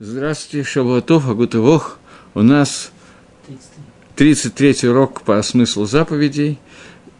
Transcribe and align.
Здравствуйте, 0.00 0.68
Шавуатов, 0.68 1.28
Агутывох. 1.28 2.00
У 2.34 2.42
нас 2.42 2.90
33-й 4.16 4.88
урок 4.88 5.22
по 5.22 5.40
смыслу 5.40 5.84
заповедей. 5.84 6.58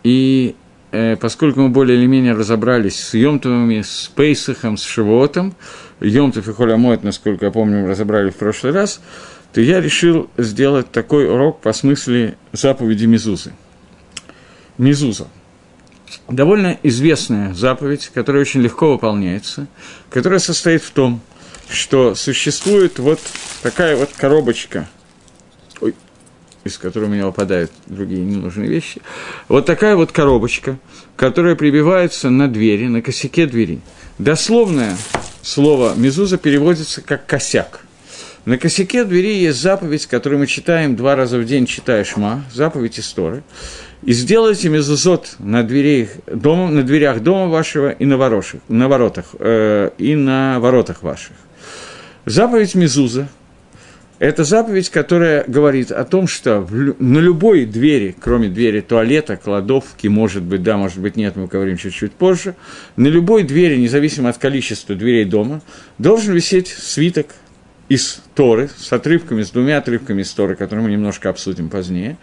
И 0.03 0.57
э, 0.91 1.15
поскольку 1.15 1.61
мы 1.61 1.69
более 1.69 1.97
или 1.97 2.07
менее 2.07 2.33
разобрались 2.33 2.99
с 2.99 3.15
Йомтовыми, 3.15 3.83
с 3.83 4.11
Пейсахом, 4.17 4.77
с 4.77 4.83
Шавуотом, 4.83 5.55
Йомтов 6.01 6.49
и 6.49 6.53
Холямоет, 6.53 7.05
насколько 7.05 7.45
я 7.45 7.53
помню, 7.53 7.83
мы 7.83 7.90
разобрали 7.90 8.31
в 8.31 8.37
прошлый 8.37 8.72
раз, 8.72 9.01
то 9.53 9.61
я 9.61 9.81
решил 9.81 10.29
сделать 10.37 10.91
такой 10.91 11.29
урок 11.29 11.61
по 11.61 11.72
смыслу 11.72 12.33
заповеди 12.51 13.04
Мизузы. 13.04 13.53
Мизуза. 14.79 15.29
Довольно 16.29 16.77
известная 16.83 17.55
заповедь, 17.55 18.11
которая 18.12 18.43
очень 18.43 18.62
легко 18.62 18.91
выполняется, 18.91 19.69
которая 20.11 20.41
состоит 20.41 20.83
в 20.83 20.91
том, 20.91 21.20
что 21.69 22.15
существует 22.15 22.98
вот 22.98 23.20
такая 23.62 23.97
вот 23.97 24.11
коробочка, 24.16 24.89
ой, 25.80 25.95
из 26.65 26.79
которой 26.79 27.05
у 27.05 27.09
меня 27.09 27.27
выпадают 27.27 27.70
другие 27.87 28.23
ненужные 28.23 28.69
вещи, 28.69 29.02
вот 29.48 29.66
такая 29.66 29.97
вот 29.97 30.12
коробочка, 30.12 30.79
которая 31.16 31.55
прибивается 31.55 32.30
на 32.30 32.48
двери, 32.48 32.87
на 32.87 33.03
косяке 33.03 33.47
двери. 33.47 33.80
Дословное 34.19 34.97
слово 35.42 35.95
«мезуза» 35.97 36.39
переводится 36.39 37.01
как 37.03 37.27
«косяк». 37.27 37.81
На 38.45 38.59
косяке 38.59 39.05
двери 39.05 39.37
есть 39.37 39.59
заповедь, 39.59 40.06
которую 40.06 40.41
мы 40.41 40.47
читаем 40.47 40.97
два 40.97 41.17
раза 41.17 41.39
в 41.39 41.47
день, 41.47 41.65
читая 41.65 42.05
Шма, 42.05 42.45
заповедь 42.53 43.01
истории. 43.01 43.42
И 44.03 44.12
сделайте 44.12 44.69
мезузот 44.69 45.37
на, 45.39 45.62
дверей 45.62 46.11
дома, 46.27 46.69
на 46.69 46.83
дверях 46.83 47.20
дома 47.20 47.48
вашего 47.48 47.91
и 47.91 48.05
на, 48.05 48.19
ворошах, 48.19 48.61
на 48.69 48.87
воротах, 48.87 49.34
э, 49.39 49.91
и 49.97 50.15
на 50.15 50.61
воротах 50.61 51.03
ваших. 51.03 51.33
Заповедь 52.27 52.74
Мезуза– 52.74 53.28
это 54.19 54.45
заповедь, 54.45 54.88
которая 54.88 55.44
говорит 55.47 55.92
о 55.92 56.05
том, 56.05 56.27
что 56.27 56.66
на 56.70 57.19
любой 57.19 57.66
двери, 57.66 58.16
кроме 58.19 58.48
двери 58.48 58.81
туалета, 58.81 59.36
кладовки, 59.36 60.06
может 60.06 60.42
быть, 60.42 60.62
да, 60.62 60.78
может 60.78 61.00
быть, 61.00 61.16
нет, 61.16 61.36
мы 61.36 61.48
говорим 61.48 61.77
чуть-чуть 61.77 62.12
позже, 62.12 62.55
на 62.97 63.08
любой 63.08 63.42
двери, 63.42 63.77
независимо 63.77 64.31
от 64.31 64.39
количества 64.39 64.94
дверей 64.94 65.27
дома, 65.27 65.61
должен 65.98 66.33
висеть 66.33 66.69
свиток 66.69 67.27
из 67.91 68.22
Торы, 68.34 68.70
с 68.75 68.91
отрывками, 68.91 69.42
с 69.42 69.50
двумя 69.50 69.77
отрывками 69.77 70.22
из 70.22 70.33
Торы, 70.33 70.56
которые 70.56 70.83
мы 70.86 70.92
немножко 70.92 71.28
обсудим 71.28 71.69
позднее, 71.69 72.16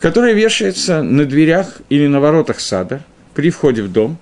который 0.00 0.34
вешается 0.34 1.04
на 1.04 1.24
дверях 1.24 1.82
или 1.88 2.08
на 2.08 2.18
воротах 2.18 2.58
сада 2.58 3.04
при 3.34 3.50
входе 3.50 3.82
в 3.82 3.92
дом, 3.92 4.18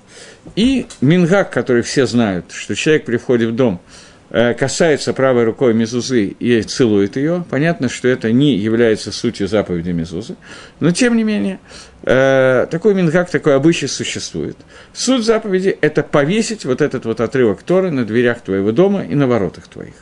и 0.54 0.86
мингак, 1.00 1.50
который 1.50 1.80
все 1.80 2.04
знают, 2.06 2.52
что 2.52 2.74
человек 2.74 3.06
при 3.06 3.16
входе 3.16 3.46
в 3.46 3.56
дом– 3.56 3.80
касается 4.30 5.14
правой 5.14 5.44
рукой 5.44 5.72
мезузы 5.72 6.26
и 6.26 6.62
целует 6.62 7.16
ее, 7.16 7.44
понятно, 7.48 7.88
что 7.88 8.08
это 8.08 8.30
не 8.30 8.56
является 8.56 9.10
сутью 9.10 9.48
заповеди 9.48 9.90
мезузы, 9.90 10.36
но 10.80 10.90
тем 10.90 11.16
не 11.16 11.24
менее, 11.24 11.60
э, 12.02 12.66
такой 12.70 12.94
мингак, 12.94 13.30
такой 13.30 13.56
обычай 13.56 13.86
существует. 13.86 14.56
Суть 14.92 15.24
заповеди– 15.24 15.76
это 15.80 16.02
повесить 16.02 16.64
вот 16.66 16.82
этот 16.82 17.06
вот 17.06 17.20
отрывок 17.20 17.62
Торы 17.62 17.90
на 17.90 18.04
дверях 18.04 18.42
твоего 18.42 18.70
дома 18.72 19.02
и 19.04 19.14
на 19.14 19.26
воротах 19.26 19.66
твоих. 19.68 19.94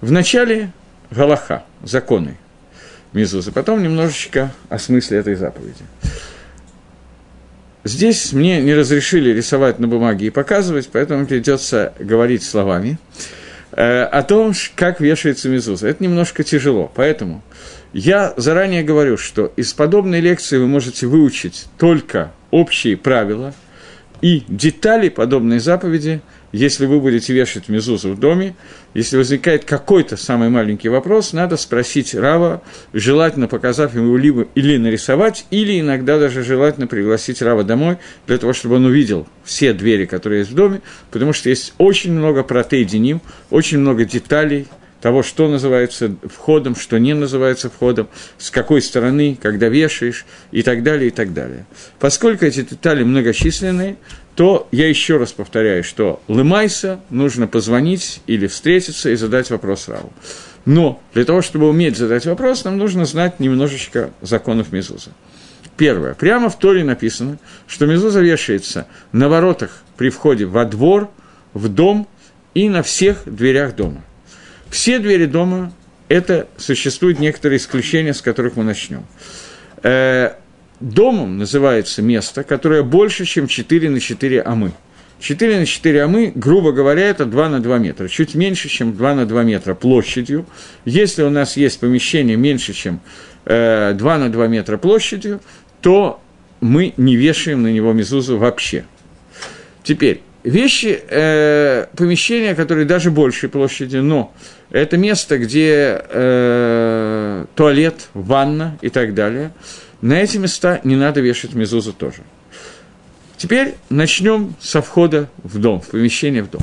Вначале 0.00 0.70
Галаха, 1.10 1.64
законы 1.82 2.36
мезузы, 3.12 3.50
потом 3.50 3.82
немножечко 3.82 4.52
о 4.68 4.78
смысле 4.78 5.18
этой 5.18 5.34
заповеди. 5.34 5.82
Здесь 7.86 8.32
мне 8.32 8.60
не 8.60 8.74
разрешили 8.74 9.30
рисовать 9.30 9.78
на 9.78 9.86
бумаге 9.86 10.26
и 10.26 10.30
показывать, 10.30 10.88
поэтому 10.92 11.24
придется 11.24 11.92
говорить 12.00 12.42
словами 12.42 12.98
э, 13.70 14.02
о 14.02 14.24
том, 14.24 14.54
как 14.74 15.00
вешается 15.00 15.48
мезуза. 15.48 15.86
Это 15.86 16.02
немножко 16.02 16.42
тяжело, 16.42 16.90
поэтому 16.92 17.44
я 17.92 18.34
заранее 18.36 18.82
говорю, 18.82 19.16
что 19.16 19.52
из 19.54 19.72
подобной 19.72 20.18
лекции 20.18 20.58
вы 20.58 20.66
можете 20.66 21.06
выучить 21.06 21.66
только 21.78 22.32
общие 22.50 22.96
правила 22.96 23.54
и 24.20 24.42
детали 24.48 25.08
подобной 25.08 25.60
заповеди– 25.60 26.20
если 26.52 26.86
вы 26.86 27.00
будете 27.00 27.32
вешать 27.32 27.68
мезузу 27.68 28.12
в 28.12 28.20
доме, 28.20 28.54
если 28.94 29.16
возникает 29.16 29.64
какой-то 29.64 30.16
самый 30.16 30.48
маленький 30.48 30.88
вопрос, 30.88 31.32
надо 31.32 31.56
спросить 31.56 32.14
Рава, 32.14 32.62
желательно 32.92 33.48
показав 33.48 33.94
ему 33.94 34.16
либо 34.16 34.46
или 34.54 34.76
нарисовать, 34.76 35.46
или 35.50 35.80
иногда 35.80 36.18
даже 36.18 36.42
желательно 36.42 36.86
пригласить 36.86 37.42
Рава 37.42 37.64
домой, 37.64 37.98
для 38.26 38.38
того, 38.38 38.52
чтобы 38.52 38.76
он 38.76 38.86
увидел 38.86 39.26
все 39.44 39.72
двери, 39.72 40.06
которые 40.06 40.40
есть 40.40 40.52
в 40.52 40.54
доме, 40.54 40.80
потому 41.10 41.32
что 41.32 41.48
есть 41.48 41.74
очень 41.78 42.12
много 42.12 42.42
протеидиним, 42.42 43.20
очень 43.50 43.78
много 43.78 44.04
деталей, 44.04 44.66
того, 45.06 45.22
что 45.22 45.46
называется 45.48 46.16
входом, 46.24 46.74
что 46.74 46.98
не 46.98 47.14
называется 47.14 47.70
входом, 47.70 48.08
с 48.38 48.50
какой 48.50 48.82
стороны, 48.82 49.38
когда 49.40 49.68
вешаешь 49.68 50.26
и 50.50 50.62
так 50.62 50.82
далее, 50.82 51.08
и 51.08 51.10
так 51.10 51.32
далее. 51.32 51.66
Поскольку 52.00 52.44
эти 52.44 52.62
детали 52.62 53.04
многочисленные, 53.04 53.98
то 54.36 54.68
я 54.70 54.86
еще 54.86 55.16
раз 55.16 55.32
повторяю, 55.32 55.82
что 55.82 56.22
Лымайса 56.28 57.00
нужно 57.08 57.48
позвонить 57.48 58.20
или 58.26 58.46
встретиться 58.46 59.10
и 59.10 59.16
задать 59.16 59.50
вопрос 59.50 59.88
Раву. 59.88 60.12
Но 60.66 61.00
для 61.14 61.24
того, 61.24 61.40
чтобы 61.40 61.68
уметь 61.68 61.96
задать 61.96 62.26
вопрос, 62.26 62.64
нам 62.64 62.76
нужно 62.76 63.06
знать 63.06 63.40
немножечко 63.40 64.10
законов 64.20 64.72
Мезуза. 64.72 65.10
Первое. 65.78 66.14
Прямо 66.14 66.50
в 66.50 66.58
Торе 66.58 66.84
написано, 66.84 67.38
что 67.66 67.86
Мезуза 67.86 68.20
вешается 68.20 68.86
на 69.10 69.28
воротах 69.28 69.82
при 69.96 70.10
входе 70.10 70.44
во 70.44 70.64
двор, 70.66 71.08
в 71.54 71.68
дом 71.68 72.06
и 72.52 72.68
на 72.68 72.82
всех 72.82 73.22
дверях 73.24 73.74
дома. 73.74 74.04
Все 74.68 74.98
двери 74.98 75.26
дома– 75.26 75.72
это 76.08 76.46
существуют 76.58 77.20
некоторые 77.20 77.56
исключения, 77.56 78.12
с 78.12 78.20
которых 78.20 78.56
мы 78.56 78.64
начнем. 78.64 79.06
Э, 80.78 80.84
Домом 80.84 81.38
называется 81.38 82.02
место, 82.02 82.42
которое 82.42 82.82
больше, 82.82 83.24
чем 83.24 83.46
4 83.46 83.90
на 83.90 84.00
4 84.00 84.42
амы. 84.42 84.72
4 85.20 85.60
на 85.60 85.66
4 85.66 86.02
амы, 86.02 86.32
грубо 86.34 86.72
говоря, 86.72 87.08
это 87.08 87.24
2 87.24 87.48
на 87.48 87.60
2 87.60 87.78
метра, 87.78 88.08
чуть 88.08 88.34
меньше, 88.34 88.68
чем 88.68 88.94
2 88.94 89.14
на 89.14 89.26
2 89.26 89.42
метра 89.44 89.74
площадью. 89.74 90.44
Если 90.84 91.22
у 91.22 91.30
нас 91.30 91.56
есть 91.56 91.80
помещение 91.80 92.36
меньше, 92.36 92.74
чем 92.74 93.00
э, 93.46 93.94
2 93.94 94.18
на 94.18 94.30
2 94.30 94.46
метра 94.48 94.76
площадью, 94.76 95.40
то 95.80 96.20
мы 96.60 96.92
не 96.98 97.16
вешаем 97.16 97.62
на 97.62 97.72
него 97.72 97.94
мезузу 97.94 98.36
вообще. 98.36 98.84
Теперь, 99.82 100.20
вещи, 100.44 101.00
э, 101.08 101.86
помещения, 101.96 102.54
которые 102.54 102.84
даже 102.84 103.10
большей 103.10 103.48
площади, 103.48 103.96
но 103.96 104.34
это 104.70 104.98
место, 104.98 105.38
где 105.38 106.02
э, 106.06 107.46
туалет, 107.54 108.08
ванна 108.12 108.76
и 108.82 108.90
так 108.90 109.14
далее– 109.14 109.52
на 110.00 110.14
эти 110.14 110.36
места 110.36 110.80
не 110.84 110.96
надо 110.96 111.20
вешать 111.20 111.54
мезузу 111.54 111.92
тоже. 111.92 112.22
Теперь 113.36 113.74
начнем 113.90 114.54
со 114.60 114.80
входа 114.80 115.28
в 115.42 115.58
дом, 115.58 115.80
в 115.80 115.88
помещение 115.88 116.42
в 116.42 116.50
дом. 116.50 116.62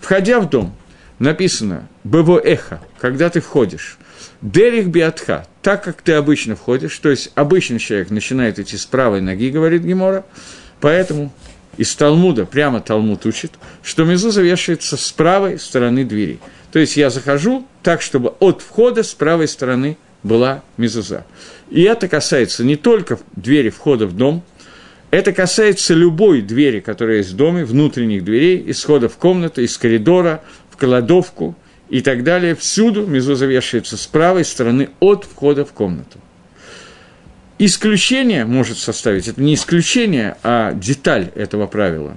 Входя 0.00 0.40
в 0.40 0.48
дом, 0.48 0.74
написано 1.18 1.88
«бево 2.02 2.38
эхо», 2.38 2.80
когда 2.98 3.28
ты 3.28 3.40
входишь, 3.40 3.98
«дерих 4.40 4.88
биатха», 4.88 5.46
так 5.62 5.84
как 5.84 6.02
ты 6.02 6.12
обычно 6.12 6.56
входишь, 6.56 6.98
то 6.98 7.10
есть 7.10 7.30
обычный 7.34 7.78
человек 7.78 8.10
начинает 8.10 8.58
идти 8.58 8.76
с 8.76 8.86
правой 8.86 9.20
ноги, 9.20 9.50
говорит 9.50 9.82
Гемора, 9.82 10.24
поэтому 10.80 11.32
из 11.76 11.94
Талмуда, 11.94 12.44
прямо 12.46 12.80
Талмуд 12.80 13.26
учит, 13.26 13.52
что 13.82 14.04
мезуза 14.04 14.42
вешается 14.42 14.96
с 14.96 15.12
правой 15.12 15.58
стороны 15.58 16.04
двери. 16.04 16.38
То 16.72 16.78
есть 16.78 16.96
я 16.96 17.10
захожу 17.10 17.66
так, 17.82 18.02
чтобы 18.02 18.30
от 18.40 18.62
входа 18.62 19.02
с 19.02 19.14
правой 19.14 19.48
стороны 19.48 19.96
была 20.24 20.62
мезуза. 20.76 21.24
И 21.70 21.82
это 21.82 22.08
касается 22.08 22.64
не 22.64 22.76
только 22.76 23.20
двери 23.36 23.70
входа 23.70 24.06
в 24.06 24.16
дом, 24.16 24.42
это 25.10 25.32
касается 25.32 25.94
любой 25.94 26.42
двери, 26.42 26.80
которая 26.80 27.18
есть 27.18 27.32
в 27.32 27.36
доме, 27.36 27.64
внутренних 27.64 28.24
дверей, 28.24 28.64
исхода 28.66 29.08
в 29.08 29.16
комнату, 29.16 29.60
из 29.62 29.78
коридора, 29.78 30.42
в 30.70 30.76
кладовку 30.76 31.54
и 31.88 32.00
так 32.00 32.24
далее. 32.24 32.56
Всюду 32.56 33.06
мезуза 33.06 33.46
вешается 33.46 33.96
с 33.96 34.08
правой 34.08 34.44
стороны 34.44 34.90
от 34.98 35.24
входа 35.24 35.64
в 35.64 35.72
комнату. 35.72 36.18
Исключение 37.60 38.44
может 38.44 38.78
составить, 38.78 39.28
это 39.28 39.40
не 39.40 39.54
исключение, 39.54 40.36
а 40.42 40.72
деталь 40.72 41.30
этого 41.36 41.68
правила, 41.68 42.16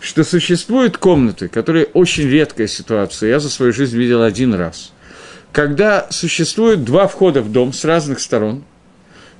что 0.00 0.24
существуют 0.24 0.96
комнаты, 0.96 1.48
которые 1.48 1.84
очень 1.92 2.30
редкая 2.30 2.68
ситуация, 2.68 3.28
я 3.28 3.40
за 3.40 3.50
свою 3.50 3.74
жизнь 3.74 3.98
видел 3.98 4.22
один 4.22 4.54
раз– 4.54 4.92
когда 5.52 6.06
существует 6.10 6.84
два 6.84 7.06
входа 7.06 7.42
в 7.42 7.50
дом 7.50 7.72
с 7.72 7.84
разных 7.84 8.20
сторон, 8.20 8.64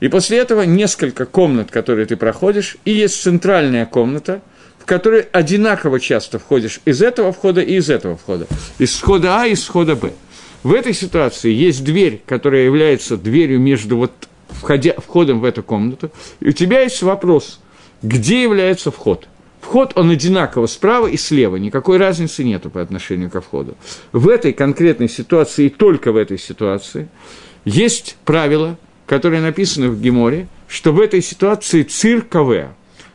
и 0.00 0.08
после 0.08 0.38
этого 0.38 0.62
несколько 0.62 1.26
комнат, 1.26 1.70
которые 1.70 2.06
ты 2.06 2.16
проходишь, 2.16 2.76
и 2.84 2.92
есть 2.92 3.20
центральная 3.20 3.84
комната, 3.84 4.40
в 4.78 4.84
которой 4.84 5.22
одинаково 5.32 6.00
часто 6.00 6.38
входишь 6.38 6.80
из 6.84 7.02
этого 7.02 7.32
входа 7.32 7.60
и 7.60 7.76
из 7.76 7.90
этого 7.90 8.16
входа, 8.16 8.46
из 8.78 8.94
входа 8.94 9.40
А 9.40 9.46
и 9.46 9.52
из 9.52 9.64
входа 9.64 9.96
Б. 9.96 10.12
В 10.62 10.72
этой 10.72 10.94
ситуации 10.94 11.52
есть 11.52 11.84
дверь, 11.84 12.22
которая 12.26 12.62
является 12.64 13.16
дверью 13.16 13.60
между 13.60 13.96
вот 13.96 14.12
входя, 14.48 14.94
входом 14.96 15.40
в 15.40 15.44
эту 15.44 15.62
комнату, 15.62 16.10
и 16.40 16.48
у 16.48 16.52
тебя 16.52 16.80
есть 16.80 17.02
вопрос, 17.02 17.60
где 18.02 18.42
является 18.42 18.90
вход– 18.90 19.28
Вход, 19.68 19.92
он 19.96 20.08
одинаково 20.08 20.64
справа 20.64 21.08
и 21.08 21.18
слева, 21.18 21.56
никакой 21.56 21.98
разницы 21.98 22.42
нету 22.42 22.70
по 22.70 22.80
отношению 22.80 23.28
ко 23.28 23.42
входу. 23.42 23.76
В 24.12 24.30
этой 24.30 24.54
конкретной 24.54 25.10
ситуации, 25.10 25.66
и 25.66 25.68
только 25.68 26.10
в 26.10 26.16
этой 26.16 26.38
ситуации, 26.38 27.10
есть 27.66 28.16
правило, 28.24 28.78
которое 29.06 29.42
написано 29.42 29.90
в 29.90 30.00
Геморе, 30.00 30.48
что 30.68 30.92
в 30.92 30.98
этой 30.98 31.20
ситуации 31.20 31.82
цир 31.82 32.22
КВ. 32.22 32.68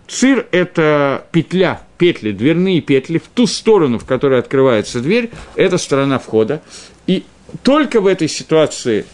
Цир– 0.08 0.46
это 0.52 1.26
петля, 1.32 1.82
петли, 1.98 2.32
дверные 2.32 2.82
петли 2.82 3.18
в 3.18 3.28
ту 3.34 3.48
сторону, 3.48 3.98
в 3.98 4.06
которой 4.06 4.38
открывается 4.38 5.00
дверь, 5.00 5.32
это 5.56 5.80
сторона 5.80 6.20
входа. 6.20 6.62
И 7.08 7.24
только 7.64 8.00
в 8.00 8.06
этой 8.06 8.30
ситуации 8.30 9.08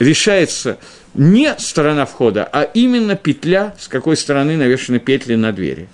решается 0.00 0.80
не 1.14 1.54
сторона 1.58 2.06
входа, 2.06 2.48
а 2.50 2.62
именно 2.62 3.16
петля, 3.16 3.74
с 3.78 3.88
какой 3.88 4.16
стороны 4.16 4.56
навешаны 4.56 4.98
петли 4.98 5.34
на 5.34 5.52
двери. 5.52 5.88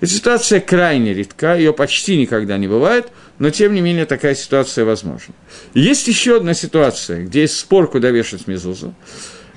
Эта 0.00 0.10
ситуация 0.10 0.60
крайне 0.60 1.14
редка, 1.14 1.54
ее 1.54 1.72
почти 1.72 2.16
никогда 2.16 2.58
не 2.58 2.66
бывает, 2.66 3.08
но 3.38 3.50
тем 3.50 3.74
не 3.74 3.80
менее 3.80 4.06
такая 4.06 4.34
ситуация 4.34 4.84
возможна. 4.84 5.34
Есть 5.74 6.08
еще 6.08 6.36
одна 6.38 6.54
ситуация, 6.54 7.24
где 7.24 7.42
есть 7.42 7.56
спор, 7.56 7.88
куда 7.88 8.10
вешать 8.10 8.48
мезузу. 8.48 8.94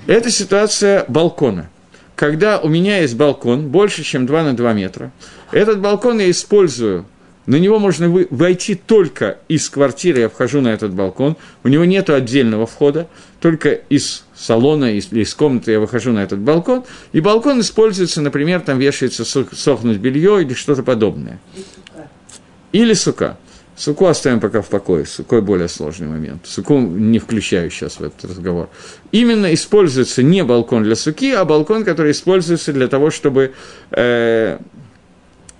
Это 0.06 0.30
ситуация 0.30 1.04
балкона. 1.08 1.68
Когда 2.14 2.60
у 2.60 2.68
меня 2.68 3.00
есть 3.00 3.16
балкон 3.16 3.68
больше, 3.68 4.04
чем 4.04 4.24
2 4.24 4.44
на 4.44 4.56
2 4.56 4.72
метра, 4.72 5.12
этот 5.50 5.80
балкон 5.80 6.20
я 6.20 6.30
использую 6.30 7.06
на 7.46 7.56
него 7.56 7.78
можно 7.78 8.08
войти 8.30 8.74
только 8.74 9.38
из 9.48 9.70
квартиры, 9.70 10.20
я 10.20 10.28
вхожу 10.28 10.60
на 10.60 10.68
этот 10.68 10.92
балкон, 10.92 11.36
у 11.62 11.68
него 11.68 11.84
нет 11.84 12.10
отдельного 12.10 12.66
входа, 12.66 13.06
только 13.40 13.70
из 13.70 14.24
салона 14.34 14.96
или 14.96 15.20
из 15.20 15.34
комнаты 15.34 15.72
я 15.72 15.80
выхожу 15.80 16.12
на 16.12 16.22
этот 16.22 16.38
балкон, 16.38 16.84
и 17.12 17.20
балкон 17.20 17.60
используется, 17.60 18.20
например, 18.20 18.60
там 18.60 18.78
вешается 18.78 19.24
сохнуть 19.24 19.98
белье 19.98 20.42
или 20.42 20.54
что-то 20.54 20.82
подобное. 20.82 21.38
Или 22.72 22.94
сука. 22.94 23.36
Суку 23.76 24.06
оставим 24.06 24.40
пока 24.40 24.62
в 24.62 24.68
покое, 24.68 25.04
сукой 25.04 25.42
более 25.42 25.68
сложный 25.68 26.08
момент. 26.08 26.46
Суку 26.46 26.78
не 26.78 27.18
включаю 27.18 27.70
сейчас 27.70 28.00
в 28.00 28.04
этот 28.04 28.30
разговор. 28.30 28.70
Именно 29.12 29.52
используется 29.52 30.22
не 30.22 30.42
балкон 30.44 30.82
для 30.82 30.96
суки, 30.96 31.32
а 31.32 31.44
балкон, 31.44 31.84
который 31.84 32.12
используется 32.12 32.72
для 32.72 32.88
того, 32.88 33.10
чтобы 33.10 33.52
э, 33.90 34.58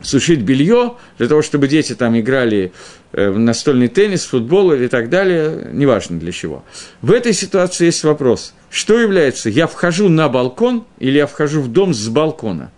сушить 0.01 0.41
белье, 0.41 0.95
для 1.19 1.29
того, 1.29 1.43
чтобы 1.43 1.69
дети 1.69 1.95
там 1.95 2.19
играли 2.19 2.73
настольный 3.17 3.89
теннис, 3.89 4.25
футбол 4.25 4.73
или 4.73 4.89
так 4.89 5.09
далее, 5.09 5.71
неважно 5.73 6.21
для 6.21 6.33
чего. 6.33 6.65
В 7.03 7.13
этой 7.13 7.33
ситуации 7.33 7.87
есть 7.87 8.05
вопрос, 8.05 8.55
что 8.71 8.99
является, 8.99 9.49
я 9.49 9.67
вхожу 9.67 10.09
на 10.09 10.29
балкон 10.29 10.85
или 10.99 11.17
я 11.17 11.27
вхожу 11.27 11.63
в 11.63 11.69
дом 11.69 11.95
с 11.95 12.09
балкона? 12.09 12.71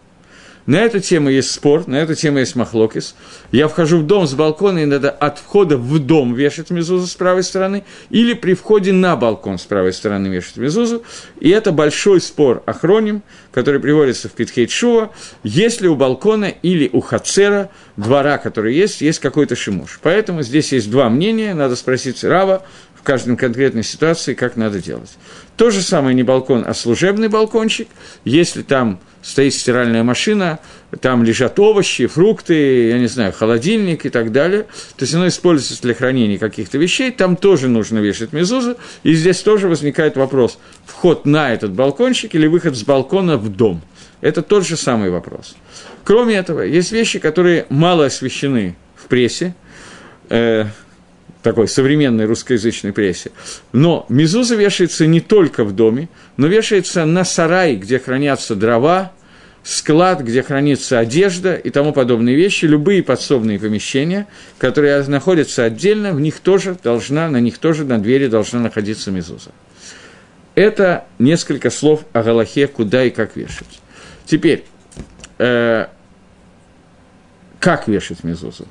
На 0.68 0.82
эту 0.82 1.00
тему 1.00 1.30
есть 1.30 1.50
спор, 1.50 1.88
на 1.88 1.96
эту 1.96 2.14
тему 2.14 2.40
есть 2.40 2.54
махлокис. 2.54 3.14
Я 3.52 3.68
вхожу 3.68 4.00
в 4.00 4.06
дом 4.06 4.26
с 4.26 4.34
балкона, 4.34 4.80
и 4.80 4.84
надо 4.84 5.08
от 5.10 5.38
входа 5.38 5.78
в 5.78 5.98
дом 5.98 6.34
вешать 6.34 6.68
мезузу 6.68 7.06
с 7.06 7.14
правой 7.14 7.42
стороны, 7.42 7.84
или 8.10 8.34
при 8.34 8.52
входе 8.52 8.92
на 8.92 9.16
балкон 9.16 9.56
с 9.56 9.64
правой 9.64 9.94
стороны 9.94 10.26
вешать 10.26 10.58
мезузу. 10.58 11.04
И 11.40 11.48
это 11.48 11.72
большой 11.72 12.20
спор 12.20 12.62
охроним, 12.66 13.22
который 13.58 13.80
приводится 13.80 14.28
в 14.28 14.32
Питхейт 14.34 14.70
Шува, 14.70 15.10
если 15.42 15.88
у 15.88 15.96
балкона 15.96 16.44
или 16.44 16.88
у 16.92 17.00
хацера, 17.00 17.70
двора, 17.96 18.38
который 18.38 18.72
есть, 18.72 19.00
есть 19.00 19.18
какой-то 19.18 19.56
шимуш. 19.56 19.98
Поэтому 20.00 20.42
здесь 20.42 20.70
есть 20.70 20.88
два 20.88 21.08
мнения, 21.08 21.54
надо 21.54 21.74
спросить 21.74 22.22
Рава, 22.22 22.64
в 22.98 23.02
каждой 23.02 23.36
конкретной 23.36 23.84
ситуации, 23.84 24.34
как 24.34 24.56
надо 24.56 24.80
делать. 24.80 25.16
То 25.56 25.70
же 25.70 25.82
самое 25.82 26.14
не 26.14 26.22
балкон, 26.22 26.64
а 26.66 26.74
служебный 26.74 27.28
балкончик. 27.28 27.88
Если 28.24 28.62
там 28.62 29.00
стоит 29.22 29.54
стиральная 29.54 30.02
машина, 30.02 30.58
там 31.00 31.24
лежат 31.24 31.58
овощи, 31.58 32.06
фрукты, 32.06 32.88
я 32.88 32.98
не 32.98 33.06
знаю, 33.06 33.32
холодильник 33.32 34.06
и 34.06 34.08
так 34.08 34.32
далее. 34.32 34.64
То 34.96 35.04
есть 35.04 35.14
оно 35.14 35.28
используется 35.28 35.82
для 35.82 35.94
хранения 35.94 36.38
каких-то 36.38 36.78
вещей, 36.78 37.10
там 37.10 37.36
тоже 37.36 37.68
нужно 37.68 37.98
вешать 37.98 38.32
мезузу. 38.32 38.76
И 39.02 39.14
здесь 39.14 39.40
тоже 39.40 39.68
возникает 39.68 40.16
вопрос, 40.16 40.58
вход 40.86 41.26
на 41.26 41.52
этот 41.52 41.72
балкончик 41.72 42.34
или 42.34 42.46
выход 42.46 42.76
с 42.76 42.82
балкона 42.82 43.36
в 43.36 43.48
дом. 43.48 43.82
Это 44.20 44.42
тот 44.42 44.66
же 44.66 44.76
самый 44.76 45.10
вопрос. 45.10 45.56
Кроме 46.04 46.36
этого, 46.36 46.62
есть 46.62 46.90
вещи, 46.90 47.18
которые 47.18 47.66
мало 47.68 48.06
освещены 48.06 48.76
в 48.96 49.06
прессе, 49.06 49.54
э, 50.30 50.64
такой 51.48 51.66
современной 51.66 52.26
русскоязычной 52.26 52.92
прессе. 52.92 53.30
Но 53.72 54.04
мезуза 54.10 54.54
вешается 54.54 55.06
не 55.06 55.22
только 55.22 55.64
в 55.64 55.74
доме, 55.74 56.10
но 56.36 56.46
вешается 56.46 57.06
на 57.06 57.24
сарай, 57.24 57.76
где 57.76 57.98
хранятся 57.98 58.54
дрова, 58.54 59.12
склад, 59.62 60.20
где 60.20 60.42
хранится 60.42 60.98
одежда 60.98 61.54
и 61.54 61.70
тому 61.70 61.94
подобные 61.94 62.36
вещи, 62.36 62.66
любые 62.66 63.02
подсобные 63.02 63.58
помещения, 63.58 64.26
которые 64.58 65.02
находятся 65.04 65.64
отдельно, 65.64 66.12
в 66.12 66.20
них 66.20 66.40
тоже 66.40 66.76
должна, 66.84 67.30
на 67.30 67.40
них 67.40 67.56
тоже 67.56 67.86
на 67.86 67.98
двери 67.98 68.26
должна 68.26 68.60
находиться 68.60 69.10
мезуза. 69.10 69.52
Это 70.54 71.06
несколько 71.18 71.70
слов 71.70 72.04
о 72.12 72.22
Галахе, 72.22 72.66
куда 72.66 73.04
и 73.04 73.10
как 73.10 73.36
вешать. 73.36 73.80
Теперь, 74.26 74.66
э, 75.38 75.86
как 77.58 77.88
вешать 77.88 78.22
мезузу? 78.22 78.68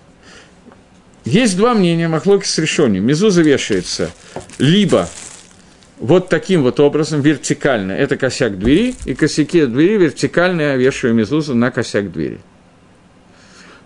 Есть 1.28 1.58
два 1.58 1.74
мнения 1.74 2.08
Махлоки 2.08 2.48
с 2.48 2.58
решением. 2.58 3.06
Мезуза 3.06 3.42
вешается 3.42 4.12
либо 4.60 5.10
вот 6.00 6.30
таким 6.30 6.64
вот 6.64 6.80
образом, 6.80 7.20
вертикально, 7.20 7.92
это 7.92 8.16
косяк 8.16 8.58
двери, 8.58 8.96
и 9.04 9.14
косяки 9.14 9.66
двери 9.66 9.98
вертикально 9.98 10.62
я 10.62 10.76
вешаю 10.78 11.14
мезузу 11.14 11.54
на 11.54 11.70
косяк 11.70 12.14
двери. 12.14 12.40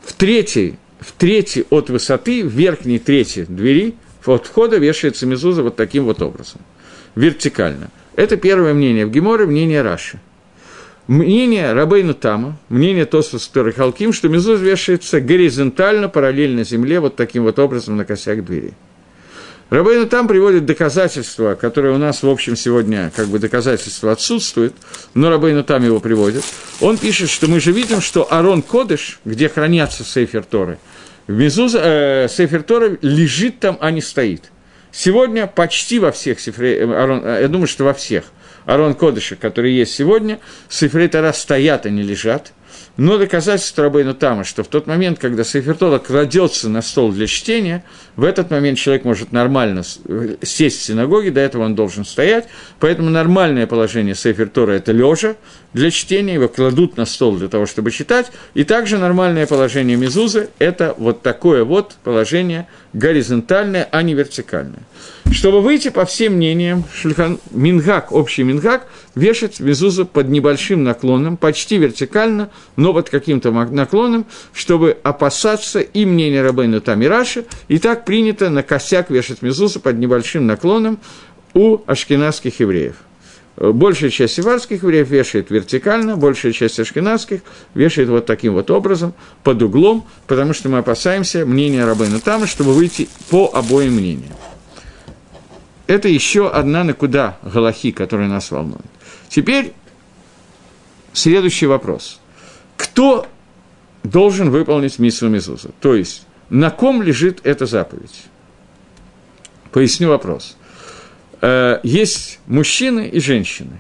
В 0.03 0.13
третьей, 0.13 0.75
в 0.99 1.13
третьей 1.13 1.65
от 1.71 1.89
высоты, 1.89 2.43
в 2.43 2.51
верхней 2.53 2.99
трети 2.99 3.45
двери, 3.49 3.95
от 4.23 4.45
входа 4.45 4.77
вешается 4.77 5.25
мезуза 5.25 5.63
вот 5.63 5.75
таким 5.75 6.03
вот 6.05 6.21
образом, 6.21 6.61
вертикально. 7.15 7.89
Это 8.15 8.37
первое 8.37 8.75
мнение 8.75 9.07
в 9.07 9.09
Геморе, 9.09 9.47
мнение 9.47 9.81
Раши– 9.81 10.19
Мнение 11.07 11.73
Рабейну 11.73 12.13
Тама, 12.13 12.57
мнение 12.69 13.05
Тосфос 13.05 13.49
Халким, 13.75 14.13
что 14.13 14.29
мезуз 14.29 14.59
вешается 14.59 15.19
горизонтально, 15.19 16.09
параллельно 16.09 16.63
земле, 16.63 16.99
вот 16.99 17.15
таким 17.15 17.43
вот 17.43 17.57
образом 17.57 17.97
на 17.97 18.05
косяк 18.05 18.45
двери. 18.45 18.73
Рабейну 19.71 20.05
Там 20.05 20.27
приводит 20.27 20.65
доказательства, 20.65 21.55
которые 21.55 21.95
у 21.95 21.97
нас, 21.97 22.23
в 22.23 22.29
общем, 22.29 22.55
сегодня 22.55 23.11
как 23.15 23.27
бы 23.27 23.39
доказательства 23.39 24.11
отсутствуют, 24.11 24.75
но 25.13 25.29
Рабейну 25.29 25.63
Там 25.63 25.83
его 25.83 25.99
приводит. 25.99 26.43
Он 26.81 26.97
пишет, 26.97 27.29
что 27.29 27.47
мы 27.47 27.59
же 27.59 27.71
видим, 27.71 27.99
что 27.99 28.31
Арон 28.31 28.61
Кодыш, 28.61 29.19
где 29.25 29.49
хранятся 29.49 30.03
Сейфер 30.03 30.43
Торы, 30.43 30.77
Мезуз, 31.27 31.73
э, 31.75 32.27
Сейфер 32.29 32.63
Торы 32.63 32.99
лежит 33.01 33.59
там, 33.59 33.77
а 33.79 33.91
не 33.91 34.01
стоит. 34.01 34.51
Сегодня 34.91 35.47
почти 35.47 35.99
во 35.99 36.11
всех 36.11 36.39
Сейфре, 36.39 36.79
э, 36.79 36.85
э, 36.85 37.39
я 37.43 37.47
думаю, 37.47 37.67
что 37.67 37.85
во 37.85 37.93
всех– 37.93 38.25
Арон 38.65 38.93
Кодыша, 38.93 39.35
которые 39.35 39.77
есть 39.77 39.93
сегодня, 39.93 40.39
Сифрей 40.69 41.07
Тара 41.07 41.33
стоят, 41.33 41.85
не 41.85 42.03
лежат. 42.03 42.53
Но 42.97 43.17
доказательство 43.17 43.85
Рабейну 43.85 44.13
Тама, 44.13 44.43
что 44.43 44.63
в 44.63 44.67
тот 44.67 44.85
момент, 44.85 45.17
когда 45.17 45.43
Сейфер 45.43 45.75
Тора 45.75 45.99
кладется 45.99 46.69
на 46.69 46.81
стол 46.81 47.11
для 47.11 47.25
чтения, 47.27 47.83
в 48.15 48.23
этот 48.23 48.51
момент 48.51 48.77
человек 48.77 49.05
может 49.05 49.31
нормально 49.31 49.83
сесть 50.41 50.79
в 50.79 50.83
синагоге, 50.83 51.31
до 51.31 51.39
этого 51.39 51.63
он 51.63 51.75
должен 51.75 52.05
стоять, 52.05 52.47
поэтому 52.79 53.09
нормальное 53.09 53.65
положение 53.65 54.13
Сейфер 54.13 54.49
Тора– 54.49 54.71
это 54.73 54.91
лежа 54.91 55.35
для 55.73 55.89
чтения, 55.91 56.33
его 56.33 56.47
кладут 56.47 56.97
на 56.97 57.05
стол 57.05 57.37
для 57.37 57.47
того, 57.47 57.65
чтобы 57.65 57.91
читать, 57.91 58.31
и 58.53 58.63
также 58.63 58.97
нормальное 58.97 59.47
положение 59.47 59.97
Мезузы– 59.97 60.49
это 60.59 60.93
вот 60.97 61.21
такое 61.21 61.63
вот 61.63 61.95
положение 62.03 62.67
горизонтальное, 62.93 63.87
а 63.89 64.01
не 64.01 64.13
вертикальное. 64.13 64.81
Чтобы 65.31 65.61
выйти 65.61 65.89
по 65.89 66.03
всем 66.03 66.33
мнениям, 66.33 66.83
шульхан, 66.93 67.39
мингак, 67.51 68.11
общий 68.11 68.43
мингак, 68.43 68.87
вешать 69.15 69.61
мезузу 69.61 70.05
под 70.05 70.27
небольшим 70.27 70.83
наклоном, 70.83 71.37
почти 71.37 71.77
вертикально, 71.77 72.49
но 72.75 72.93
под 72.93 73.09
каким-то 73.09 73.51
наклоном, 73.51 74.25
чтобы 74.53 74.97
опасаться 75.03 75.79
и 75.79 76.05
мнения 76.05 76.41
Рабейна 76.41 76.81
там 76.81 77.01
и 77.01 77.05
Раши, 77.05 77.45
и 77.69 77.79
так 77.79 78.03
принято 78.03 78.49
на 78.49 78.61
косяк 78.61 79.09
вешать 79.09 79.41
мезузу 79.41 79.79
под 79.79 79.97
небольшим 79.97 80.45
наклоном 80.47 80.99
у 81.53 81.79
ашкенадских 81.87 82.59
евреев. 82.59 82.95
Большая 83.61 84.09
часть 84.09 84.35
севарских 84.35 84.83
евреев 84.83 85.09
вешает 85.09 85.51
вертикально, 85.51 86.17
большая 86.17 86.51
часть 86.51 86.79
ашкенадских 86.79 87.41
вешает 87.73 88.09
вот 88.09 88.25
таким 88.25 88.53
вот 88.53 88.71
образом, 88.71 89.13
под 89.43 89.61
углом, 89.61 90.07
потому 90.27 90.53
что 90.53 90.69
мы 90.69 90.79
опасаемся 90.79 91.45
мнения 91.45 91.85
Рабейна 91.85 92.19
Тама, 92.19 92.47
чтобы 92.47 92.73
выйти 92.73 93.07
по 93.29 93.51
обоим 93.53 93.93
мнениям 93.93 94.33
это 95.91 96.07
еще 96.07 96.49
одна 96.49 96.85
накуда 96.85 97.37
Галахи, 97.41 97.91
которая 97.91 98.29
нас 98.29 98.49
волнует. 98.49 98.85
Теперь 99.27 99.73
следующий 101.11 101.65
вопрос. 101.65 102.21
Кто 102.77 103.27
должен 104.03 104.51
выполнить 104.51 104.99
миссу 104.99 105.27
Мезуза? 105.27 105.71
То 105.81 105.93
есть, 105.93 106.25
на 106.49 106.71
ком 106.71 107.01
лежит 107.01 107.41
эта 107.43 107.65
заповедь? 107.65 108.23
Поясню 109.71 110.07
вопрос. 110.07 110.55
Э, 111.41 111.79
есть 111.83 112.39
мужчины 112.47 113.07
и 113.07 113.19
женщины. 113.19 113.79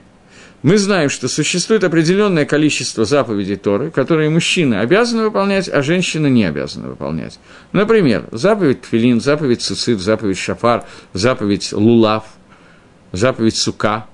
мы 0.63 0.77
знаем, 0.77 1.09
что 1.09 1.27
существует 1.27 1.83
определенное 1.83 2.45
количество 2.45 3.05
заповедей 3.05 3.55
Торы, 3.55 3.89
которые 3.89 4.29
мужчины 4.29 4.75
обязаны 4.75 5.23
выполнять, 5.23 5.69
а 5.69 5.81
женщины 5.81 6.27
не 6.27 6.45
обязаны 6.45 6.89
выполнять. 6.89 7.39
Например, 7.71 8.27
заповедь 8.31 8.81
Тфилин, 8.81 9.21
заповедь 9.21 9.61
Цицит, 9.61 9.99
заповедь 9.99 10.37
Шафар, 10.37 10.85
заповедь 11.13 11.71
Лулав, 11.71 12.25
заповедь 13.11 13.55
Сука 13.55 14.05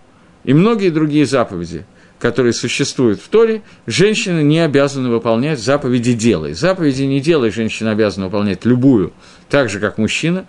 и 0.44 0.54
многие 0.54 0.90
другие 0.90 1.26
заповеди, 1.26 1.86
которые 2.20 2.54
существуют 2.54 3.22
в 3.22 3.28
Торе, 3.28 3.62
женщины 3.86 4.42
не 4.42 4.60
обязаны 4.60 5.10
выполнять 5.10 5.60
заповеди 5.60 6.14
«делай». 6.14 6.54
Заповеди 6.54 7.04
«не 7.04 7.20
делай» 7.20 7.52
женщина 7.52 7.92
обязана 7.92 8.28
выполнять 8.28 8.66
любую, 8.66 9.14
так 9.50 9.70
же, 9.70 9.80
как 9.80 9.98
мужчина, 9.98 10.46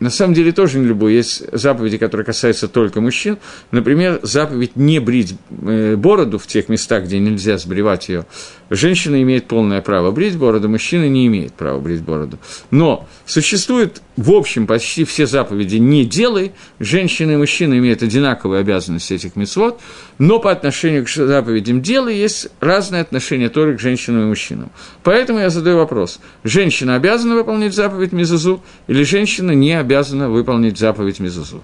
на 0.00 0.08
самом 0.08 0.34
деле 0.34 0.50
тоже 0.50 0.78
не 0.78 0.86
любой. 0.86 1.14
Есть 1.14 1.44
заповеди, 1.52 1.98
которые 1.98 2.24
касаются 2.24 2.68
только 2.68 3.02
мужчин. 3.02 3.36
Например, 3.70 4.18
заповедь 4.22 4.74
не 4.74 4.98
брить 4.98 5.34
э, 5.50 5.94
бороду 5.96 6.38
в 6.38 6.46
тех 6.46 6.70
местах, 6.70 7.04
где 7.04 7.18
нельзя 7.18 7.58
сбривать 7.58 8.08
ее. 8.08 8.24
Женщина 8.70 9.20
имеет 9.22 9.46
полное 9.46 9.82
право 9.82 10.10
брить 10.10 10.38
бороду, 10.38 10.68
мужчина 10.68 11.08
не 11.08 11.26
имеет 11.26 11.52
права 11.52 11.80
брить 11.80 12.02
бороду. 12.02 12.38
Но 12.70 13.08
существует, 13.26 14.00
в 14.16 14.30
общем, 14.30 14.66
почти 14.66 15.04
все 15.04 15.26
заповеди 15.26 15.76
«не 15.76 16.04
делай». 16.04 16.52
Женщины 16.78 17.32
и 17.32 17.36
мужчины 17.36 17.78
имеют 17.78 18.02
одинаковые 18.02 18.60
обязанности 18.60 19.14
этих 19.14 19.34
мецвод, 19.36 19.80
но 20.18 20.38
по 20.38 20.52
отношению 20.52 21.04
к 21.04 21.10
заповедям 21.10 21.82
«делай» 21.82 22.16
есть 22.16 22.48
разные 22.60 23.02
отношения 23.02 23.48
Торы 23.48 23.76
к 23.76 23.80
женщинам 23.80 24.22
и 24.22 24.26
мужчинам. 24.26 24.70
Поэтому 25.02 25.40
я 25.40 25.50
задаю 25.50 25.78
вопрос. 25.78 26.20
Женщина 26.44 26.94
обязана 26.94 27.34
выполнить 27.34 27.74
заповедь 27.74 28.12
Мезузу 28.12 28.62
или 28.86 29.02
женщина 29.02 29.50
не 29.50 29.72
обязана 29.72 29.89
выполнить 30.28 30.78
заповедь 30.78 31.20
Мезузу? 31.20 31.62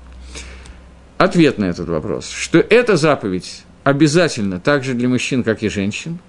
Ответ 1.19 1.59
на 1.59 1.67
этот 1.67 1.89
вопрос, 1.89 2.29
что 2.31 2.59
эта 2.59 2.97
заповедь 2.97 3.65
обязательно 3.85 4.61
так 4.61 4.85
же 4.85 4.95
для 4.95 5.09
мужчин, 5.09 5.43
как 5.43 5.63
и 5.63 5.69
женщин– 5.69 6.19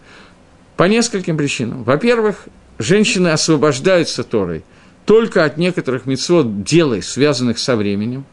по 0.77 0.84
нескольким 0.84 1.36
причинам. 1.36 1.84
Во-первых, 1.84 2.48
женщины 2.77 3.30
освобождаются 3.30 4.24
Торой 4.24 4.63
только 5.06 5.44
от 5.44 5.58
некоторых 5.58 6.06
мецвод 6.06 6.63
делай, 6.63 7.01
связанных 7.01 7.58
со 7.60 7.75
временем. 7.75 8.25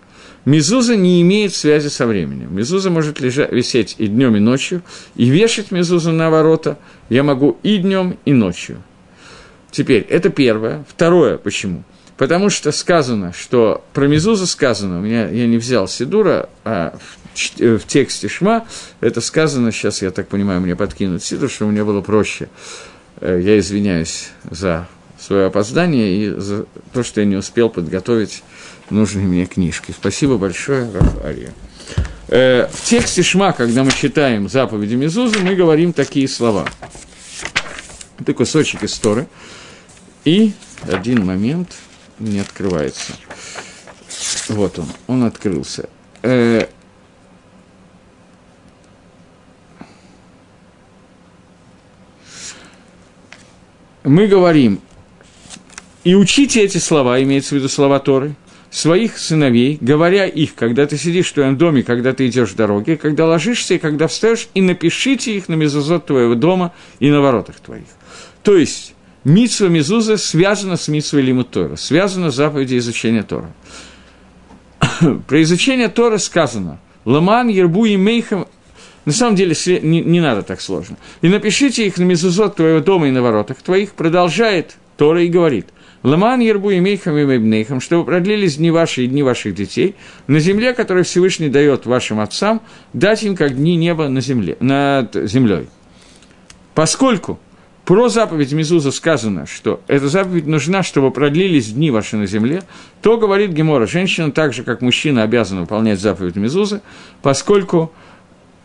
Мезуза 0.45 0.95
не 0.95 1.23
имеет 1.23 1.55
связи 1.55 1.89
со 1.89 2.07
временем. 2.07 2.55
Мезуза 2.55 2.91
может 2.91 3.21
лежать, 3.21 3.51
висеть 3.51 3.95
и 3.99 4.09
днем, 4.09 4.37
и 4.37 4.41
ночью, 4.41 4.83
и 5.17 5.27
вешать 5.27 5.71
мезузу 5.71 6.13
на 6.13 6.31
ворота 6.31 6.79
я 7.09 7.23
могу 7.23 7.57
и 7.63 7.79
днем, 7.79 8.19
и 8.27 8.33
ночью. 8.33 8.83
Теперь, 9.71 10.03
это 10.03 10.29
первое. 10.29 10.85
Второе, 10.87 11.39
почему? 11.39 11.83
Потому 12.17 12.49
что 12.49 12.71
сказано, 12.71 13.33
что 13.33 13.85
про 13.93 14.07
Мезузу 14.07 14.47
сказано, 14.47 14.99
у 14.99 15.03
меня, 15.03 15.29
я 15.29 15.47
не 15.47 15.59
взял 15.59 15.89
Сидура, 15.89 16.49
а 16.65 16.97
Э, 17.59 17.79
в 17.79 17.87
тексте 17.87 18.29
Шма, 18.29 18.67
это 19.01 19.21
сказано, 19.21 19.73
сейчас, 19.73 20.03
я 20.03 20.11
так 20.11 20.29
понимаю, 20.29 20.61
мне 20.61 20.77
подкинут 20.77 21.23
сиду, 21.23 21.49
что 21.49 21.67
мне 21.67 21.85
было 21.85 22.01
проще. 22.01 22.49
Э, 23.21 23.41
я 23.43 23.59
извиняюсь 23.59 24.31
за 24.51 24.87
свое 25.19 25.47
опоздание 25.47 26.17
и 26.17 26.41
за 26.41 26.67
то, 26.93 27.03
что 27.03 27.21
я 27.21 27.27
не 27.27 27.37
успел 27.37 27.71
подготовить 27.71 28.43
нужные 28.91 29.27
мне 29.27 29.47
книжки. 29.47 29.93
Спасибо 29.93 30.37
большое, 30.37 30.91
Рафария. 30.93 31.53
Э, 32.29 32.69
в 32.73 32.83
тексте 32.85 33.23
Шма, 33.23 33.53
когда 33.53 33.85
мы 33.85 33.91
читаем 33.91 34.49
заповеди 34.49 34.95
Мезузы, 34.95 35.39
мы 35.41 35.55
говорим 35.55 35.93
такие 35.93 36.29
слова. 36.29 36.69
Это 38.19 38.33
кусочек 38.33 38.85
истории. 38.85 39.27
И 40.25 40.53
один 40.89 41.27
момент 41.27 41.75
не 42.19 42.41
открывается. 42.41 43.15
Вот 44.49 44.79
он, 44.79 44.87
он 45.07 45.25
открылся 45.25 45.89
мы 54.05 54.27
говорим, 54.27 54.81
и 56.05 56.15
учите 56.15 56.63
эти 56.63 56.79
слова, 56.79 57.23
имеется 57.23 57.55
в 57.55 57.59
виду 57.59 57.69
слова 57.69 57.99
Торы, 57.99 58.35
своих 58.71 59.19
сыновей, 59.19 59.79
говоря 59.81 60.27
их, 60.27 60.55
когда 60.55 60.87
ты 60.87 60.99
сидишь 60.99 61.31
в 61.31 61.35
твоем 61.35 61.57
доме, 61.57 61.83
когда 61.83 62.13
ты 62.13 62.27
идешь 62.27 62.51
в 62.51 62.57
дороге, 62.57 62.97
когда 62.97 63.27
ложишься 63.27 63.75
и 63.75 63.79
когда 63.79 64.07
встаешь, 64.09 64.49
и 64.55 64.61
напишите 64.61 65.35
их 65.37 65.49
на 65.49 65.55
мезузот 65.55 66.07
твоего 66.07 66.35
дома 66.35 66.73
и 66.99 67.11
на 67.11 67.21
воротах 67.21 67.57
твоих. 67.61 67.87
То 68.43 68.57
есть, 68.57 68.95
митсва 69.25 69.69
мезуза 69.69 70.17
связана 70.17 70.77
с 70.77 70.89
митсвой 70.89 71.23
лимут 71.23 71.51
Тора, 71.51 71.77
связана 71.77 72.31
с 72.31 72.37
заповедью 72.37 72.79
изучения 72.79 73.23
Тора. 73.23 73.53
Про 75.27 75.43
изучение 75.43 75.89
Тора 75.89 76.19
сказано, 76.19 76.79
Ламан, 77.05 77.49
Ербу 77.49 77.85
и 77.85 77.97
Мейхам 77.97 78.47
на 79.05 79.13
самом 79.13 79.37
деле, 79.37 79.55
не, 79.83 80.01
не 80.01 80.21
надо 80.21 80.43
так 80.43 80.61
сложно. 80.61 80.97
И 81.21 81.29
напишите 81.29 81.87
их 81.87 81.99
на 81.99 82.05
мезузот 82.05 82.57
твоего 82.57 82.81
дома 82.81 83.09
и 83.09 83.11
на 83.11 83.23
воротах 83.23 83.59
твоих, 83.59 83.93
продолжает 83.93 84.77
Тора 84.97 85.23
и 85.23 85.29
говорит. 85.29 85.67
Ламан 86.03 86.41
Ербу 86.41 86.71
и 86.71 86.81
Мейхам 86.81 87.17
и 87.17 87.25
Мейбнейхам, 87.25 87.81
чтобы 87.81 88.05
продлились 88.05 88.57
дни 88.57 88.71
ваши 88.71 89.05
и 89.05 89.07
дни 89.07 89.23
ваших 89.23 89.55
детей, 89.55 89.95
на 90.27 90.39
земле, 90.39 90.75
которую 90.75 91.05
Всевышний 91.05 91.49
дает 91.49 91.87
вашим 91.87 92.21
отцам, 92.21 92.61
дать 92.93 93.23
им 93.23 93.37
как 93.37 93.57
дни 93.57 93.77
неба 93.77 94.09
на 94.09 94.21
земле, 94.21 94.57
над 94.61 95.15
землей. 95.15 95.67
Поскольку 96.75 97.39
про 97.85 98.09
заповедь 98.09 98.53
Мезуза 98.53 98.91
сказано, 98.91 99.47
что 99.47 99.81
эта 99.89 100.09
заповедь 100.09 100.47
нужна, 100.47 100.83
чтобы 100.83 101.11
продлились 101.11 101.73
дни 101.73 101.91
ваши 101.91 102.17
на 102.17 102.27
земле, 102.27 102.63
то, 103.03 103.19
говорит 103.19 103.51
Гемора, 103.51 103.87
женщина 103.87 104.33
так 104.33 104.55
же, 104.55 104.63
как 104.63 104.81
мужчина, 104.81 105.23
обязана 105.23 105.63
выполнять 105.63 106.01
заповедь 106.01 106.37
Мезуза, 106.37 106.81
поскольку 107.21 107.93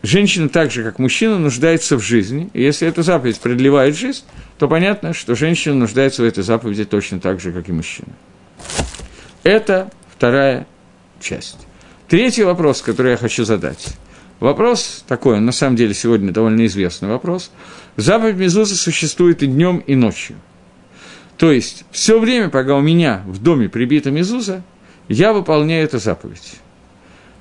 женщина 0.02 0.48
так 0.48 0.70
же, 0.70 0.82
как 0.82 0.98
мужчина, 0.98 1.38
нуждается 1.38 1.96
в 1.96 2.00
жизни. 2.00 2.48
И 2.54 2.62
если 2.62 2.88
эта 2.88 3.02
заповедь 3.02 3.38
продлевает 3.40 3.96
жизнь, 3.96 4.24
то 4.58 4.68
понятно, 4.68 5.12
что 5.12 5.34
женщина 5.34 5.74
нуждается 5.74 6.22
в 6.22 6.24
этой 6.24 6.42
заповеди 6.42 6.86
точно 6.86 7.20
так 7.20 7.40
же, 7.40 7.52
как 7.52 7.68
и 7.68 7.72
мужчина. 7.72 8.12
Это 9.42 9.90
вторая 10.16 10.66
часть. 11.20 11.66
Третий 12.08 12.44
вопрос, 12.44 12.80
который 12.80 13.12
я 13.12 13.16
хочу 13.18 13.44
задать. 13.44 13.96
Вопрос 14.40 15.04
такой, 15.06 15.38
на 15.38 15.52
самом 15.52 15.76
деле 15.76 15.94
сегодня 15.94 16.32
довольно 16.32 16.66
известный 16.66 17.08
вопрос. 17.08 17.50
Заповедь 17.96 18.36
Мезуза 18.36 18.74
существует 18.74 19.42
и 19.42 19.46
днем, 19.46 19.78
и 19.86 19.94
ночью. 19.94 20.36
То 21.36 21.52
есть, 21.52 21.84
все 21.90 22.18
время, 22.18 22.48
пока 22.48 22.74
у 22.76 22.80
меня 22.80 23.22
в 23.26 23.42
доме 23.42 23.68
прибита 23.68 24.10
Мезуза, 24.10 24.62
я 25.08 25.32
выполняю 25.32 25.84
эту 25.84 25.98
заповедь. 25.98 26.56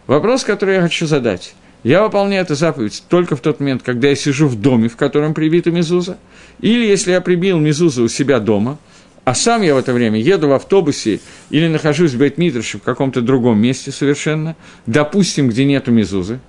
Вопрос, 0.08 0.44
который 0.44 0.76
я 0.76 0.82
хочу 0.82 1.06
задать– 1.06 1.56
я 1.84 2.04
выполняю 2.04 2.44
эту 2.44 2.56
заповедь 2.56 3.04
только 3.08 3.36
в 3.36 3.42
тот 3.42 3.60
момент, 3.60 3.84
когда 3.84 4.10
я 4.10 4.16
сижу 4.16 4.48
в 4.48 4.60
доме, 4.60 4.90
в 4.90 4.98
котором 4.98 5.34
прибита 5.34 5.72
мезуза, 5.72 6.18
или 6.60 6.86
если 6.86 7.12
я 7.12 7.22
прибил 7.22 7.58
мезузу 7.58 8.04
у 8.04 8.08
себя 8.10 8.40
дома, 8.40 8.78
а 9.24 9.34
сам 9.34 9.62
я 9.62 9.76
в 9.76 9.78
это 9.78 9.94
время 9.94 10.20
еду 10.20 10.50
в 10.50 10.54
автобусе 10.54 11.22
или 11.50 11.68
нахожусь 11.68 12.12
в 12.12 12.18
Бейтмитрше 12.18 12.80
в 12.80 12.82
каком-то 12.82 13.22
другом 13.22 13.62
месте 13.62 13.92
совершенно, 13.92 14.58
допустим, 14.88 15.48
где 15.48 15.64
нету 15.66 15.92
мезузы, 15.92 16.40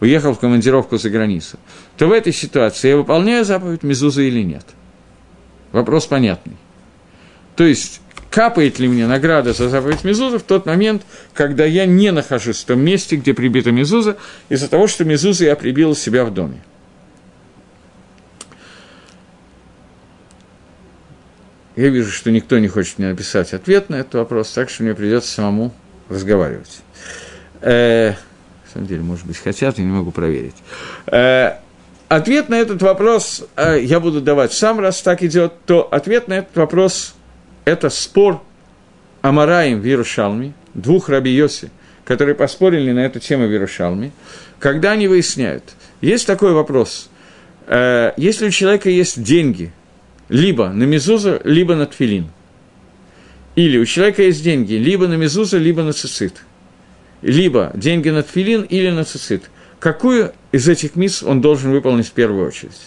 уехал 0.00 0.34
в 0.34 0.38
командировку 0.38 0.98
за 0.98 1.10
границу, 1.10 1.58
то 1.96 2.06
в 2.06 2.12
этой 2.12 2.32
ситуации 2.32 2.88
я 2.88 2.96
выполняю 2.96 3.44
заповедь 3.44 3.82
мезузы 3.82 4.28
или 4.28 4.42
нет? 4.42 4.64
Вопрос 5.72 6.06
понятный. 6.06 6.56
То 7.56 7.64
есть, 7.64 8.00
капает 8.30 8.78
ли 8.78 8.86
мне 8.86 9.06
награда 9.06 9.52
за 9.52 9.68
заповедь 9.68 10.04
Мезуза 10.04 10.38
в 10.38 10.42
тот 10.42 10.66
момент, 10.66 11.02
когда 11.32 11.64
я 11.64 11.86
не 11.86 12.12
нахожусь 12.12 12.62
в 12.62 12.66
том 12.66 12.80
месте, 12.80 13.16
где 13.16 13.32
прибита 13.32 13.72
Мезуза, 13.72 14.16
из-за 14.48 14.68
того, 14.68 14.86
что 14.86 15.04
Мезуза 15.04 15.46
я 15.46 15.56
прибил 15.56 15.94
себя 15.94 16.24
в 16.24 16.32
доме. 16.32 16.62
Я 21.76 21.88
вижу, 21.88 22.10
что 22.10 22.30
никто 22.30 22.58
не 22.58 22.68
хочет 22.68 22.98
мне 22.98 23.08
написать 23.08 23.52
ответ 23.52 23.90
на 23.90 23.96
этот 23.96 24.14
вопрос, 24.14 24.50
так 24.52 24.70
что 24.70 24.82
мне 24.82 24.94
придется 24.94 25.30
самому 25.30 25.74
разговаривать. 26.08 26.80
Э, 27.60 28.14
самом 28.76 28.88
деле, 28.88 29.02
может 29.02 29.26
быть, 29.26 29.38
хотят, 29.38 29.78
я 29.78 29.84
не 29.84 29.90
могу 29.90 30.10
проверить. 30.10 30.54
Э, 31.06 31.54
ответ 32.08 32.48
на 32.48 32.56
этот 32.56 32.82
вопрос 32.82 33.46
э, 33.56 33.80
я 33.82 34.00
буду 34.00 34.20
давать 34.20 34.52
сам, 34.52 34.80
раз 34.80 35.02
так 35.02 35.22
идет, 35.22 35.54
то 35.64 35.82
ответ 35.90 36.28
на 36.28 36.34
этот 36.34 36.56
вопрос 36.56 37.14
это 37.64 37.88
спор 37.90 38.42
Амараем 39.22 39.80
в 39.80 39.86
Иерушалме, 39.86 40.52
двух 40.74 41.08
раби 41.08 41.30
Йоси, 41.30 41.70
которые 42.04 42.34
поспорили 42.34 42.92
на 42.92 43.00
эту 43.00 43.18
тему 43.18 43.46
в 43.46 43.50
Иерушалме, 43.50 44.12
когда 44.58 44.92
они 44.92 45.08
выясняют, 45.08 45.64
есть 46.00 46.26
такой 46.26 46.52
вопрос, 46.52 47.08
э, 47.66 48.12
если 48.16 48.48
у 48.48 48.50
человека 48.50 48.90
есть 48.90 49.22
деньги, 49.22 49.72
либо 50.28 50.68
на 50.68 50.84
мезузу, 50.84 51.40
либо 51.44 51.74
на 51.74 51.86
тфилин, 51.86 52.28
или 53.54 53.78
у 53.78 53.86
человека 53.86 54.22
есть 54.22 54.44
деньги 54.44 54.74
либо 54.74 55.08
на 55.08 55.14
мезузу, 55.14 55.58
либо 55.58 55.82
на 55.82 55.94
цицит, 55.94 56.42
либо 57.22 57.70
деньги 57.74 58.08
на 58.10 58.22
тфилин 58.22 58.62
или 58.62 58.90
на 58.90 59.04
цицит, 59.04 59.50
какую 59.78 60.32
из 60.52 60.68
этих 60.68 60.96
мисс 60.96 61.22
он 61.22 61.40
должен 61.40 61.72
выполнить 61.72 62.08
в 62.08 62.12
первую 62.12 62.46
очередь? 62.46 62.80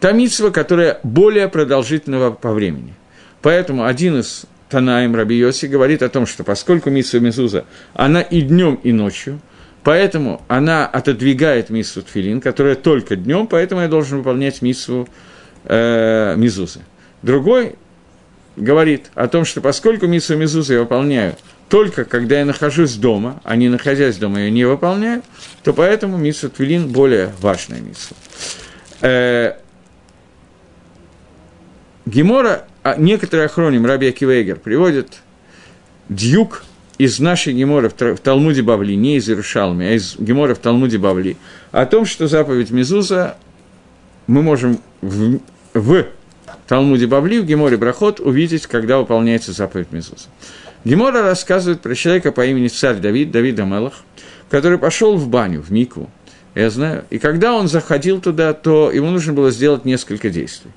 Та 0.00 0.12
митсва, 0.12 0.50
которая 0.50 1.00
более 1.02 1.48
продолжительного 1.48 2.30
по 2.30 2.52
времени– 2.52 2.94
Поэтому 3.44 3.84
один 3.84 4.20
из 4.20 4.46
Танаем 4.70 5.14
Раби 5.14 5.36
Йоси 5.36 5.66
говорит 5.66 6.02
о 6.02 6.08
том, 6.08 6.26
что 6.26 6.44
поскольку 6.44 6.88
Митсу 6.88 7.20
Мезуза, 7.20 7.66
она 7.92 8.22
и 8.22 8.40
днем, 8.40 8.76
и 8.82 8.90
ночью, 8.90 9.38
поэтому 9.82 10.40
она 10.48 10.86
отодвигает 10.86 11.68
миссу 11.68 12.00
тфилин, 12.00 12.40
которая 12.40 12.74
только 12.74 13.16
днем, 13.16 13.46
поэтому 13.46 13.82
я 13.82 13.88
должен 13.88 14.16
выполнять 14.16 14.62
миссу 14.62 15.06
э, 15.64 16.36
мизузы. 16.38 16.80
Другой 17.20 17.74
говорит 18.56 19.10
о 19.14 19.28
том, 19.28 19.44
что 19.44 19.60
поскольку 19.60 20.06
миссу 20.06 20.38
мизузы 20.38 20.72
я 20.72 20.80
выполняю 20.80 21.36
только 21.68 22.04
когда 22.04 22.38
я 22.38 22.44
нахожусь 22.44 22.94
дома, 22.94 23.40
а 23.44 23.56
не 23.56 23.68
находясь 23.68 24.16
дома 24.16 24.42
я 24.42 24.50
не 24.50 24.64
выполняю, 24.64 25.22
то 25.62 25.72
поэтому 25.72 26.16
миссу 26.16 26.50
твилин 26.50 26.88
более 26.88 27.32
важная 27.40 27.80
миссу. 27.80 28.14
Э, 29.00 29.54
Гемора, 32.06 32.64
а 32.82 32.96
некоторые 32.96 33.46
охроним, 33.46 33.86
Раби 33.86 34.08
Акивейгер, 34.08 34.56
приводят 34.56 35.22
дьюк 36.08 36.64
из 36.98 37.18
нашей 37.18 37.54
Гемора 37.54 37.88
в 37.88 38.18
Талмуде 38.20 38.62
Бавли, 38.62 38.94
не 38.94 39.16
из 39.16 39.28
Иерушалми, 39.28 39.86
а 39.86 39.92
из 39.92 40.16
Гемора 40.18 40.54
в 40.54 40.58
Талмуде 40.58 40.98
Бавли, 40.98 41.36
о 41.72 41.86
том, 41.86 42.04
что 42.04 42.28
заповедь 42.28 42.70
Мезуза 42.70 43.36
мы 44.26 44.42
можем 44.42 44.80
в, 45.00 45.40
в 45.72 46.06
Талмуде 46.68 47.06
Бавли, 47.06 47.38
в 47.38 47.46
Геморе 47.46 47.76
Брахот 47.76 48.20
увидеть, 48.20 48.66
когда 48.66 48.98
выполняется 48.98 49.52
заповедь 49.52 49.92
Мезуза. 49.92 50.28
Гемора 50.84 51.22
рассказывает 51.22 51.80
про 51.80 51.94
человека 51.94 52.30
по 52.30 52.44
имени 52.44 52.68
царь 52.68 52.96
Давид, 52.96 53.30
Давид 53.30 53.58
Амелах, 53.58 54.04
который 54.50 54.78
пошел 54.78 55.16
в 55.16 55.28
баню, 55.28 55.62
в 55.62 55.70
Мику, 55.70 56.10
я 56.54 56.70
знаю. 56.70 57.04
И 57.10 57.18
когда 57.18 57.54
он 57.54 57.68
заходил 57.68 58.20
туда, 58.20 58.52
то 58.52 58.90
ему 58.90 59.10
нужно 59.10 59.32
было 59.32 59.50
сделать 59.50 59.84
несколько 59.84 60.30
действий. 60.30 60.70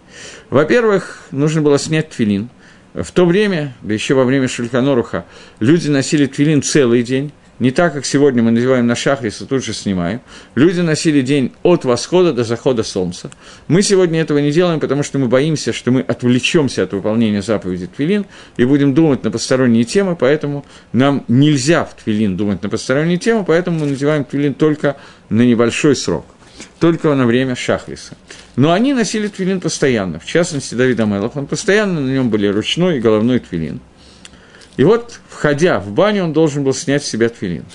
Во-первых, 0.49 1.23
нужно 1.31 1.61
было 1.61 1.77
снять 1.77 2.09
твилин. 2.09 2.49
В 2.93 3.11
то 3.11 3.25
время, 3.25 3.75
да 3.81 3.93
еще 3.93 4.15
во 4.15 4.23
время 4.23 4.47
Шульканоруха, 4.47 5.25
люди 5.59 5.89
носили 5.89 6.25
твилин 6.25 6.63
целый 6.63 7.03
день, 7.03 7.31
не 7.59 7.71
так, 7.71 7.93
как 7.93 8.05
сегодня 8.05 8.43
мы 8.43 8.51
надеваем 8.51 8.85
на 8.85 8.95
шахрис 8.95 9.41
и 9.41 9.45
тут 9.45 9.63
же 9.63 9.73
снимаем. 9.73 10.21
Люди 10.55 10.81
носили 10.81 11.21
день 11.21 11.53
от 11.63 11.85
восхода 11.85 12.33
до 12.33 12.43
захода 12.43 12.83
солнца. 12.83 13.31
Мы 13.67 13.81
сегодня 13.81 14.21
этого 14.21 14.37
не 14.37 14.51
делаем, 14.51 14.79
потому 14.79 15.03
что 15.03 15.17
мы 15.17 15.27
боимся, 15.27 15.73
что 15.73 15.91
мы 15.91 16.01
отвлечемся 16.01 16.83
от 16.83 16.93
выполнения 16.93 17.41
заповеди 17.41 17.87
Твилин 17.87 18.25
и 18.57 18.65
будем 18.65 18.93
думать 18.93 19.23
на 19.23 19.31
посторонние 19.31 19.85
темы, 19.85 20.15
поэтому 20.15 20.65
нам 20.93 21.23
нельзя 21.27 21.85
в 21.85 21.95
Твилин 22.03 22.37
думать 22.37 22.61
на 22.61 22.69
посторонние 22.69 23.17
темы, 23.17 23.43
поэтому 23.43 23.79
мы 23.79 23.85
надеваем 23.87 24.23
Твилин 24.23 24.53
только 24.53 24.97
на 25.29 25.41
небольшой 25.41 25.95
срок, 25.95 26.25
только 26.79 27.13
на 27.15 27.25
время 27.25 27.55
шахриса. 27.55 28.15
Но 28.55 28.71
они 28.71 28.93
носили 28.93 29.27
твилин 29.27 29.61
постоянно, 29.61 30.19
в 30.19 30.25
частности, 30.25 30.73
Давид 30.73 30.99
Амелов, 30.99 31.37
он 31.37 31.45
постоянно 31.45 32.01
на 32.01 32.09
нем 32.09 32.29
были 32.29 32.47
ручной 32.47 32.97
и 32.97 32.99
головной 32.99 33.39
твилин– 33.39 33.81
и 34.77 34.84
вот, 34.84 35.19
входя 35.27 35.79
в 35.79 35.91
баню, 35.91 36.24
он 36.24 36.34
должен 36.34 36.63
был 36.63 36.74
снять 36.74 37.03
с 37.03 37.07
себя 37.07 37.29
тфилин. 37.29 37.65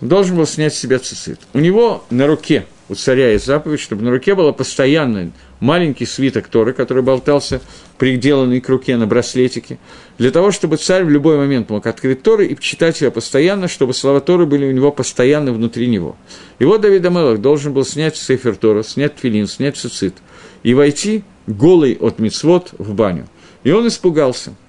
Он 0.00 0.08
должен 0.08 0.36
был 0.36 0.46
снять 0.46 0.72
с 0.72 0.78
себя 0.78 1.00
цицит. 1.00 1.40
У 1.52 1.58
него 1.58 2.04
на 2.08 2.26
руке, 2.26 2.66
у 2.88 2.94
царя 2.94 3.32
есть 3.32 3.44
заповедь, 3.44 3.80
чтобы 3.80 4.02
на 4.02 4.10
руке 4.10 4.34
был 4.36 4.52
постоянно 4.54 5.32
маленький 5.58 6.06
свиток 6.06 6.46
Торы, 6.46 6.72
который 6.72 7.02
болтался, 7.02 7.60
приделанный 7.98 8.60
к 8.60 8.68
руке 8.68 8.96
на 8.96 9.06
браслетике, 9.06 9.78
для 10.18 10.30
того, 10.30 10.52
чтобы 10.52 10.76
царь 10.76 11.04
в 11.04 11.10
любой 11.10 11.36
момент 11.36 11.68
мог 11.68 11.86
открыть 11.86 12.22
Торы 12.22 12.46
и 12.46 12.58
читать 12.58 13.00
ее 13.00 13.10
постоянно, 13.10 13.68
чтобы 13.68 13.92
слова 13.92 14.20
Торы 14.20 14.46
были 14.46 14.64
у 14.64 14.72
него 14.72 14.92
постоянно 14.92 15.52
внутри 15.52 15.88
него. 15.88 16.16
И 16.60 16.64
вот 16.64 16.80
Давид 16.80 17.04
Амелах 17.04 17.40
должен 17.40 17.74
был 17.74 17.84
снять 17.84 18.16
Сефер 18.16 18.54
Тора, 18.54 18.84
снять 18.84 19.16
Тфилин, 19.16 19.48
снять 19.48 19.76
цицит 19.76 20.14
и 20.62 20.74
войти 20.74 21.24
голый 21.46 21.98
от 22.00 22.20
мицвод 22.20 22.70
в 22.78 22.94
баню. 22.94 23.26
И 23.64 23.72
он 23.72 23.88
испугался– 23.88 24.54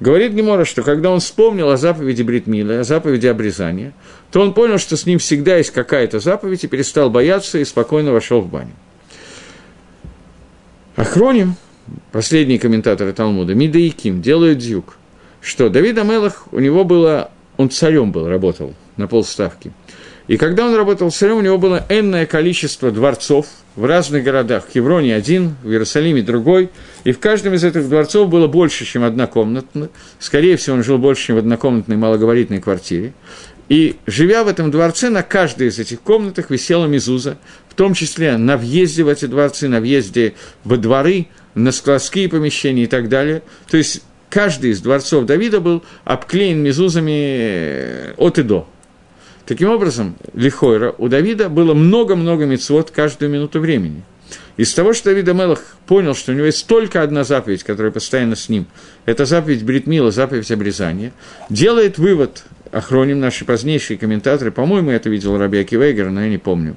Говорит 0.00 0.32
Гемора, 0.32 0.64
что 0.64 0.82
когда 0.82 1.10
он 1.10 1.18
вспомнил 1.18 1.70
о 1.70 1.76
заповеди 1.76 2.22
Бритмила, 2.22 2.80
о 2.80 2.84
заповеди 2.84 3.26
обрезания, 3.26 3.92
то 4.30 4.40
он 4.40 4.54
понял, 4.54 4.78
что 4.78 4.96
с 4.96 5.06
ним 5.06 5.18
всегда 5.18 5.56
есть 5.56 5.70
какая-то 5.70 6.20
заповедь, 6.20 6.64
и 6.64 6.68
перестал 6.68 7.10
бояться, 7.10 7.58
и 7.58 7.64
спокойно 7.64 8.12
вошел 8.12 8.40
в 8.40 8.48
баню. 8.48 8.72
Охроним, 10.94 11.56
последние 12.12 12.60
комментаторы 12.60 13.12
Талмуда, 13.12 13.54
Мида 13.54 13.78
и 13.78 13.90
Ким, 13.90 14.22
делают 14.22 14.58
дюк, 14.58 14.96
что 15.40 15.68
Давид 15.68 15.98
Амелах, 15.98 16.46
у 16.52 16.60
него 16.60 16.84
было, 16.84 17.30
он 17.56 17.70
царем 17.70 18.12
был, 18.12 18.28
работал 18.28 18.74
на 18.96 19.08
полставки. 19.08 19.72
И 20.28 20.36
когда 20.36 20.66
он 20.66 20.74
работал 20.74 21.10
царем, 21.10 21.38
у 21.38 21.40
него 21.40 21.56
было 21.56 21.86
энное 21.88 22.26
количество 22.26 22.90
дворцов 22.90 23.46
в 23.76 23.84
разных 23.86 24.24
городах. 24.24 24.66
В 24.66 24.72
Хевроне 24.72 25.14
один, 25.14 25.56
в 25.62 25.70
Иерусалиме 25.70 26.22
другой. 26.22 26.68
И 27.04 27.12
в 27.12 27.18
каждом 27.18 27.54
из 27.54 27.64
этих 27.64 27.88
дворцов 27.88 28.28
было 28.28 28.46
больше, 28.46 28.84
чем 28.84 29.04
одна 29.04 29.26
комната. 29.26 29.88
Скорее 30.18 30.58
всего, 30.58 30.76
он 30.76 30.84
жил 30.84 30.98
больше, 30.98 31.28
чем 31.28 31.36
в 31.36 31.38
однокомнатной 31.38 31.96
малогабаритной 31.96 32.60
квартире. 32.60 33.14
И 33.70 33.96
живя 34.06 34.44
в 34.44 34.48
этом 34.48 34.70
дворце, 34.70 35.08
на 35.08 35.22
каждой 35.22 35.68
из 35.68 35.78
этих 35.78 36.00
комнатах 36.00 36.50
висела 36.50 36.86
мизуза, 36.86 37.38
в 37.68 37.74
том 37.74 37.94
числе 37.94 38.36
на 38.36 38.58
въезде 38.58 39.04
в 39.04 39.08
эти 39.08 39.26
дворцы, 39.26 39.68
на 39.68 39.80
въезде 39.80 40.34
во 40.64 40.76
дворы, 40.76 41.28
на 41.54 41.72
складские 41.72 42.28
помещения 42.28 42.84
и 42.84 42.86
так 42.86 43.08
далее. 43.08 43.42
То 43.70 43.78
есть 43.78 44.02
каждый 44.28 44.70
из 44.70 44.80
дворцов 44.80 45.24
Давида 45.24 45.60
был 45.60 45.82
обклеен 46.04 46.62
мизузами 46.62 48.14
от 48.16 48.38
и 48.38 48.42
до. 48.42 48.66
Таким 49.48 49.70
образом, 49.70 50.14
Лихойра, 50.34 50.94
у 50.98 51.08
Давида 51.08 51.48
было 51.48 51.72
много-много 51.72 52.44
мецвод 52.44 52.90
каждую 52.90 53.30
минуту 53.30 53.60
времени. 53.60 54.02
Из 54.58 54.74
того, 54.74 54.92
что 54.92 55.08
Давид 55.08 55.26
Амелах 55.26 55.62
понял, 55.86 56.14
что 56.14 56.32
у 56.32 56.34
него 56.34 56.44
есть 56.44 56.66
только 56.66 57.02
одна 57.02 57.24
заповедь, 57.24 57.62
которая 57.62 57.90
постоянно 57.90 58.36
с 58.36 58.50
ним, 58.50 58.66
это 59.06 59.24
заповедь 59.24 59.64
Бритмила, 59.64 60.10
заповедь 60.10 60.50
обрезания, 60.50 61.14
делает 61.48 61.96
вывод, 61.96 62.44
охроним 62.72 63.20
наши 63.20 63.46
позднейшие 63.46 63.96
комментаторы, 63.96 64.50
по-моему, 64.50 64.90
это 64.90 65.08
видел 65.08 65.38
Раби 65.38 65.60
Акивейгер, 65.60 66.10
но 66.10 66.24
я 66.24 66.28
не 66.28 66.36
помню, 66.36 66.76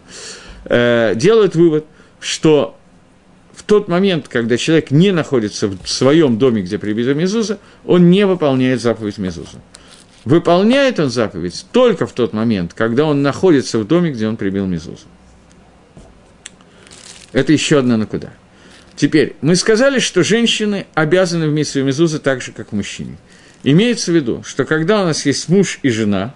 э, 0.64 1.12
делают 1.18 1.56
вывод, 1.56 1.86
что 2.22 2.78
в 3.54 3.64
тот 3.64 3.90
момент, 3.90 4.30
когда 4.30 4.56
человек 4.56 4.92
не 4.92 5.12
находится 5.12 5.68
в 5.68 5.90
своем 5.90 6.38
доме, 6.38 6.62
где 6.62 6.78
прибита 6.78 7.14
Мезуза, 7.14 7.60
он 7.86 8.10
не 8.10 8.26
выполняет 8.26 8.82
заповедь 8.82 9.18
Мезуза. 9.18 9.58
Выполняет 10.24 11.00
он 11.00 11.10
заповедь 11.10 11.66
только 11.72 12.06
в 12.06 12.14
тот 12.14 12.34
момент, 12.34 12.74
когда 12.74 13.06
он 13.06 13.22
находится 13.22 13.80
в 13.80 13.88
доме, 13.88 14.12
где 14.12 14.28
он 14.28 14.38
прибил 14.38 14.68
Мезузу. 14.68 15.08
Это 17.32 17.54
еще 17.54 17.80
одна 17.80 17.98
накуда. 17.98 18.32
Теперь, 18.96 19.36
мы 19.42 19.56
сказали, 19.56 20.00
что 20.00 20.24
женщины 20.24 20.86
обязаны 20.94 21.48
в 21.48 21.52
миссию 21.52 21.86
Мезузы 21.86 22.20
так 22.20 22.42
же, 22.42 22.52
как 22.52 22.72
мужчины. 22.72 23.18
Имеется 23.64 24.12
в 24.12 24.16
виду, 24.16 24.44
что 24.46 24.66
когда 24.66 25.02
у 25.02 25.06
нас 25.06 25.26
есть 25.26 25.50
муж 25.50 25.80
и 25.82 25.90
жена, 25.90 26.36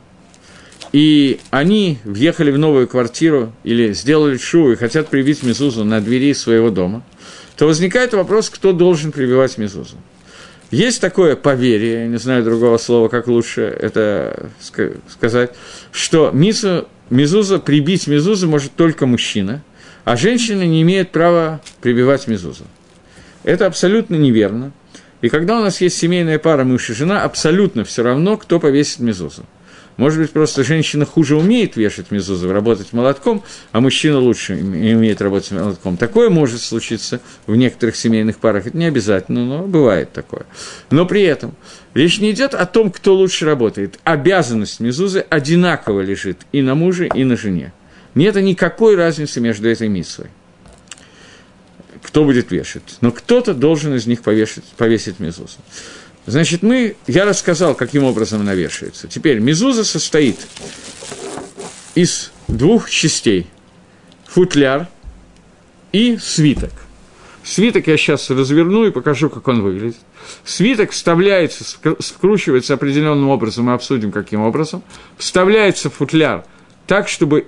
и 0.91 1.39
они 1.51 1.99
въехали 2.05 2.51
в 2.51 2.57
новую 2.57 2.87
квартиру 2.87 3.53
или 3.63 3.93
сделали 3.93 4.37
шу 4.37 4.71
и 4.71 4.75
хотят 4.75 5.09
прибить 5.09 5.43
Мезузу 5.43 5.83
на 5.83 6.01
двери 6.01 6.33
своего 6.33 6.69
дома, 6.69 7.03
то 7.55 7.67
возникает 7.67 8.13
вопрос, 8.13 8.49
кто 8.49 8.73
должен 8.73 9.11
прибивать 9.11 9.57
Мезузу. 9.57 9.97
Есть 10.71 10.99
такое 10.99 11.35
поверье, 11.35 12.01
я 12.01 12.07
не 12.07 12.17
знаю 12.17 12.43
другого 12.43 12.77
слова, 12.77 13.07
как 13.07 13.27
лучше 13.27 13.61
это 13.61 14.49
сказать, 15.07 15.51
что 15.91 16.31
мизу, 16.31 16.87
мизуза, 17.09 17.59
прибить 17.59 18.07
мизузу 18.07 18.49
может 18.49 18.73
только 18.73 19.05
мужчина, 19.05 19.63
а 20.05 20.17
женщина 20.17 20.65
не 20.65 20.81
имеет 20.81 21.11
права 21.11 21.61
прибивать 21.81 22.27
мизузу. 22.27 22.63
Это 23.43 23.67
абсолютно 23.67 24.15
неверно. 24.15 24.71
И 25.21 25.29
когда 25.29 25.59
у 25.59 25.61
нас 25.63 25.81
есть 25.81 25.97
семейная 25.97 26.39
пара 26.39 26.63
муж 26.63 26.89
и 26.89 26.93
жена, 26.93 27.23
абсолютно 27.23 27.83
все 27.83 28.03
равно, 28.03 28.37
кто 28.37 28.59
повесит 28.59 28.99
мизузу. 28.99 29.45
Может 29.97 30.19
быть, 30.19 30.31
просто 30.31 30.63
женщина 30.63 31.05
хуже 31.05 31.37
умеет 31.37 31.77
вешать 31.77 32.11
мезузу, 32.11 32.51
работать 32.51 32.91
молотком, 32.91 33.43
а 33.71 33.79
мужчина 33.79 34.19
лучше 34.19 34.53
умеет 34.53 35.21
работать 35.21 35.51
молотком. 35.51 35.95
Такое 35.95 36.29
может 36.29 36.61
случиться 36.61 37.21
в 37.47 37.55
некоторых 37.55 37.95
семейных 37.95 38.37
парах. 38.37 38.67
Это 38.67 38.77
не 38.77 38.85
обязательно, 38.85 39.45
но 39.45 39.63
бывает 39.63 40.11
такое. 40.11 40.45
Но 40.91 41.05
при 41.05 41.21
этом 41.23 41.55
речь 41.93 42.19
не 42.19 42.31
идет 42.31 42.53
о 42.53 42.65
том, 42.65 42.91
кто 42.91 43.15
лучше 43.15 43.45
работает. 43.45 43.99
Обязанность 44.03 44.81
мезузы 44.81 45.25
одинаково 45.29 46.01
лежит 46.01 46.39
и 46.51 46.61
на 46.61 46.75
муже, 46.75 47.07
и 47.07 47.23
на 47.23 47.37
жене. 47.37 47.71
Нет 48.15 48.35
никакой 48.35 48.95
разницы 48.95 49.39
между 49.39 49.69
этой 49.69 49.87
митсвой 49.87 50.27
кто 52.05 52.23
будет 52.23 52.51
вешать. 52.51 52.97
Но 53.01 53.11
кто-то 53.11 53.53
должен 53.53 53.95
из 53.95 54.05
них 54.05 54.21
повешать, 54.21 54.63
повесить 54.77 55.19
мезузу. 55.19 55.57
Значит, 56.25 56.63
мы, 56.63 56.95
я 57.07 57.25
рассказал, 57.25 57.75
каким 57.75 58.03
образом 58.03 58.41
она 58.41 58.55
вешается. 58.55 59.07
Теперь 59.07 59.39
мезуза 59.39 59.83
состоит 59.83 60.37
из 61.93 62.31
двух 62.47 62.89
частей. 62.89 63.47
Футляр 64.25 64.87
и 65.91 66.17
свиток. 66.17 66.71
Свиток 67.43 67.85
я 67.87 67.95
сейчас 67.95 68.29
разверну 68.31 68.85
и 68.85 68.91
покажу, 68.91 69.29
как 69.29 69.47
он 69.47 69.61
выглядит. 69.61 69.97
Свиток 70.43 70.91
вставляется, 70.91 71.63
скручивается 71.99 72.73
определенным 72.73 73.29
образом, 73.29 73.65
мы 73.65 73.73
обсудим, 73.73 74.11
каким 74.11 74.41
образом. 74.41 74.81
Вставляется 75.17 75.91
в 75.91 75.93
футляр 75.93 76.43
так, 76.87 77.07
чтобы 77.07 77.47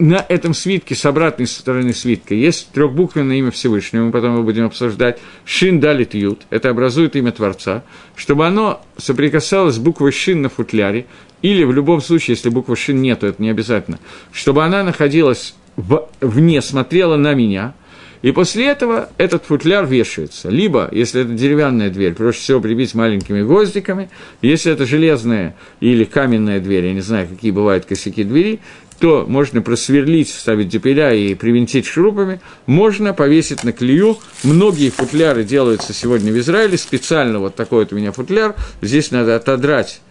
на 0.00 0.24
этом 0.28 0.54
свитке, 0.54 0.94
с 0.94 1.04
обратной 1.04 1.46
стороны 1.46 1.92
свитка, 1.92 2.34
есть 2.34 2.70
трехбуквенное 2.72 3.36
имя 3.36 3.50
Всевышнего, 3.50 4.06
мы 4.06 4.12
потом 4.12 4.32
его 4.32 4.42
будем 4.42 4.64
обсуждать, 4.64 5.18
Шин 5.44 5.78
Далит 5.78 6.14
Ют, 6.14 6.42
это 6.48 6.70
образует 6.70 7.16
имя 7.16 7.32
Творца, 7.32 7.84
чтобы 8.16 8.46
оно 8.46 8.80
соприкасалось 8.96 9.74
с 9.74 9.78
буквой 9.78 10.12
Шин 10.12 10.40
на 10.40 10.48
футляре, 10.48 11.06
или 11.42 11.64
в 11.64 11.72
любом 11.72 12.00
случае, 12.00 12.34
если 12.34 12.48
буквы 12.48 12.76
Шин 12.76 13.02
нету, 13.02 13.26
это 13.26 13.42
не 13.42 13.50
обязательно, 13.50 13.98
чтобы 14.32 14.64
она 14.64 14.82
находилась 14.82 15.54
в, 15.76 16.08
вне, 16.22 16.62
смотрела 16.62 17.16
на 17.16 17.34
меня, 17.34 17.74
и 18.22 18.32
после 18.32 18.66
этого 18.66 19.08
этот 19.16 19.44
футляр 19.44 19.86
вешается. 19.86 20.50
Либо, 20.50 20.88
если 20.92 21.22
это 21.22 21.32
деревянная 21.32 21.88
дверь, 21.88 22.12
проще 22.12 22.40
всего 22.40 22.60
прибить 22.60 22.94
маленькими 22.94 23.42
гвоздиками. 23.42 24.10
Если 24.42 24.70
это 24.70 24.84
железная 24.84 25.56
или 25.80 26.04
каменная 26.04 26.60
дверь, 26.60 26.86
я 26.86 26.92
не 26.92 27.00
знаю, 27.00 27.28
какие 27.28 27.50
бывают 27.50 27.86
косяки 27.86 28.22
двери, 28.22 28.60
то 29.00 29.24
можно 29.26 29.62
просверлить, 29.62 30.28
вставить 30.28 30.68
дюпеля 30.68 31.14
и 31.14 31.34
привинтить 31.34 31.86
шурупами, 31.86 32.40
можно 32.66 33.14
повесить 33.14 33.64
на 33.64 33.72
клею. 33.72 34.18
Многие 34.44 34.90
футляры 34.90 35.42
делаются 35.42 35.94
сегодня 35.94 36.32
в 36.32 36.38
Израиле, 36.38 36.76
специально 36.76 37.38
вот 37.38 37.54
такой 37.54 37.84
вот 37.84 37.92
у 37.94 37.96
меня 37.96 38.12
футляр. 38.12 38.54
Здесь 38.82 39.10
надо 39.10 39.36
отодрать 39.36 40.02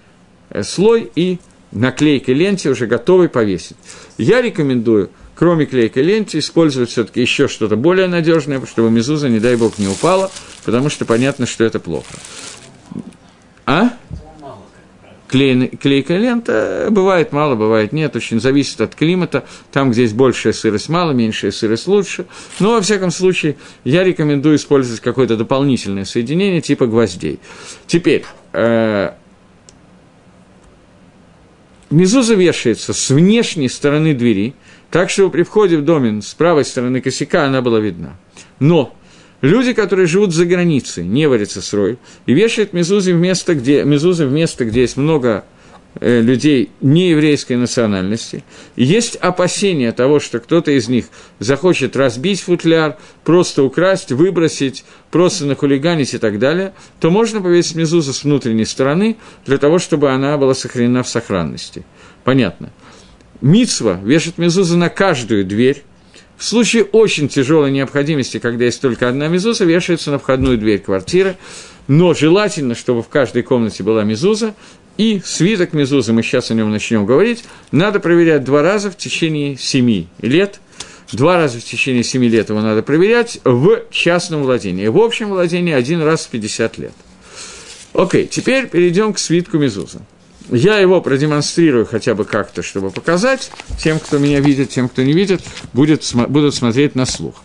э, 0.49 0.63
слой 0.63 1.09
и 1.15 1.37
наклейкой 1.71 2.33
ленте 2.33 2.69
уже 2.69 2.87
готовый 2.87 3.29
повесить. 3.29 3.77
Я 4.17 4.41
рекомендую, 4.41 5.11
кроме 5.35 5.67
клейкой 5.67 6.01
ленты, 6.01 6.39
использовать 6.39 6.89
все-таки 6.89 7.21
еще 7.21 7.47
что-то 7.47 7.75
более 7.75 8.07
надежное, 8.07 8.59
чтобы 8.65 8.89
мезуза, 8.89 9.29
не 9.29 9.39
дай 9.39 9.55
бог, 9.55 9.77
не 9.77 9.87
упала, 9.87 10.31
потому 10.65 10.89
что 10.89 11.05
понятно, 11.05 11.45
что 11.45 11.63
это 11.63 11.79
плохо. 11.79 12.15
А? 13.67 13.91
Клей, 15.29 15.67
клейкая 15.67 16.17
лента. 16.17 16.87
Бывает 16.89 17.31
мало, 17.31 17.55
бывает 17.55 17.93
нет, 17.93 18.15
очень 18.15 18.41
зависит 18.41 18.81
от 18.81 18.95
климата. 18.95 19.45
Там, 19.71 19.91
где 19.91 20.01
есть 20.03 20.15
большая 20.15 20.53
сырость, 20.53 20.89
мало, 20.89 21.11
меньшая 21.11 21.51
сырость 21.51 21.87
лучше. 21.87 22.25
Но, 22.59 22.73
во 22.73 22.81
всяком 22.81 23.11
случае, 23.11 23.55
я 23.83 24.03
рекомендую 24.03 24.57
использовать 24.57 25.01
какое-то 25.01 25.37
дополнительное 25.37 26.05
соединение 26.05 26.61
типа 26.61 26.87
гвоздей. 26.87 27.39
Теперь, 27.87 28.25
э, 28.53 29.11
мезуза 31.89 32.35
вешается 32.35 32.93
с 32.93 33.09
внешней 33.09 33.69
стороны 33.69 34.13
двери, 34.13 34.55
так 34.91 35.09
что 35.09 35.29
при 35.29 35.43
входе 35.43 35.77
в 35.77 35.85
домен 35.85 36.21
с 36.21 36.33
правой 36.33 36.65
стороны 36.65 37.01
косяка 37.01 37.45
она 37.45 37.61
была 37.61 37.79
видна. 37.79 38.17
Но 38.59 38.95
Люди, 39.41 39.73
которые 39.73 40.05
живут 40.05 40.33
за 40.33 40.45
границей, 40.45 41.05
не 41.05 41.27
варятся 41.27 41.61
срой, 41.61 41.97
и 42.25 42.33
вешают 42.33 42.73
мезузы 42.73 43.13
в 43.13 43.17
место, 43.17 43.55
где, 43.55 43.83
мезузы 43.83 44.25
в 44.25 44.31
место, 44.31 44.65
где 44.65 44.81
есть 44.81 44.97
много 44.97 45.45
э, 46.01 46.19
людей 46.19 46.71
нееврейской 46.81 47.55
национальности, 47.55 48.43
и 48.75 48.83
есть 48.83 49.15
опасения 49.15 49.93
того, 49.93 50.19
что 50.19 50.39
кто-то 50.39 50.71
из 50.71 50.89
них 50.89 51.05
захочет 51.39 51.95
разбить 51.95 52.41
футляр, 52.41 52.97
просто 53.23 53.63
украсть, 53.63 54.11
выбросить, 54.11 54.83
просто 55.09 55.45
нахулиганить 55.45 56.13
и 56.13 56.17
так 56.17 56.37
далее, 56.37 56.73
то 56.99 57.09
можно 57.09 57.39
повесить 57.39 57.75
мезузу 57.75 58.11
с 58.11 58.25
внутренней 58.25 58.65
стороны 58.65 59.15
для 59.45 59.57
того, 59.57 59.79
чтобы 59.79 60.11
она 60.11 60.37
была 60.37 60.53
сохранена 60.53 61.01
в 61.01 61.07
сохранности. 61.07 61.85
Понятно. 62.25 62.71
Мицва 63.39 64.01
вешает 64.03 64.37
мезузу 64.37 64.75
на 64.75 64.89
каждую 64.89 65.45
дверь, 65.45 65.83
в 66.39 66.45
случае 66.45 66.85
очень 66.85 67.27
тяжелой 67.27 67.69
необходимости, 67.69 68.39
когда 68.39 68.63
есть 68.63 68.81
только 68.81 69.09
одна 69.09 69.27
мезуза, 69.27 69.65
вешается 69.65 70.09
на 70.09 70.19
входную 70.19 70.57
дверь 70.57 70.79
квартиры, 70.79 71.35
но 71.89 72.13
желательно, 72.13 72.75
чтобы 72.75 73.03
в 73.03 73.09
каждой 73.09 73.43
комнате 73.43 73.83
была 73.83 74.05
мезуза, 74.05 74.55
и 74.97 75.21
свиток 75.23 75.73
мезузы, 75.73 76.13
мы 76.13 76.23
сейчас 76.23 76.49
о 76.49 76.53
нем 76.53 76.71
начнем 76.71 77.05
говорить, 77.05 77.43
надо 77.71 77.99
проверять 77.99 78.45
два 78.45 78.61
раза 78.61 78.89
в 78.89 78.95
течение 78.95 79.57
семи 79.57 80.07
лет. 80.21 80.61
Два 81.11 81.37
раза 81.37 81.59
в 81.59 81.63
течение 81.63 82.03
семи 82.03 82.29
лет 82.29 82.49
его 82.49 82.61
надо 82.61 82.83
проверять 82.83 83.39
в 83.43 83.81
частном 83.89 84.43
владении. 84.43 84.87
В 84.87 84.97
общем 84.97 85.29
владении 85.29 85.73
один 85.73 86.01
раз 86.03 86.25
в 86.25 86.29
50 86.29 86.77
лет. 86.77 86.93
Окей, 87.93 88.27
теперь 88.27 88.67
перейдем 88.67 89.13
к 89.13 89.19
свитку 89.19 89.57
мезуза. 89.57 90.01
Я 90.51 90.77
его 90.77 91.01
продемонстрирую 91.01 91.85
хотя 91.85 92.15
бы 92.15 92.25
как-то, 92.25 92.63
чтобы 92.63 92.89
показать 92.89 93.51
тем, 93.77 93.99
кто 93.99 94.17
меня 94.17 94.39
видит, 94.39 94.69
тем, 94.69 94.89
кто 94.89 95.03
не 95.03 95.13
видит, 95.13 95.41
будет, 95.73 96.03
будут 96.27 96.55
смотреть 96.55 96.95
на 96.95 97.05
слух. 97.05 97.35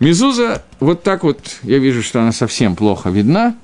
Мезуза, 0.00 0.64
вот 0.80 1.02
так 1.02 1.24
вот, 1.24 1.38
я 1.62 1.78
вижу, 1.78 2.02
что 2.02 2.20
она 2.20 2.32
совсем 2.32 2.74
плохо 2.74 3.10
видна, 3.10 3.56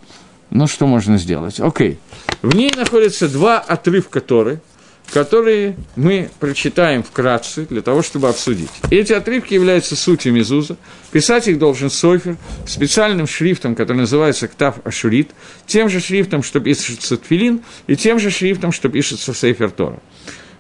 но 0.51 0.67
что 0.67 0.87
можно 0.87 1.17
сделать? 1.17 1.61
Окей. 1.61 1.99
В 2.43 2.55
ней 2.55 2.73
находятся 2.77 3.29
два 3.29 3.59
отрывка 3.59 4.21
Торы– 4.21 4.61
которые 5.13 5.77
мы 5.97 6.31
прочитаем 6.39 7.03
вкратце 7.03 7.67
для 7.67 7.83
того, 7.83 8.03
чтобы 8.03 8.29
обсудить. 8.29 8.71
эти 8.91 9.13
отрывки 9.13 9.55
являются 9.55 9.97
сутью 9.97 10.33
Мезуза. 10.33 10.77
Писать 11.11 11.49
их 11.49 11.59
должен 11.59 11.91
Софер 11.91 12.37
специальным 12.67 13.27
шрифтом, 13.27 13.75
который 13.75 13.99
называется 13.99 14.49
Ктав 14.49 14.77
Ашурит, 14.85 15.31
тем 15.67 15.89
же 15.89 16.01
шрифтом, 16.01 16.43
что 16.43 16.61
пишется 16.61 17.17
Тфилин, 17.17 17.63
и 17.87 17.97
тем 17.97 18.19
же 18.19 18.31
шрифтом, 18.31 18.73
что 18.73 18.89
пишется 18.89 19.35
Сейфер 19.35 19.71
Тора. 19.71 20.01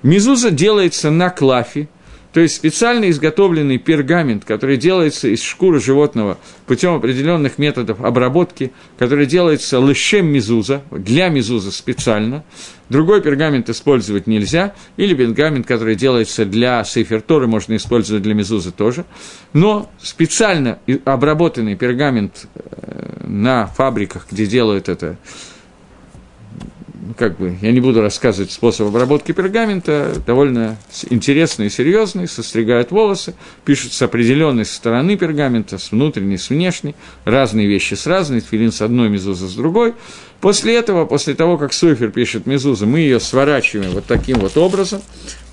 Мезуза 0.02 0.50
делается 0.50 1.10
на 1.10 1.30
клафе, 1.30 1.88
то 2.32 2.40
есть 2.40 2.54
специально 2.54 3.10
изготовленный 3.10 3.78
пергамент, 3.78 4.44
который 4.44 4.76
делается 4.76 5.28
из 5.28 5.42
шкуры 5.42 5.80
животного 5.80 6.38
путем 6.66 6.94
определенных 6.94 7.58
методов 7.58 8.02
обработки, 8.04 8.72
который 8.98 9.26
делается 9.26 9.80
лышем 9.80 10.26
мизуза, 10.26 10.82
для 10.92 11.28
мизуза 11.28 11.72
специально. 11.72 12.44
Другой 12.88 13.20
пергамент 13.20 13.68
использовать 13.68 14.26
нельзя, 14.26 14.74
или 14.96 15.14
пергамент, 15.14 15.66
который 15.66 15.96
делается 15.96 16.44
для 16.44 16.84
сейферторы, 16.84 17.48
можно 17.48 17.74
использовать 17.74 18.22
для 18.22 18.34
мизуза 18.34 18.70
тоже. 18.70 19.04
Но 19.52 19.90
специально 20.00 20.78
обработанный 21.04 21.74
пергамент 21.74 22.46
э, 22.54 23.26
на 23.26 23.66
фабриках, 23.66 24.26
где 24.30 24.46
делают 24.46 24.88
это 24.88 25.16
как 27.16 27.38
бы, 27.38 27.56
я 27.60 27.72
не 27.72 27.80
буду 27.80 28.00
рассказывать 28.00 28.52
способ 28.52 28.88
обработки 28.88 29.32
пергамента, 29.32 30.14
довольно 30.26 30.76
интересный 31.08 31.66
и 31.66 31.70
серьезный, 31.70 32.28
состригают 32.28 32.90
волосы, 32.90 33.34
пишут 33.64 33.92
с 33.92 34.02
определенной 34.02 34.64
стороны 34.64 35.16
пергамента, 35.16 35.78
с 35.78 35.92
внутренней, 35.92 36.38
с 36.38 36.50
внешней, 36.50 36.94
разные 37.24 37.66
вещи 37.66 37.94
с 37.94 38.06
разной, 38.06 38.40
филин 38.40 38.72
с 38.72 38.82
одной, 38.82 39.08
мезуза 39.08 39.48
с 39.48 39.54
другой. 39.54 39.94
После 40.40 40.76
этого, 40.76 41.04
после 41.04 41.34
того, 41.34 41.58
как 41.58 41.72
Суфер 41.72 42.10
пишет 42.10 42.46
мезузу, 42.46 42.86
мы 42.86 43.00
ее 43.00 43.20
сворачиваем 43.20 43.90
вот 43.90 44.06
таким 44.06 44.38
вот 44.38 44.56
образом, 44.56 45.02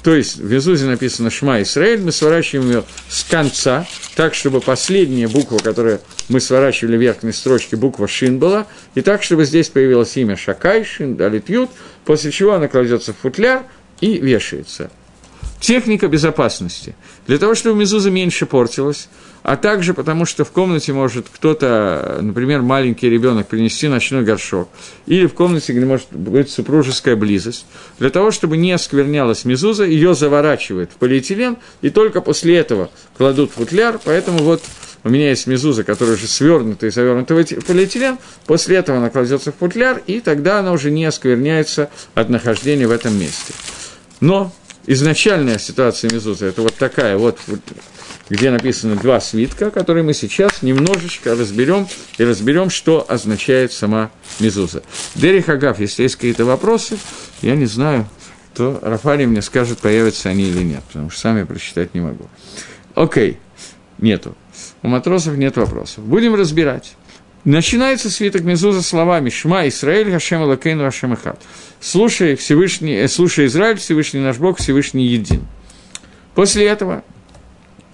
то 0.07 0.15
есть 0.15 0.37
в 0.37 0.49
Мезузе 0.49 0.85
написано 0.85 1.29
«Шма 1.29 1.61
Исраэль», 1.61 1.99
мы 1.99 2.13
сворачиваем 2.13 2.69
ее 2.69 2.83
с 3.09 3.25
конца, 3.25 3.85
так, 4.15 4.35
чтобы 4.35 4.61
последняя 4.61 5.27
буква, 5.27 5.57
которую 5.57 5.99
мы 6.29 6.39
сворачивали 6.39 6.95
в 6.95 7.01
верхней 7.01 7.33
строчке, 7.33 7.75
буква 7.75 8.07
«Шин» 8.07 8.39
была, 8.39 8.67
и 8.95 9.01
так, 9.01 9.21
чтобы 9.21 9.43
здесь 9.43 9.67
появилось 9.67 10.15
имя 10.15 10.37
Шакай, 10.37 10.85
Шин, 10.85 11.17
Далит 11.17 11.49
Ют, 11.49 11.69
после 12.05 12.31
чего 12.31 12.53
она 12.53 12.69
кладется 12.69 13.11
в 13.11 13.17
футляр 13.17 13.65
и 13.99 14.17
вешается. 14.17 14.91
Техника 15.67 16.07
безопасности. 16.07 16.95
Для 17.27 17.37
того, 17.39 17.53
чтобы 17.53 17.81
мезуза 17.81 18.09
меньше 18.09 18.45
портилась, 18.45 19.09
а 19.43 19.57
также 19.57 19.93
потому, 19.93 20.23
что 20.23 20.45
в 20.45 20.51
комнате 20.51 20.93
может 20.93 21.27
кто-то, 21.29 22.19
например, 22.21 22.61
маленький 22.61 23.09
ребенок 23.09 23.47
принести 23.47 23.89
ночной 23.89 24.23
горшок, 24.23 24.69
или 25.07 25.25
в 25.25 25.33
комнате, 25.33 25.73
где 25.73 25.85
может 25.85 26.07
быть 26.09 26.49
супружеская 26.49 27.17
близость. 27.17 27.65
Для 27.99 28.09
того, 28.11 28.31
чтобы 28.31 28.55
не 28.55 28.71
осквернялась 28.71 29.43
мезуза, 29.43 29.83
ее 29.83 30.15
заворачивают 30.15 30.91
в 30.93 30.95
полиэтилен, 30.95 31.57
и 31.81 31.89
только 31.89 32.21
после 32.21 32.55
этого 32.55 32.89
кладут 33.17 33.51
футляр, 33.51 33.99
поэтому 34.01 34.37
вот 34.37 34.63
у 35.03 35.09
меня 35.09 35.31
есть 35.31 35.47
мезуза, 35.47 35.83
которая 35.83 36.15
уже 36.15 36.27
свернута 36.27 36.87
и 36.87 36.91
завернута 36.91 37.35
в 37.35 37.65
полиэтилен, 37.65 38.19
после 38.45 38.77
этого 38.77 38.99
она 38.99 39.09
кладется 39.09 39.51
в 39.51 39.57
футляр, 39.57 40.01
и 40.07 40.21
тогда 40.21 40.59
она 40.59 40.71
уже 40.71 40.91
не 40.91 41.03
оскверняется 41.03 41.89
от 42.15 42.29
нахождения 42.29 42.87
в 42.87 42.91
этом 42.91 43.19
месте. 43.19 43.53
Но 44.21 44.53
изначальная 44.87 45.59
ситуация 45.59 46.09
мезуза– 46.11 46.45
это 46.47 46.61
вот 46.63 46.75
такая 46.75 47.17
вот 47.17 47.37
где 48.29 48.51
написано 48.51 48.95
два 48.95 49.19
свитка, 49.19 49.71
которые 49.71 50.03
мы 50.03 50.13
сейчас 50.13 50.61
немножечко 50.61 51.35
разберем 51.35 51.87
и 52.17 52.23
разберем, 52.23 52.69
что 52.69 53.05
означает 53.07 53.71
сама 53.71 54.11
мезуза. 54.39 54.83
Дери 55.15 55.41
Хагав, 55.41 55.79
если 55.79 56.03
есть 56.03 56.15
какие-то 56.15 56.45
вопросы, 56.45 56.97
я 57.41 57.55
не 57.55 57.65
знаю, 57.65 58.07
то 58.53 58.79
Рафари 58.81 59.25
мне 59.25 59.41
скажет, 59.41 59.79
появятся 59.79 60.29
они 60.29 60.43
или 60.43 60.63
нет, 60.63 60.83
потому 60.87 61.09
что 61.09 61.21
сам 61.21 61.37
я 61.37 61.45
прочитать 61.45 61.93
не 61.93 62.01
могу. 62.01 62.27
Окей, 62.95 63.37
нету. 63.99 64.35
У 64.81 64.87
матросов 64.87 65.37
нет 65.37 65.55
вопросов. 65.57 66.03
Будем 66.03 66.35
разбирать. 66.35 66.95
Начинается 67.43 68.09
свиток 68.09 68.41
Мезуза 68.43 68.81
словами 68.81 69.29
«Шма 69.29 69.67
Исраэль, 69.67 70.11
Хашем 70.11 70.43
Элакейну, 70.43 70.83
Хашем 70.83 71.13
Эхад». 71.13 71.41
Слушай, 71.79 72.35
Всевышний, 72.35 72.95
э, 72.95 73.07
слушай 73.07 73.45
Израиль, 73.45 73.77
Всевышний 73.77 74.19
наш 74.19 74.37
Бог, 74.37 74.57
Всевышний 74.57 75.05
един. 75.05 75.45
После 76.35 76.67
этого 76.67 77.03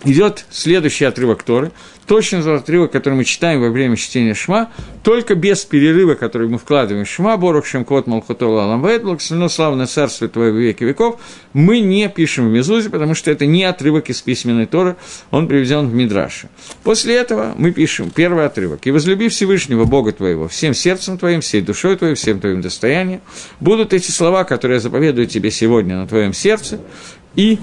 идет 0.05 0.45
следующий 0.49 1.05
отрывок 1.05 1.43
Торы, 1.43 1.71
точно 2.05 2.43
тот 2.43 2.61
отрывок, 2.61 2.91
который 2.91 3.15
мы 3.15 3.23
читаем 3.23 3.61
во 3.61 3.69
время 3.69 3.95
чтения 3.95 4.33
Шма, 4.33 4.71
только 5.03 5.35
без 5.35 5.63
перерыва, 5.65 6.15
который 6.15 6.47
мы 6.47 6.57
вкладываем 6.57 7.05
в 7.05 7.09
Шма, 7.09 7.37
Борух 7.37 7.65
Шемкот 7.65 8.07
Малхутола 8.07 8.65
Аламвейт, 8.65 9.03
благословено 9.03 9.49
славное 9.49 9.85
царство 9.85 10.27
Твое 10.27 10.51
в 10.51 10.57
веки 10.57 10.83
веков, 10.83 11.19
мы 11.53 11.79
не 11.79 12.09
пишем 12.09 12.49
в 12.49 12.51
Мезузе, 12.51 12.89
потому 12.89 13.15
что 13.15 13.31
это 13.31 13.45
не 13.45 13.63
отрывок 13.63 14.09
из 14.09 14.21
письменной 14.21 14.65
Торы, 14.65 14.95
он 15.31 15.47
приведен 15.47 15.87
в 15.87 15.93
Мидраше. 15.93 16.49
После 16.83 17.15
этого 17.15 17.53
мы 17.57 17.71
пишем 17.71 18.11
первый 18.11 18.45
отрывок. 18.45 18.85
«И 18.85 18.91
возлюби 18.91 19.29
Всевышнего 19.29 19.85
Бога 19.85 20.11
твоего 20.11 20.47
всем 20.47 20.73
сердцем 20.73 21.17
твоим, 21.17 21.41
всей 21.41 21.61
душой 21.61 21.95
твоей, 21.95 22.15
всем 22.15 22.39
твоим 22.39 22.61
достоянием». 22.61 23.21
Будут 23.59 23.93
эти 23.93 24.11
слова, 24.11 24.43
которые 24.43 24.75
я 24.75 24.81
заповедую 24.81 25.27
тебе 25.27 25.51
сегодня 25.51 25.97
на 25.97 26.07
твоем 26.07 26.33
сердце, 26.33 26.79
и 27.35 27.59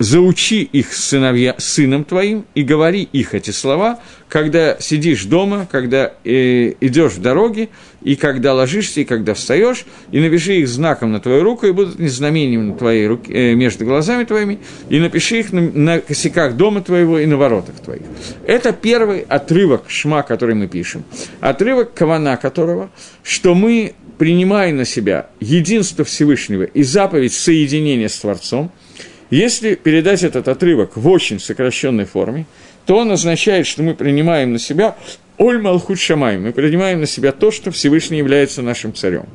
заучи 0.00 0.62
их 0.62 0.94
сыновья, 0.94 1.54
сыном 1.58 2.04
твоим 2.04 2.46
и 2.54 2.62
говори 2.62 3.02
их 3.02 3.34
эти 3.34 3.50
слова, 3.50 4.00
когда 4.30 4.78
сидишь 4.80 5.24
дома, 5.26 5.68
когда 5.70 6.14
э, 6.24 6.72
идешь 6.80 7.12
в 7.12 7.20
дороге, 7.20 7.68
и 8.02 8.16
когда 8.16 8.54
ложишься, 8.54 9.02
и 9.02 9.04
когда 9.04 9.34
встаешь, 9.34 9.84
и 10.10 10.20
напиши 10.20 10.54
их 10.54 10.68
знаком 10.68 11.12
на 11.12 11.20
твою 11.20 11.42
руку, 11.42 11.66
и 11.66 11.72
будут 11.72 11.98
не 11.98 12.08
знамением 12.08 12.68
на 12.68 12.76
твоей 12.76 13.06
руке, 13.06 13.32
э, 13.32 13.54
между 13.54 13.84
глазами 13.84 14.24
твоими, 14.24 14.58
и 14.88 14.98
напиши 14.98 15.40
их 15.40 15.52
на, 15.52 15.60
на 15.60 16.00
косяках 16.00 16.56
дома 16.56 16.80
твоего 16.80 17.18
и 17.18 17.26
на 17.26 17.36
воротах 17.36 17.74
твоих. 17.76 18.02
Это 18.46 18.72
первый 18.72 19.20
отрывок 19.20 19.84
шма, 19.88 20.22
который 20.22 20.54
мы 20.54 20.66
пишем. 20.66 21.04
Отрывок 21.40 21.92
кавана 21.92 22.38
которого, 22.38 22.90
что 23.22 23.54
мы 23.54 23.92
принимаем 24.16 24.78
на 24.78 24.86
себя 24.86 25.28
единство 25.40 26.06
Всевышнего 26.06 26.62
и 26.62 26.82
заповедь 26.82 27.34
соединения 27.34 28.08
с 28.08 28.16
Творцом– 28.16 28.72
если 29.30 29.74
передать 29.74 30.22
этот 30.22 30.48
отрывок 30.48 30.96
в 30.96 31.08
очень 31.08 31.38
сокращенной 31.38 32.04
форме, 32.04 32.46
то 32.86 32.96
он 32.96 33.10
означает, 33.12 33.66
что 33.66 33.82
мы 33.82 33.94
принимаем 33.94 34.52
на 34.52 34.58
себя 34.58 34.96
Оль 35.38 35.60
Малхут 35.60 35.98
Шамай, 35.98 36.38
мы 36.38 36.52
принимаем 36.52 37.00
на 37.00 37.06
себя 37.06 37.32
то, 37.32 37.50
что 37.50 37.70
Всевышний 37.70 38.18
является 38.18 38.62
нашим 38.62 38.92
царем. 38.94 39.26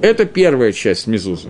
Это 0.00 0.24
первая 0.24 0.72
часть 0.72 1.06
Мезузы. 1.06 1.48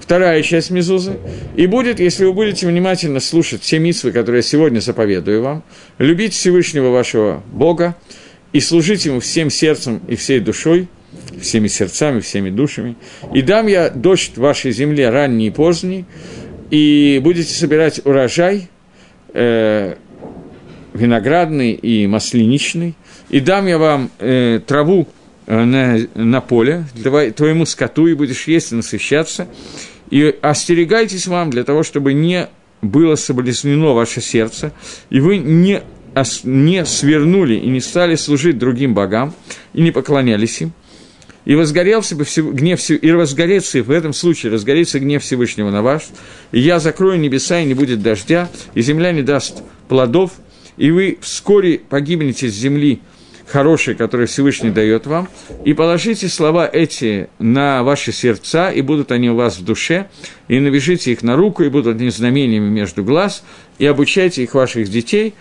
Вторая 0.00 0.42
часть 0.42 0.70
Мезузы. 0.70 1.18
И 1.56 1.66
будет, 1.66 2.00
если 2.00 2.24
вы 2.24 2.32
будете 2.32 2.66
внимательно 2.66 3.20
слушать 3.20 3.62
все 3.62 3.78
митвы, 3.78 4.12
которые 4.12 4.40
я 4.40 4.42
сегодня 4.42 4.80
заповедую 4.80 5.42
вам, 5.42 5.62
любить 5.98 6.34
Всевышнего 6.34 6.90
вашего 6.90 7.42
Бога 7.52 7.96
и 8.52 8.60
служить 8.60 9.06
Ему 9.06 9.20
всем 9.20 9.50
сердцем 9.50 10.00
и 10.08 10.16
всей 10.16 10.40
душой, 10.40 10.88
всеми 11.40 11.68
сердцами, 11.68 12.20
всеми 12.20 12.50
душами. 12.50 12.96
И 13.34 13.42
дам 13.42 13.66
я 13.66 13.90
дождь 13.90 14.36
вашей 14.36 14.72
земле 14.72 15.10
ранний 15.10 15.48
и 15.48 15.50
поздний, 15.50 16.04
и 16.70 17.20
будете 17.22 17.52
собирать 17.52 18.00
урожай 18.04 18.68
э, 19.34 19.96
виноградный 20.94 21.72
и 21.72 22.06
маслиничный, 22.06 22.94
и 23.28 23.40
дам 23.40 23.66
я 23.66 23.78
вам 23.78 24.10
э, 24.18 24.60
траву 24.66 25.08
э, 25.46 25.64
на, 25.64 25.98
на 26.14 26.40
поле. 26.40 26.84
Для 26.94 27.30
твоему 27.32 27.66
скоту, 27.66 28.06
и 28.06 28.14
будешь 28.14 28.46
есть 28.46 28.72
и 28.72 28.76
насыщаться, 28.76 29.48
и 30.10 30.34
остерегайтесь 30.40 31.26
вам 31.26 31.50
для 31.50 31.64
того, 31.64 31.82
чтобы 31.82 32.12
не 32.12 32.48
было 32.82 33.14
соблазнено 33.14 33.94
ваше 33.94 34.20
сердце, 34.20 34.72
и 35.10 35.20
вы 35.20 35.38
не, 35.38 35.82
не 36.44 36.84
свернули 36.84 37.54
и 37.54 37.68
не 37.68 37.80
стали 37.80 38.14
служить 38.14 38.58
другим 38.58 38.94
богам, 38.94 39.34
и 39.74 39.82
не 39.82 39.90
поклонялись 39.90 40.62
им, 40.62 40.72
и 41.44 41.54
возгорелся 41.54 42.16
бы 42.16 42.24
гнев, 42.24 42.80
и 42.90 43.12
возгорится, 43.12 43.82
в 43.82 43.90
этом 43.90 44.12
случае 44.12 44.52
разгорится 44.52 44.98
гнев 45.00 45.22
Всевышнего 45.22 45.70
на 45.70 45.82
вас, 45.82 46.10
и 46.52 46.60
я 46.60 46.78
закрою 46.78 47.18
небеса, 47.18 47.60
и 47.60 47.64
не 47.64 47.74
будет 47.74 48.02
дождя, 48.02 48.48
и 48.74 48.82
земля 48.82 49.12
не 49.12 49.22
даст 49.22 49.62
плодов, 49.88 50.32
и 50.76 50.90
вы 50.90 51.18
вскоре 51.20 51.78
погибнете 51.78 52.48
с 52.48 52.54
земли 52.54 53.00
хорошей, 53.50 53.94
которую 53.94 54.28
Всевышний 54.28 54.70
дает 54.70 55.06
вам, 55.06 55.28
и 55.64 55.74
положите 55.74 56.28
слова 56.28 56.68
эти 56.72 57.28
на 57.38 57.82
ваши 57.82 58.12
сердца, 58.12 58.70
и 58.70 58.80
будут 58.80 59.10
они 59.12 59.28
у 59.30 59.34
вас 59.34 59.58
в 59.58 59.64
душе, 59.64 60.08
и 60.48 60.58
навяжите 60.60 61.12
их 61.12 61.22
на 61.22 61.36
руку, 61.36 61.62
и 61.64 61.68
будут 61.68 61.96
они 61.96 62.10
знамениями 62.10 62.68
между 62.68 63.02
глаз, 63.02 63.42
и 63.78 63.86
обучайте 63.86 64.42
их 64.44 64.54
ваших 64.54 64.88
детей, 64.88 65.34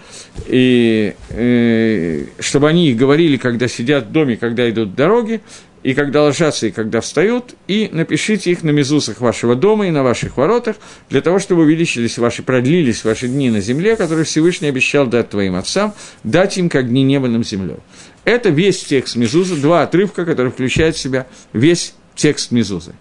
и, 0.47 1.13
э, 1.29 2.25
чтобы 2.39 2.69
они 2.69 2.89
их 2.89 2.97
говорили, 2.97 3.38
когда 3.38 3.67
сидят 3.67 4.07
в 4.07 4.12
доме, 4.12 4.38
когда 4.38 4.69
идут 4.69 4.89
в 4.89 4.95
дороге, 4.95 5.41
и 5.81 5.93
когда 5.93 6.23
ложатся, 6.23 6.67
и 6.67 6.71
когда 6.71 7.01
встают, 7.01 7.55
и 7.67 7.89
напишите 7.91 8.51
их 8.51 8.63
на 8.63 8.71
мезусах 8.71 9.21
вашего 9.21 9.55
дома 9.55 9.87
и 9.87 9.91
на 9.91 10.03
ваших 10.03 10.37
воротах, 10.37 10.75
для 11.09 11.21
того, 11.21 11.39
чтобы 11.39 11.61
увеличились 11.61 12.17
ваши, 12.17 12.43
продлились 12.43 13.03
ваши 13.03 13.27
дни 13.27 13.49
на 13.49 13.61
земле, 13.61 13.95
которые 13.95 14.25
Всевышний 14.25 14.67
обещал 14.67 15.07
дать 15.07 15.29
твоим 15.29 15.55
отцам, 15.55 15.93
дать 16.23 16.57
им 16.57 16.69
как 16.69 16.89
дни 16.89 17.03
неба 17.03 17.27
над 17.27 17.47
землей. 17.47 17.77
Это 18.25 18.49
весь 18.49 18.83
текст 18.83 19.15
Мезузы, 19.15 19.55
два 19.55 19.83
отрывка, 19.83 20.25
которые 20.25 20.51
включают 20.51 20.95
в 20.95 20.99
себя 20.99 21.27
весь 21.53 21.93
текст 22.15 22.51
Мезузы. 22.51 22.93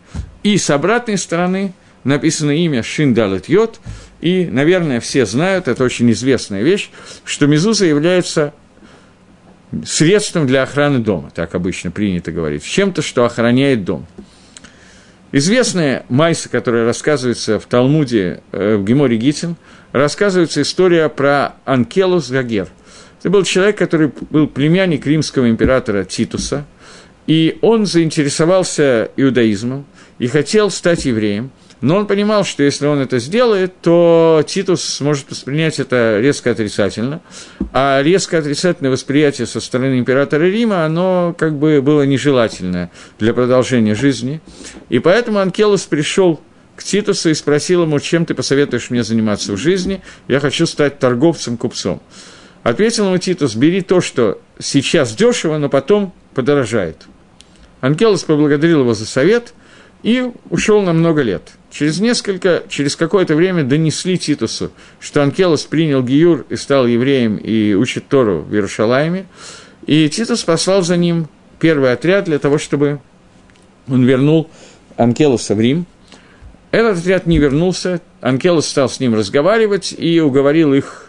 И 0.43 0.57
с 0.57 0.71
обратной 0.71 1.19
стороны 1.19 1.73
написано 2.05 2.53
имя 2.53 2.83
Шиндалет 2.83 3.49
Йод, 3.49 3.81
и, 4.21 4.47
наверное, 4.47 5.01
все 5.01 5.27
знают, 5.27 5.69
это 5.69 5.85
очень 5.85 6.11
известная 6.13 6.63
вещь, 6.63 6.91
что 7.25 7.47
Мезуза 7.47 7.87
является 7.87 8.55
средством 9.85 10.47
для 10.47 10.63
охраны 10.63 10.99
дома, 10.99 11.31
так 11.35 11.55
обычно 11.55 11.91
принято 11.91 12.33
говорить, 12.33 12.65
чем-то, 12.65 13.03
что 13.03 13.25
охраняет 13.25 13.85
дом. 13.85 14.07
Известная 15.31 16.07
Майса, 16.09 16.49
которая 16.49 16.87
рассказывается 16.87 17.59
в 17.59 17.67
Талмуде, 17.67 18.41
э, 18.53 18.77
в 18.77 18.85
Геморе 18.85 19.19
Гитин, 19.19 19.57
рассказывается 19.93 20.63
история 20.63 21.09
про 21.09 21.57
Анкелус 21.67 22.31
Гагер. 22.31 22.69
Это 23.21 23.31
был 23.31 23.43
человек, 23.43 23.77
который 23.77 24.11
был 24.31 24.47
племянник 24.47 25.07
римского 25.07 25.51
императора 25.51 26.05
Титуса, 26.05 26.65
и 27.27 27.59
он 27.61 27.85
заинтересовался 27.85 29.11
иудаизмом 29.17 29.85
и 30.19 30.27
хотел 30.29 30.71
стать 30.71 31.05
евреем– 31.05 31.51
но 31.81 31.97
он 31.97 32.07
понимал, 32.07 32.45
что 32.45 32.63
если 32.63 32.87
он 32.87 32.99
это 32.99 33.19
сделает, 33.19 33.81
то 33.81 34.43
Титус 34.47 34.83
сможет 34.83 35.31
воспринять 35.31 35.79
это 35.79 36.19
резко 36.21 36.51
отрицательно. 36.51 37.21
А 37.73 38.03
резко 38.03 38.39
отрицательное 38.39 38.91
восприятие 38.91 39.47
со 39.47 39.61
стороны 39.61 39.99
императора 39.99 40.45
Рима, 40.45 40.85
оно 40.85 41.35
как 41.39 41.57
бы 41.57 41.81
было 41.81 42.03
нежелательное 42.03 42.91
для 43.19 43.33
продолжения 43.33 43.95
жизни. 43.95 44.41
И 44.89 44.99
поэтому 44.99 45.39
Анкелус 45.39 45.83
пришел 45.83 46.41
к 46.75 46.83
Титусу 46.83 47.31
и 47.31 47.35
спросил 47.35 47.83
ему, 47.83 48.01
чем 48.01 48.25
ты 48.25 48.35
посоветуешь 48.35 48.91
мне 48.91 49.03
заниматься 49.03 49.53
в 49.53 49.57
жизни, 49.57 50.01
я 50.29 50.41
хочу 50.41 50.67
стать 50.67 50.99
торговцем, 50.99 51.57
купцом. 51.57 52.01
Ответил 52.63 53.07
ему 53.07 53.19
Титус, 53.19 53.55
бери 53.55 53.83
то, 53.83 54.01
что 54.01 54.41
сейчас 54.59 55.15
дешево, 55.15 55.59
но 55.59 55.69
потом 55.69 56.13
подорожает. 56.35 57.07
Анкелос 57.81 58.25
поблагодарил 58.25 58.81
его 58.81 58.95
за 58.95 59.07
совет 59.07 59.55
и 60.03 60.31
ушел 60.51 60.83
на 60.83 60.93
много 60.93 61.23
лет. 61.23 61.58
Через 61.71 62.01
несколько, 62.01 62.65
через 62.69 62.97
какое-то 62.97 63.37
время 63.37 63.63
донесли 63.63 64.17
Титусу, 64.17 64.71
что 65.01 65.23
Анкелос 65.23 65.65
принял 65.65 66.03
Гиюр 66.03 66.47
и 66.49 66.57
стал 66.57 66.87
евреем 66.87 67.37
и 67.37 67.75
учит 67.75 68.09
Тору 68.09 68.41
в 68.41 68.55
Иерушалайме. 68.55 69.27
И 69.87 70.09
Титус 70.09 70.45
послал 70.45 70.83
за 70.83 70.97
ним 70.97 71.29
первый 71.61 71.93
отряд 71.93 72.25
для 72.25 72.39
того, 72.39 72.59
чтобы 72.59 73.01
он 73.87 74.05
вернул 74.05 74.49
Анкелоса 74.97 75.55
в 75.55 75.61
Рим. 75.61 75.87
Этот 76.71 76.99
отряд 76.99 77.27
не 77.27 77.39
вернулся, 77.39 78.01
Анкелос 78.21 78.69
стал 78.69 78.89
с 78.89 79.01
ним 79.01 79.15
разговаривать 79.15 79.95
и 79.97 80.21
уговорил 80.21 80.75
их 80.75 81.08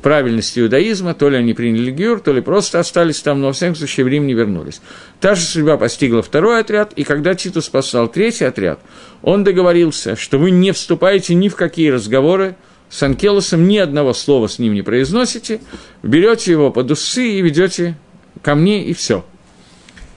правильности 0.00 0.60
иудаизма, 0.60 1.14
то 1.14 1.28
ли 1.28 1.36
они 1.36 1.54
приняли 1.54 1.90
Гюр, 1.90 2.20
то 2.20 2.32
ли 2.32 2.40
просто 2.40 2.78
остались 2.78 3.20
там, 3.20 3.40
но, 3.40 3.48
во 3.48 3.52
всяком 3.52 3.76
случае, 3.76 4.04
в 4.04 4.08
Рим 4.08 4.26
не 4.26 4.34
вернулись. 4.34 4.80
Та 5.20 5.34
же 5.34 5.42
судьба 5.42 5.76
постигла 5.76 6.22
второй 6.22 6.60
отряд, 6.60 6.92
и 6.94 7.04
когда 7.04 7.34
Титус 7.34 7.68
послал 7.68 8.08
третий 8.08 8.44
отряд, 8.44 8.80
он 9.22 9.44
договорился, 9.44 10.16
что 10.16 10.38
вы 10.38 10.50
не 10.50 10.72
вступаете 10.72 11.34
ни 11.34 11.48
в 11.48 11.56
какие 11.56 11.90
разговоры 11.90 12.56
с 12.90 13.02
Анкелосом, 13.02 13.68
ни 13.68 13.78
одного 13.78 14.14
слова 14.14 14.46
с 14.46 14.58
ним 14.58 14.74
не 14.74 14.82
произносите, 14.82 15.60
берете 16.02 16.52
его 16.52 16.70
под 16.70 16.90
усы 16.90 17.28
и 17.28 17.42
ведете 17.42 17.96
ко 18.42 18.54
мне, 18.54 18.84
и 18.84 18.94
все. 18.94 19.24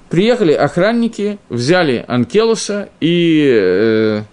Приехали 0.09 0.51
охранники, 0.51 1.39
взяли 1.47 2.03
Анкелоса 2.05 2.89
и 2.99 3.49
э, 3.49 4.23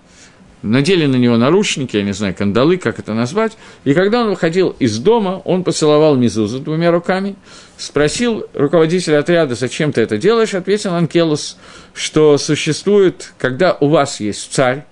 надели 0.62 1.06
на 1.06 1.16
него 1.16 1.36
наручники, 1.36 1.96
я 1.96 2.02
не 2.02 2.12
знаю, 2.12 2.34
кандалы, 2.34 2.76
как 2.76 2.98
это 2.98 3.14
назвать, 3.14 3.56
и 3.84 3.94
когда 3.94 4.22
он 4.22 4.30
выходил 4.30 4.74
из 4.78 4.98
дома, 4.98 5.40
он 5.44 5.64
поцеловал 5.64 6.16
Мизузу 6.16 6.58
двумя 6.60 6.90
руками, 6.90 7.36
спросил 7.76 8.46
руководителя 8.54 9.18
отряда, 9.18 9.54
зачем 9.54 9.92
ты 9.92 10.00
это 10.00 10.18
делаешь, 10.18 10.54
ответил 10.54 10.94
Анкелус, 10.94 11.56
что 11.94 12.38
существует, 12.38 13.32
когда 13.38 13.76
у 13.80 13.88
вас 13.88 14.20
есть 14.20 14.52
царь, 14.52 14.84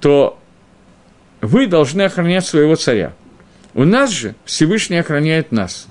то 0.00 0.38
вы 1.40 1.66
должны 1.66 2.02
охранять 2.02 2.46
своего 2.46 2.76
царя. 2.76 3.12
У 3.74 3.84
нас 3.84 4.10
же 4.10 4.34
Всевышний 4.44 4.98
охраняет 4.98 5.52
нас. 5.52 5.86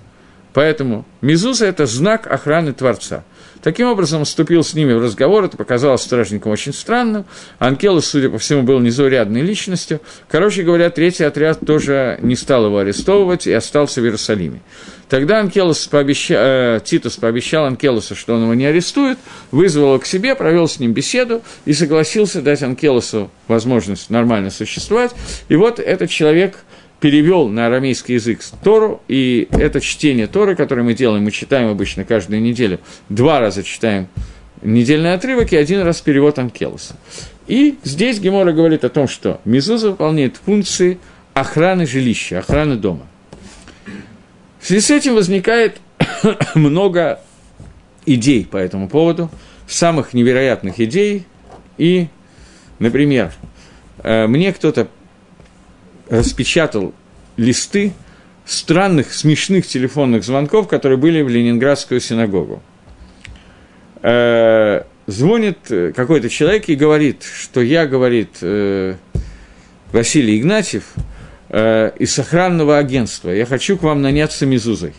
Поэтому 0.54 1.06
Мизуза– 1.22 1.66
это 1.68 1.86
знак 1.86 2.26
охраны 2.26 2.74
Творца. 2.74 3.24
Таким 3.62 3.88
образом, 3.88 4.24
вступил 4.24 4.64
с 4.64 4.74
ними 4.74 4.94
в 4.94 5.02
разговор, 5.02 5.46
это 5.46 5.58
показалось 5.58 6.02
стражникам 6.02 6.52
очень 6.52 6.74
странным. 6.74 7.26
Анкелос, 7.60 8.06
судя 8.06 8.30
по 8.30 8.38
всему, 8.38 8.64
был 8.64 8.80
незаурядной 8.80 9.42
личностью. 9.42 10.02
Короче 10.30 10.64
говоря, 10.64 10.90
третий 10.90 11.24
отряд 11.24 11.60
тоже 11.66 12.20
не 12.22 12.36
стал 12.36 12.66
его 12.66 12.80
арестовывать 12.80 13.48
и 13.48 13.54
остался 13.54 14.02
в 14.02 14.04
Иерусалиме. 14.06 14.62
Тогда 15.10 15.40
Анкелос 15.40 15.88
пообещал, 15.88 16.38
э, 16.40 16.80
Титус 16.84 17.16
пообещал 17.16 17.66
Анкелосу, 17.66 18.16
что 18.16 18.36
он 18.36 18.44
его 18.44 18.54
не 18.54 18.66
арестует, 18.66 19.18
вызвал 19.52 19.90
его 19.90 20.00
к 20.00 20.06
себе, 20.06 20.36
провел 20.36 20.68
с 20.68 20.80
ним 20.80 20.92
беседу 20.92 21.42
и 21.66 21.74
согласился 21.74 22.42
дать 22.42 22.62
Анкелосу 22.62 23.32
возможность 23.48 24.10
нормально 24.10 24.50
существовать. 24.50 25.12
И 25.48 25.56
вот 25.56 25.80
этот 25.80 26.10
человек 26.10 26.58
перевел 27.00 27.48
на 27.48 27.68
арамейский 27.68 28.16
язык 28.16 28.40
Тору, 28.64 29.02
и 29.08 29.48
это 29.52 29.82
чтение 29.82 30.28
Торы, 30.28 30.56
которое 30.56 30.84
мы 30.84 30.94
делаем, 30.94 31.24
мы 31.24 31.32
читаем 31.32 31.70
обычно 31.70 32.04
каждую 32.06 32.42
неделю, 32.42 32.80
два 33.10 33.40
раза 33.40 33.64
читаем 33.64 34.08
недельный 34.62 35.14
отрывок 35.14 35.54
и 35.54 35.58
один 35.58 35.82
раз 35.82 36.02
перевод 36.02 36.40
Анкелоса. 36.40 36.96
И 37.48 37.78
здесь 37.84 38.20
Гемора 38.20 38.52
говорит 38.52 38.84
о 38.84 38.90
том, 38.90 39.08
что 39.08 39.40
Мезуза 39.46 39.92
выполняет 39.92 40.38
функции 40.38 40.98
охраны 41.34 41.86
жилища, 41.86 42.40
охраны 42.40 42.76
дома. 42.76 43.06
В 44.60 44.66
связи 44.66 44.82
с 44.82 44.90
этим 44.90 45.16
возникает 45.16 45.80
много 46.56 47.20
идей 48.06 48.46
по 48.46 48.58
этому 48.58 48.90
поводу, 48.90 49.30
самых 49.68 50.14
невероятных 50.14 50.80
идей, 50.80 51.26
и, 51.78 52.08
например, 52.80 53.32
э, 54.04 54.28
мне 54.28 54.52
кто-то 54.52 54.88
распечатал 56.10 56.94
листы 57.38 57.94
странных, 58.46 59.14
смешных 59.14 59.68
телефонных 59.68 60.24
звонков, 60.24 60.68
которые 60.68 60.98
были 60.98 61.22
в 61.22 61.30
Ленинградскую 61.30 62.00
синагогу. 62.00 62.62
Э, 64.02 64.84
звонит 65.06 65.60
какой-то 65.96 66.30
человек 66.30 66.70
и 66.70 66.76
говорит, 66.76 67.24
что 67.24 67.62
я, 67.62 67.86
говорит, 67.86 68.38
э, 68.42 68.96
Василий 69.92 70.38
Игнатьев 70.38 70.84
э, 71.50 71.92
из 71.98 72.18
охранного 72.20 72.78
агентства, 72.78 73.30
я 73.30 73.46
хочу 73.46 73.78
к 73.78 73.84
вам 73.84 74.02
наняться 74.02 74.46
Мизузой. 74.46 74.94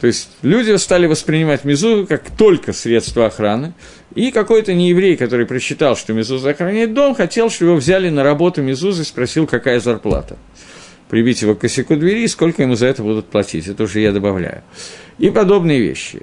То 0.00 0.06
есть 0.06 0.28
люди 0.42 0.76
стали 0.76 1.06
воспринимать 1.06 1.64
Мизузу 1.64 2.06
как 2.06 2.30
только 2.30 2.72
средство 2.72 3.26
охраны, 3.26 3.72
и 4.14 4.30
какой-то 4.30 4.74
нееврей, 4.74 5.16
который 5.16 5.46
прочитал, 5.46 5.96
что 5.96 6.12
Мизуза 6.12 6.50
охраняет 6.50 6.94
дом, 6.94 7.14
хотел, 7.14 7.50
чтобы 7.50 7.72
его 7.72 7.78
взяли 7.78 8.08
на 8.08 8.22
работу 8.22 8.62
Мизузы, 8.62 9.04
спросил, 9.04 9.46
какая 9.46 9.80
зарплата. 9.80 10.36
Прибить 11.08 11.42
его 11.42 11.54
к 11.54 11.60
косяку 11.60 11.96
двери, 11.96 12.22
и 12.22 12.28
сколько 12.28 12.62
ему 12.62 12.74
за 12.74 12.86
это 12.86 13.02
будут 13.02 13.26
платить, 13.26 13.68
это 13.68 13.84
уже 13.84 14.00
я 14.00 14.12
добавляю. 14.12 14.62
И 15.18 15.30
подобные 15.30 15.80
вещи. 15.80 16.22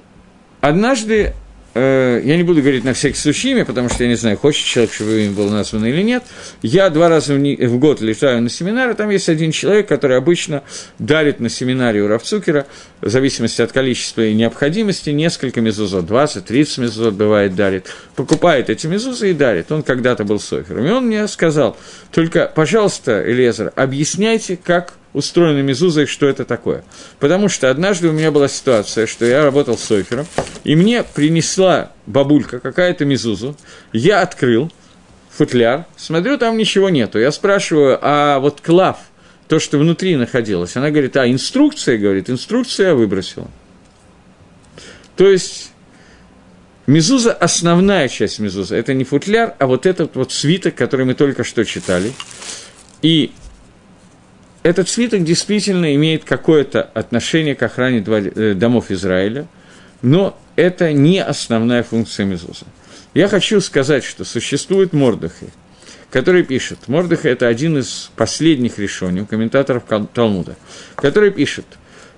Однажды 0.60 1.34
я 1.74 2.36
не 2.36 2.42
буду 2.42 2.60
говорить 2.60 2.84
на 2.84 2.94
всякий 2.94 3.18
случай 3.18 3.50
имя, 3.50 3.64
потому 3.64 3.88
что 3.88 4.04
я 4.04 4.08
не 4.08 4.14
знаю, 4.14 4.36
хочет 4.36 4.64
человек, 4.64 4.92
чтобы 4.92 5.24
имя 5.24 5.32
было 5.32 5.50
названо 5.50 5.86
или 5.86 6.02
нет. 6.02 6.22
Я 6.62 6.88
два 6.90 7.08
раза 7.08 7.34
в 7.34 7.78
год 7.78 8.00
летаю 8.00 8.42
на 8.42 8.48
семинары, 8.48 8.94
там 8.94 9.10
есть 9.10 9.28
один 9.28 9.50
человек, 9.50 9.88
который 9.88 10.16
обычно 10.16 10.62
дарит 10.98 11.40
на 11.40 11.48
семинаре 11.48 12.02
у 12.02 12.08
Равцукера, 12.08 12.66
в 13.00 13.08
зависимости 13.08 13.60
от 13.60 13.72
количества 13.72 14.22
и 14.22 14.34
необходимости, 14.34 15.10
несколько 15.10 15.60
мезузот, 15.60 16.06
20-30 16.06 16.80
мезузот 16.80 17.14
бывает 17.14 17.54
дарит, 17.54 17.88
покупает 18.14 18.70
эти 18.70 18.86
мезузы 18.86 19.30
и 19.30 19.34
дарит. 19.34 19.72
Он 19.72 19.82
когда-то 19.82 20.24
был 20.24 20.40
софером. 20.40 20.86
И 20.86 20.90
он 20.90 21.06
мне 21.06 21.26
сказал, 21.28 21.76
только, 22.12 22.50
пожалуйста, 22.54 23.22
Элезер, 23.26 23.72
объясняйте, 23.74 24.56
как 24.62 24.94
устроена 25.14 25.62
мезуза 25.62 26.02
и 26.02 26.06
что 26.06 26.26
это 26.26 26.44
такое. 26.44 26.84
Потому 27.18 27.48
что 27.48 27.70
однажды 27.70 28.08
у 28.08 28.12
меня 28.12 28.30
была 28.30 28.48
ситуация, 28.48 29.06
что 29.06 29.24
я 29.24 29.42
работал 29.42 29.78
с 29.78 29.84
Сойфером, 29.84 30.26
и 30.64 30.76
мне 30.76 31.02
принесла 31.02 31.92
бабулька 32.04 32.58
какая-то 32.58 33.06
мезузу, 33.06 33.56
я 33.92 34.20
открыл 34.20 34.70
футляр, 35.30 35.86
смотрю, 35.96 36.36
там 36.36 36.58
ничего 36.58 36.90
нету. 36.90 37.18
Я 37.18 37.32
спрашиваю, 37.32 37.98
а 38.02 38.38
вот 38.40 38.60
клав, 38.60 38.98
то, 39.48 39.58
что 39.58 39.78
внутри 39.78 40.16
находилось, 40.16 40.76
она 40.76 40.90
говорит, 40.90 41.16
а 41.16 41.26
инструкция, 41.26 41.96
говорит, 41.96 42.28
инструкция 42.28 42.88
я 42.88 42.94
выбросила. 42.94 43.48
То 45.16 45.28
есть 45.28 45.70
Мезуза– 46.86 47.32
основная 47.40 48.08
часть 48.08 48.38
мезуза. 48.40 48.76
Это 48.76 48.92
не 48.92 49.04
футляр, 49.04 49.54
а 49.58 49.66
вот 49.66 49.86
этот 49.86 50.16
вот 50.16 50.32
свиток, 50.32 50.74
который 50.74 51.06
мы 51.06 51.14
только 51.14 51.42
что 51.42 51.64
читали. 51.64 52.12
И 53.00 53.32
этот 54.64 54.88
свиток 54.88 55.22
действительно 55.24 55.94
имеет 55.94 56.24
какое-то 56.24 56.82
отношение 56.82 57.54
к 57.54 57.62
охране 57.62 58.02
э, 58.06 58.54
домов 58.54 58.90
Израиля, 58.90 59.46
но 60.00 60.36
это 60.56 60.92
не 60.92 61.22
основная 61.22 61.82
функция 61.82 62.24
Мезуза. 62.24 62.64
Я 63.12 63.28
хочу 63.28 63.60
сказать, 63.60 64.04
что 64.04 64.24
существует 64.24 64.94
Мордыхай, 64.94 65.50
который 66.10 66.44
пишет, 66.44 66.88
Мордыхай– 66.88 67.32
это 67.32 67.46
один 67.46 67.76
из 67.76 68.10
последних 68.16 68.78
решений 68.78 69.20
у 69.20 69.26
комментаторов 69.26 69.84
Талмуда, 70.14 70.56
который 70.94 71.30
пишет, 71.30 71.66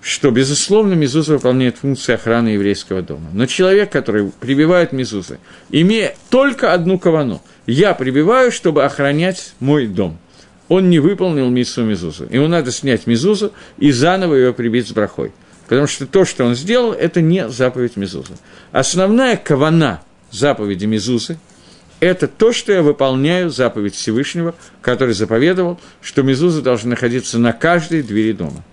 что, 0.00 0.30
безусловно, 0.30 0.94
Мезуза 0.94 1.32
выполняет 1.32 1.78
функцию 1.78 2.14
охраны 2.14 2.50
еврейского 2.50 3.02
дома. 3.02 3.28
Но 3.32 3.46
человек, 3.46 3.90
который 3.90 4.30
прибивает 4.38 4.92
Мезузы, 4.92 5.40
имея 5.70 6.14
только 6.30 6.72
одну 6.72 7.00
кавану, 7.00 7.42
я 7.66 7.92
прибиваю, 7.94 8.52
чтобы 8.52 8.84
охранять 8.84 9.54
мой 9.58 9.88
дом– 9.88 10.20
он 10.68 10.90
не 10.90 10.98
выполнил 10.98 11.48
миссу 11.48 11.84
Мизузу. 11.84 12.26
Ему 12.30 12.48
надо 12.48 12.72
снять 12.72 13.06
Мизузу 13.06 13.52
и 13.78 13.92
заново 13.92 14.34
ее 14.34 14.52
прибить 14.52 14.88
с 14.88 14.92
брахой. 14.92 15.32
Потому 15.68 15.86
что 15.86 16.06
то, 16.06 16.24
что 16.24 16.44
он 16.44 16.54
сделал, 16.54 16.92
это 16.92 17.20
не 17.20 17.48
заповедь 17.48 17.96
Мизузы. 17.96 18.34
Основная 18.72 19.36
кавана 19.36 20.02
заповеди 20.30 20.86
Мизузы– 20.86 21.38
это 22.00 22.28
то, 22.28 22.52
что 22.52 22.72
я 22.72 22.82
выполняю 22.82 23.50
заповедь 23.50 23.94
Всевышнего, 23.94 24.54
который 24.82 25.14
заповедовал, 25.14 25.80
что 26.02 26.22
Мизуза 26.22 26.62
должна 26.62 26.90
находиться 26.90 27.38
на 27.38 27.52
каждой 27.52 28.02
двери 28.02 28.32
дома. 28.32 28.64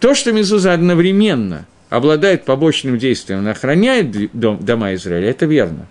То, 0.00 0.14
что 0.14 0.32
Мизуза 0.32 0.72
одновременно 0.72 1.66
обладает 1.88 2.44
побочным 2.44 2.98
действием, 2.98 3.40
она 3.40 3.52
охраняет 3.52 4.32
дом, 4.32 4.58
дома 4.64 4.94
Израиля, 4.94 5.30
это 5.30 5.46
верно. 5.46 5.86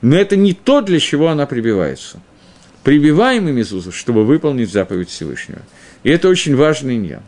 Но 0.00 0.16
это 0.16 0.36
не 0.36 0.54
то, 0.54 0.80
для 0.80 1.00
чего 1.00 1.28
она 1.28 1.46
прибивается– 1.46 2.20
прибиваем 2.82 3.48
и 3.48 3.52
мезузу, 3.52 3.92
чтобы 3.92 4.24
выполнить 4.24 4.70
заповедь 4.70 5.10
Всевышнего. 5.10 5.62
И 6.02 6.10
это 6.10 6.28
очень 6.28 6.56
важный 6.56 6.96
иньян. 6.96 7.22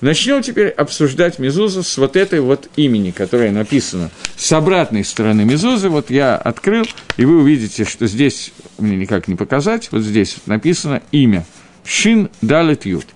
Начнем 0.00 0.42
теперь 0.42 0.68
обсуждать 0.68 1.38
Мезузу 1.38 1.82
с 1.82 1.96
вот 1.96 2.16
этой 2.16 2.40
вот 2.40 2.68
имени, 2.76 3.10
которое 3.10 3.50
написано 3.50 4.10
с 4.36 4.52
обратной 4.52 5.04
стороны 5.04 5.44
Мезузы. 5.44 5.88
Вот 5.88 6.10
я 6.10 6.36
открыл, 6.36 6.84
и 7.16 7.24
вы 7.24 7.40
увидите, 7.40 7.84
что 7.84 8.06
здесь, 8.06 8.52
мне 8.78 8.96
никак 8.96 9.28
не 9.28 9.34
показать, 9.34 9.88
вот 9.92 10.02
здесь 10.02 10.36
написано 10.46 11.00
имя. 11.10 11.46
Шин 11.84 12.28
Далет 12.42 12.86
Ют. 12.86 13.06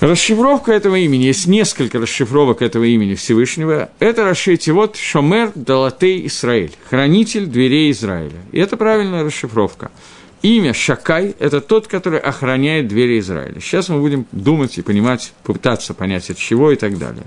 Расшифровка 0.00 0.72
этого 0.72 0.96
имени, 0.96 1.24
есть 1.24 1.46
несколько 1.46 1.98
расшифровок 1.98 2.60
этого 2.60 2.84
имени 2.84 3.14
Всевышнего. 3.14 3.88
Это 3.98 4.24
расшите 4.24 4.72
вот 4.72 4.96
Шомер 4.96 5.52
Далатей 5.54 6.26
Израиль, 6.26 6.72
хранитель 6.90 7.46
дверей 7.46 7.90
Израиля. 7.92 8.36
И 8.52 8.58
это 8.58 8.76
правильная 8.76 9.24
расшифровка. 9.24 9.90
Имя 10.42 10.74
Шакай– 10.74 11.34
это 11.38 11.62
тот, 11.62 11.86
который 11.86 12.18
охраняет 12.18 12.88
двери 12.88 13.18
Израиля. 13.20 13.58
Сейчас 13.58 13.88
мы 13.88 14.00
будем 14.00 14.26
думать 14.32 14.76
и 14.76 14.82
понимать, 14.82 15.32
попытаться 15.42 15.94
понять, 15.94 16.28
от 16.28 16.36
чего 16.36 16.70
и 16.70 16.76
так 16.76 16.98
далее. 16.98 17.24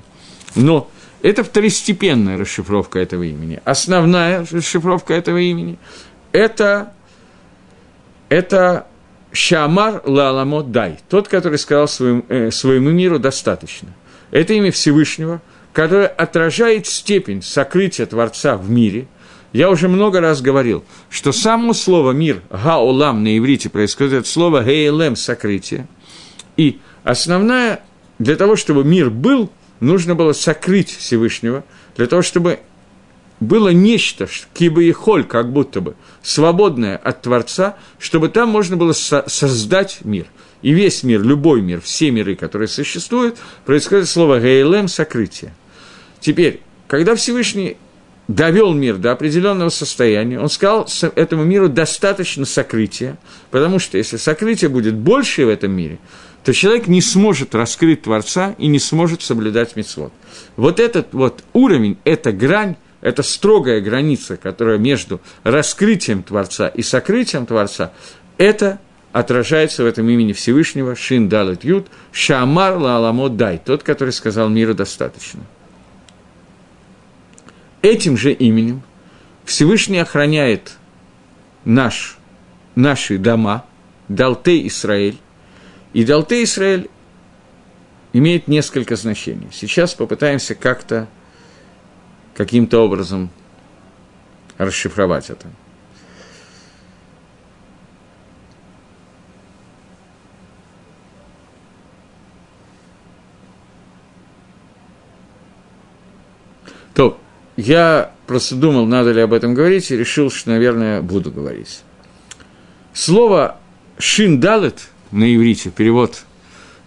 Но 0.53 0.91
это 1.23 1.43
второстепенная 1.43 2.37
расшифровка 2.37 2.99
этого 2.99 3.23
имени. 3.23 3.59
Основная 3.65 4.45
расшифровка 4.49 5.15
этого 5.15 5.37
имени– 5.37 5.79
это, 6.31 6.93
это 8.29 8.85
Шамар 9.31 10.01
Лаламот 10.05 10.71
Дай, 10.71 10.99
тот, 11.09 11.27
который 11.27 11.59
сказал 11.59 11.87
своему, 11.87 12.25
э, 12.29 12.51
своему 12.51 12.89
миру 12.89 13.19
достаточно. 13.19 13.89
Это 14.31 14.53
имя 14.53 14.71
Всевышнего, 14.71 15.41
которое 15.73 16.07
отражает 16.07 16.87
степень 16.87 17.41
сокрытия 17.41 18.05
Творца 18.05 18.57
в 18.57 18.69
мире. 18.69 19.07
Я 19.53 19.69
уже 19.69 19.87
много 19.87 20.19
раз 20.19 20.41
говорил, 20.41 20.83
что 21.09 21.31
само 21.31 21.73
слово 21.73 22.11
«мир» 22.11 22.41
«гаолам» 22.49 23.23
на 23.23 23.37
иврите 23.37 23.69
происходит 23.69 24.21
от 24.21 24.27
слова 24.27 24.63
«гейлем»– 24.63 25.15
«сокрытие». 25.17 25.87
И 26.57 26.79
основная, 27.03 27.81
для 28.19 28.35
того, 28.35 28.55
чтобы 28.55 28.83
мир 28.83 29.09
был, 29.09 29.49
нужно 29.79 30.13
было 30.13 30.33
сокрыть 30.33 30.95
Всевышнего, 30.95 31.63
для 31.97 32.05
того, 32.05 32.21
чтобы 32.21 32.59
было 33.39 33.69
нечто, 33.69 34.27
киба 34.53 34.83
и 34.83 34.91
холь, 34.91 35.23
как 35.23 35.51
будто 35.51 35.81
бы, 35.81 35.95
свободное 36.21 36.97
от 36.97 37.21
Творца, 37.21 37.77
чтобы 37.97 38.29
там 38.29 38.49
можно 38.49 38.77
было 38.77 38.93
со- 38.93 39.23
создать 39.27 39.99
мир. 40.03 40.25
И 40.61 40.71
весь 40.71 41.03
мир, 41.03 41.21
любой 41.23 41.61
мир, 41.61 41.79
все 41.81 42.11
миры, 42.11 42.35
которые 42.35 42.67
существуют, 42.67 43.37
происходит 43.65 44.09
слово 44.09 44.39
«гейлем»– 44.39 44.87
сокрытие. 44.89 45.53
Теперь, 46.19 46.61
когда 46.87 47.15
Всевышний 47.15 47.77
довел 48.27 48.73
мир 48.73 48.97
до 48.97 49.11
определенного 49.11 49.69
состояния, 49.69 50.39
он 50.39 50.49
сказал 50.49 50.87
этому 51.15 51.45
миру 51.45 51.69
достаточно 51.69 52.45
сокрытия, 52.45 53.17
потому 53.51 53.79
что 53.79 53.97
если 53.97 54.17
сокрытие 54.17 54.69
будет 54.69 54.95
больше 54.95 55.45
в 55.45 55.49
этом 55.49 55.71
мире, 55.71 55.97
то 56.43 56.53
человек 56.53 56.87
не 56.87 57.01
сможет 57.01 57.55
раскрыть 57.55 58.03
Творца 58.03 58.55
и 58.57 58.67
не 58.67 58.79
сможет 58.79 59.21
соблюдать 59.21 59.75
мецвод. 59.75 60.13
Вот 60.57 60.79
этот 60.79 61.13
вот 61.13 61.43
уровень, 61.53 61.97
эта 62.03 62.31
грань, 62.31 62.75
это 63.01 63.23
строгая 63.23 63.81
граница, 63.81 64.37
которая 64.37 64.77
между 64.77 65.21
раскрытием 65.43 66.23
Творца 66.23 66.67
и 66.67 66.81
сокрытием 66.81 67.45
Творца, 67.45 67.91
это 68.37 68.79
отражается 69.11 69.83
в 69.83 69.87
этом 69.87 70.09
имени 70.09 70.33
Всевышнего 70.33 70.95
Шин 70.95 71.29
Далет 71.29 71.63
Ют, 71.63 71.87
Шамар 72.11 72.77
Лааламо 72.77 73.29
Дай, 73.29 73.57
тот, 73.57 73.83
который 73.83 74.11
сказал 74.11 74.49
миру 74.49 74.73
достаточно. 74.73 75.41
Этим 77.81 78.17
же 78.17 78.33
именем 78.33 78.81
Всевышний 79.45 79.99
охраняет 79.99 80.73
наш, 81.65 82.17
наши 82.75 83.17
дома, 83.17 83.65
Далте 84.09 84.67
Израиль, 84.67 85.17
и 85.93 86.03
Далте 86.03 86.43
Израиль 86.43 86.89
имеет 88.13 88.47
несколько 88.47 88.95
значений. 88.95 89.47
Сейчас 89.51 89.93
попытаемся 89.93 90.55
как-то, 90.55 91.07
каким-то 92.39 92.79
образом 92.79 93.31
расшифровать 94.57 95.29
это. 95.29 95.47
То 106.93 107.19
я 107.57 108.13
просто 108.25 108.55
думал, 108.55 108.85
надо 108.85 109.11
ли 109.11 109.19
об 109.19 109.33
этом 109.33 109.53
говорить, 109.53 109.91
и 109.91 109.97
решил, 109.97 110.31
что, 110.31 110.51
наверное, 110.51 111.01
буду 111.01 111.33
говорить. 111.33 111.81
Слово 112.93 113.57
«шиндалет» 113.97 114.87
на 115.11 115.35
иврите, 115.35 115.71
перевод 115.71 116.23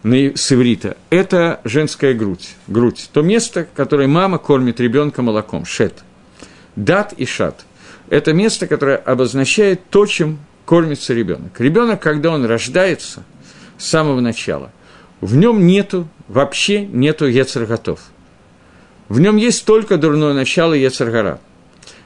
с 0.02 0.52
иврита, 0.52 0.96
это 1.10 1.60
женская 1.64 2.14
грудь, 2.14 2.50
грудь, 2.66 3.08
то 3.12 3.22
место, 3.22 3.66
которое 3.74 4.08
мама 4.08 4.38
кормит 4.38 4.80
ребенка 4.80 5.22
молоком, 5.22 5.64
шет. 5.64 6.02
Дат 6.74 7.12
и 7.12 7.26
шат– 7.26 7.64
это 8.08 8.32
место, 8.32 8.66
которое 8.66 8.96
обозначает 8.96 9.88
то, 9.90 10.06
чем 10.06 10.38
кормится 10.64 11.14
ребенок. 11.14 11.60
Ребенок, 11.60 12.00
когда 12.00 12.30
он 12.30 12.44
рождается 12.44 13.22
с 13.78 13.86
самого 13.86 14.20
начала, 14.20 14.72
в 15.20 15.36
нем 15.36 15.66
нету, 15.66 16.08
вообще 16.28 16.84
нету 16.84 17.26
яцерготов– 17.26 18.00
в 19.12 19.20
нем 19.20 19.36
есть 19.36 19.66
только 19.66 19.98
дурное 19.98 20.32
начало 20.32 20.72
Ецаргара. 20.72 21.38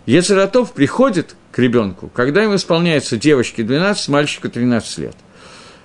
Ецаратов 0.06 0.72
приходит 0.72 1.36
к 1.52 1.58
ребенку, 1.60 2.08
когда 2.08 2.42
ему 2.42 2.56
исполняется 2.56 3.16
девочке 3.16 3.62
12, 3.62 4.08
мальчику 4.08 4.48
13 4.48 4.98
лет, 4.98 5.14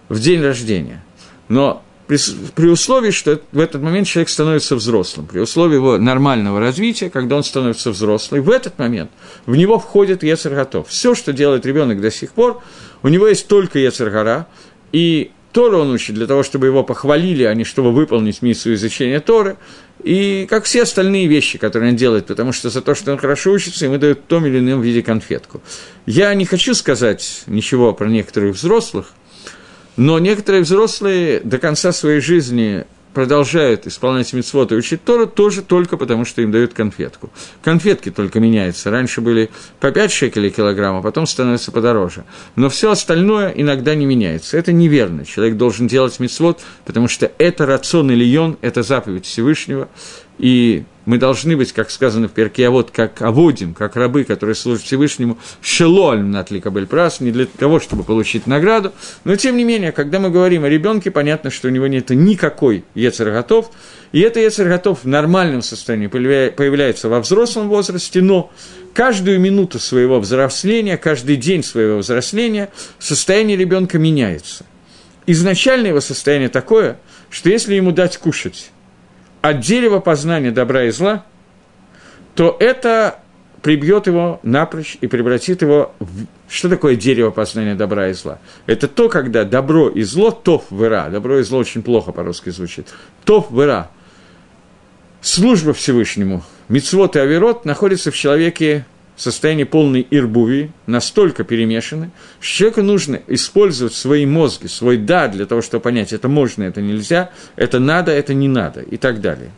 в 0.10 0.20
день 0.20 0.42
рождения. 0.42 1.04
Но 1.48 1.84
при, 2.12 2.20
при 2.56 2.68
условии, 2.68 3.12
что 3.12 3.40
в 3.54 3.60
этот 3.60 3.82
момент 3.82 4.06
человек 4.06 4.28
становится 4.28 4.76
взрослым, 4.76 5.28
при 5.28 5.40
условии 5.40 5.76
его 5.76 5.98
нормального 5.98 6.60
развития, 6.60 7.10
когда 7.10 7.38
он 7.38 7.44
становится 7.46 7.92
взрослым, 7.92 8.44
в 8.44 8.50
этот 8.50 8.78
момент 8.78 9.12
в 9.46 9.56
него 9.56 9.80
входит 9.80 10.22
Ецарготов. 10.22 10.90
Все, 10.90 11.16
что 11.16 11.32
делает 11.32 11.66
ребенок 11.66 12.02
до 12.02 12.12
сих 12.12 12.34
пор, 12.34 12.62
у 13.02 13.08
него 13.08 13.30
есть 13.30 13.48
только 13.48 13.80
Ецаргара, 13.80 14.48
и 14.92 15.32
Тору 15.54 15.80
он 15.80 15.92
учит 15.92 16.16
для 16.16 16.28
того, 16.28 16.44
чтобы 16.44 16.68
его 16.68 16.84
похвалили, 16.84 17.44
а 17.44 17.54
не 17.54 17.64
чтобы 17.64 17.94
выполнить 17.94 18.42
миссию 18.42 18.74
изучения 18.74 19.22
Торы. 19.22 19.56
И 20.04 20.48
как 20.50 20.66
все 20.66 20.84
остальные 20.84 21.28
вещи, 21.28 21.58
которые 21.58 21.92
он 21.92 21.96
делает, 21.96 22.26
потому 22.26 22.52
что 22.52 22.70
за 22.70 22.82
то, 22.82 22.94
что 22.94 23.14
он 23.14 23.20
хорошо 23.20 23.54
учится, 23.54 23.86
ему 23.86 23.98
дают 23.98 24.20
в 24.20 24.24
том 24.24 24.46
или 24.46 24.60
ином 24.60 24.82
виде 24.82 25.02
конфетку. 25.02 25.62
Я 26.06 26.34
не 26.34 26.44
хочу 26.44 26.74
сказать 26.74 27.44
ничего 27.48 27.94
про 27.94 28.08
некоторых 28.10 28.56
взрослых, 28.56 29.14
но 29.98 30.20
некоторые 30.20 30.64
взрослые 30.64 31.40
до 31.42 31.58
конца 31.58 31.92
своей 31.92 32.22
жизни 32.22 32.86
продолжают 33.14 33.88
исполнять 33.88 34.32
митцвот 34.34 34.72
и 34.72 34.76
учить 34.76 35.04
Тору 35.04 35.28
тоже 35.28 35.62
только 35.62 35.98
потому, 35.98 36.26
что 36.26 36.42
им 36.42 36.52
дают 36.52 36.74
конфетку. 36.74 37.30
Конфетки 37.64 38.10
только 38.10 38.40
меняются. 38.40 38.90
Раньше 38.90 39.22
были 39.22 39.50
по 39.80 39.92
5 39.92 40.12
шекелей 40.12 40.50
килограмм, 40.50 40.98
а 40.98 41.02
потом 41.02 41.26
становятся 41.26 41.72
подороже. 41.72 42.24
Но 42.56 42.70
все 42.70 42.92
остальное 42.92 43.50
иногда 43.50 43.96
не 43.96 44.06
меняется. 44.06 44.58
Это 44.58 44.72
неверно. 44.72 45.26
Человек 45.26 45.58
должен 45.58 45.88
делать 45.88 46.20
митцвот, 46.20 46.62
потому 46.86 47.08
что 47.08 47.32
это 47.38 47.66
рацион 47.66 48.12
или 48.12 48.24
йон, 48.24 48.58
это 48.62 48.84
заповедь 48.84 49.26
Всевышнего. 49.26 49.90
И 50.42 50.86
мы 51.06 51.20
должны 51.20 51.56
быть, 51.56 51.72
как 51.72 51.92
сказано 51.92 52.28
в 52.28 52.32
перке, 52.32 52.68
а 52.68 52.72
вот 52.72 52.90
как 52.90 53.22
аводим, 53.22 53.76
как 53.76 53.96
рабы, 53.96 54.24
которые 54.24 54.56
служат 54.56 54.84
Всевышнему, 54.84 55.38
шелоль 55.62 56.22
натли 56.22 56.60
кабель 56.60 56.88
прас, 56.88 57.20
не 57.20 57.30
для 57.32 57.46
того, 57.46 57.80
чтобы 57.80 58.04
получить 58.04 58.48
награду. 58.48 58.92
Но, 59.24 59.36
тем 59.36 59.56
не 59.56 59.64
менее, 59.64 59.92
когда 59.92 60.20
мы 60.20 60.32
говорим 60.32 60.64
о 60.64 60.70
ребенке, 60.70 61.12
понятно, 61.12 61.52
что 61.52 61.68
у 61.68 61.72
него 61.72 61.86
нет 61.86 62.10
никакой 62.10 62.84
ецерготов, 62.96 63.70
и 64.14 64.20
это 64.20 64.40
ецерготов 64.40 65.04
в 65.04 65.08
нормальном 65.08 65.62
состоянии 65.62 66.08
появляется 66.08 67.08
во 67.08 67.20
взрослом 67.20 67.70
возрасте, 67.70 68.20
но 68.22 68.52
каждую 68.96 69.40
минуту 69.40 69.78
своего 69.78 70.20
взросления, 70.20 70.98
каждый 70.98 71.36
день 71.36 71.64
своего 71.64 72.00
взросления 72.00 72.70
состояние 72.98 73.58
ребенка 73.58 74.00
меняется. 74.00 74.66
Изначально 75.28 75.88
его 75.88 76.02
состояние 76.02 76.50
такое, 76.50 77.00
что 77.30 77.50
если 77.50 77.76
ему 77.76 77.92
дать 77.92 78.18
кушать, 78.18 78.72
от 79.42 79.60
дерева 79.60 80.00
познания 80.00 80.52
добра 80.52 80.86
и 80.86 80.92
зла, 80.92 81.26
то 82.36 82.56
это 82.60 83.20
прибьет 83.62 84.08
его 84.08 84.40
напрочь 84.44 84.98
и 85.02 85.08
превратит 85.08 85.62
его 85.62 85.94
в... 86.00 86.26
Что 86.50 86.70
такое 86.70 86.96
дерево 86.96 87.32
познания 87.32 87.76
добра 87.76 88.10
и 88.10 88.14
зла? 88.14 88.40
Это 88.66 88.88
то, 88.88 89.08
когда 89.08 89.46
добро 89.46 89.90
и 89.90 90.04
зло, 90.04 90.32
тоф 90.32 90.66
выра, 90.70 91.08
добро 91.10 91.40
и 91.40 91.44
зло 91.44 91.60
очень 91.60 91.82
плохо 91.82 92.12
по-русски 92.12 92.50
звучит, 92.50 92.88
тоф 93.24 93.52
выра, 93.52 93.90
служба 95.22 95.74
Всевышнему, 95.74 96.44
мицвод 96.68 97.16
и 97.16 97.20
аверот 97.20 97.66
находится 97.66 98.12
в 98.12 98.16
человеке 98.16 98.86
в 99.22 99.24
состоянии 99.24 99.66
полной 99.66 100.08
ирбуви, 100.10 100.72
настолько 100.88 101.44
перемешаны, 101.44 102.10
что 102.40 102.58
человеку 102.58 102.82
нужно 102.82 103.22
использовать 103.28 103.94
свои 103.94 104.26
мозги, 104.26 104.66
свой 104.66 104.98
«да» 104.98 105.28
для 105.28 105.46
того, 105.46 105.62
чтобы 105.62 105.84
понять, 105.84 106.12
это 106.12 106.28
можно, 106.28 106.64
это 106.64 106.82
нельзя, 106.82 107.30
это 107.56 107.78
надо, 107.78 108.12
это 108.12 108.34
не 108.34 108.48
надо 108.48 108.82
и 108.82 108.98
так 108.98 109.22
далее. 109.22 109.52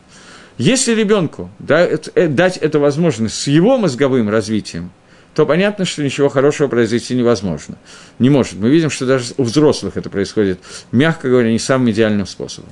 Если 0.58 0.94
ребенку 0.94 1.50
э, 1.66 2.28
дать 2.28 2.58
эту 2.58 2.82
возможность 2.82 3.36
с 3.36 3.48
его 3.48 3.78
мозговым 3.78 4.30
развитием, 4.30 4.92
то 5.34 5.46
понятно, 5.46 5.86
что 5.86 6.04
ничего 6.04 6.28
хорошего 6.28 6.68
произойти 6.68 7.16
невозможно. 7.16 7.78
Не 8.20 8.30
может. 8.30 8.56
Мы 8.56 8.70
видим, 8.70 8.90
что 8.90 9.06
даже 9.06 9.34
у 9.38 9.44
взрослых 9.44 9.96
это 9.96 10.10
происходит, 10.10 10.60
мягко 10.92 11.30
говоря, 11.30 11.50
не 11.50 11.58
самым 11.58 11.90
идеальным 11.90 12.28
способом. 12.28 12.70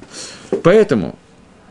Поэтому 0.61 1.17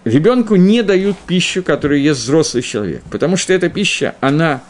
ребенку 0.05 0.57
не 0.57 0.83
дают 0.83 1.18
пищу, 1.18 1.62
которую 1.62 2.01
ест 2.01 2.23
взрослый 2.23 2.62
человек, 2.62 3.03
потому 3.11 3.37
что 3.37 3.53
эта 3.53 3.68
пища, 3.68 4.14
она 4.23 4.62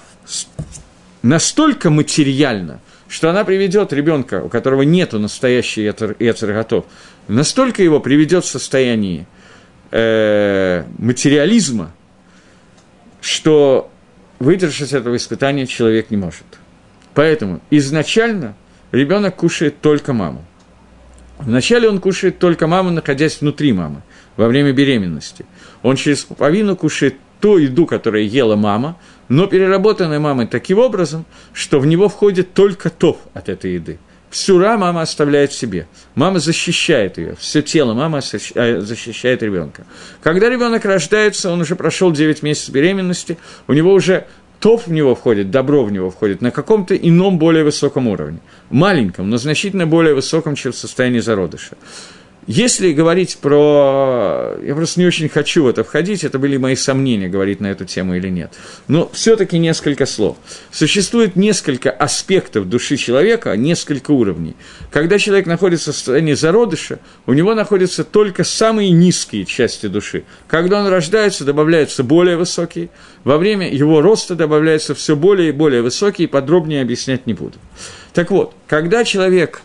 настолько 1.22 1.90
материальна, 1.90 2.80
что 3.08 3.30
она 3.30 3.44
приведет 3.44 3.92
ребенка, 3.92 4.42
у 4.42 4.48
которого 4.48 4.82
нет 4.82 5.12
настоящей 5.12 5.82
яцерготов, 5.82 6.84
настолько 7.28 7.82
его 7.82 8.00
приведет 8.00 8.44
в 8.44 8.48
состояние 8.48 9.26
э, 9.90 10.84
материализма, 10.98 11.92
что 13.20 13.90
выдержать 14.38 14.92
этого 14.92 15.16
испытания 15.16 15.66
человек 15.66 16.10
не 16.10 16.16
может. 16.16 16.44
Поэтому 17.14 17.60
изначально 17.70 18.56
ребенок 18.92 19.36
кушает 19.36 19.80
только 19.80 20.12
маму. 20.12 20.44
Вначале 21.38 21.88
он 21.88 22.00
кушает 22.00 22.38
только 22.38 22.66
маму, 22.66 22.90
находясь 22.90 23.40
внутри 23.40 23.72
мамы, 23.72 24.02
во 24.36 24.46
время 24.46 24.72
беременности. 24.72 25.46
Он 25.82 25.96
через 25.96 26.24
пуповину 26.24 26.76
кушает 26.76 27.16
ту 27.40 27.56
еду, 27.56 27.86
которую 27.86 28.28
ела 28.28 28.56
мама, 28.56 28.96
но 29.30 29.46
переработанная 29.46 30.18
мамой 30.18 30.46
таким 30.48 30.78
образом, 30.78 31.24
что 31.54 31.78
в 31.80 31.86
него 31.86 32.08
входит 32.08 32.52
только 32.52 32.90
топ 32.90 33.18
от 33.32 33.48
этой 33.48 33.74
еды. 33.74 33.98
Всюра 34.28 34.76
мама 34.76 35.02
оставляет 35.02 35.52
себе. 35.52 35.86
Мама 36.14 36.40
защищает 36.40 37.16
ее. 37.16 37.36
Все 37.38 37.62
тело 37.62 37.94
мама 37.94 38.18
э, 38.18 38.80
защищает 38.80 39.42
ребенка. 39.42 39.86
Когда 40.22 40.48
ребенок 40.48 40.84
рождается, 40.84 41.50
он 41.50 41.60
уже 41.60 41.76
прошел 41.76 42.12
9 42.12 42.42
месяцев 42.42 42.74
беременности, 42.74 43.38
у 43.68 43.72
него 43.72 43.92
уже 43.92 44.26
топ 44.58 44.86
в 44.86 44.92
него 44.92 45.14
входит, 45.14 45.50
добро 45.50 45.84
в 45.84 45.92
него 45.92 46.10
входит 46.10 46.42
на 46.42 46.50
каком-то 46.50 46.96
ином 46.96 47.38
более 47.38 47.62
высоком 47.62 48.08
уровне. 48.08 48.40
Маленьком, 48.68 49.30
но 49.30 49.36
значительно 49.36 49.86
более 49.86 50.14
высоком, 50.14 50.56
чем 50.56 50.72
в 50.72 50.76
состоянии 50.76 51.20
зародыша. 51.20 51.76
Если 52.46 52.92
говорить 52.92 53.38
про... 53.38 54.56
Я 54.62 54.74
просто 54.74 54.98
не 55.00 55.06
очень 55.06 55.28
хочу 55.28 55.64
в 55.64 55.68
это 55.68 55.84
входить, 55.84 56.24
это 56.24 56.38
были 56.38 56.56
мои 56.56 56.74
сомнения, 56.74 57.28
говорить 57.28 57.60
на 57.60 57.66
эту 57.68 57.84
тему 57.84 58.14
или 58.14 58.28
нет. 58.28 58.52
Но 58.88 59.10
все-таки 59.12 59.58
несколько 59.58 60.06
слов. 60.06 60.38
Существует 60.72 61.36
несколько 61.36 61.90
аспектов 61.90 62.68
души 62.68 62.96
человека, 62.96 63.54
несколько 63.56 64.12
уровней. 64.12 64.56
Когда 64.90 65.18
человек 65.18 65.46
находится 65.46 65.92
в 65.92 65.94
состоянии 65.94 66.32
зародыша, 66.32 66.98
у 67.26 67.34
него 67.34 67.54
находятся 67.54 68.04
только 68.04 68.42
самые 68.42 68.90
низкие 68.90 69.44
части 69.44 69.86
души. 69.86 70.24
Когда 70.48 70.80
он 70.80 70.88
рождается, 70.88 71.44
добавляются 71.44 72.02
более 72.02 72.36
высокие. 72.38 72.88
Во 73.22 73.36
время 73.36 73.70
его 73.70 74.00
роста 74.00 74.34
добавляются 74.34 74.94
все 74.94 75.14
более 75.14 75.50
и 75.50 75.52
более 75.52 75.82
высокие, 75.82 76.26
подробнее 76.26 76.80
объяснять 76.82 77.26
не 77.26 77.34
буду. 77.34 77.58
Так 78.14 78.30
вот, 78.30 78.54
когда 78.66 79.04
человек 79.04 79.60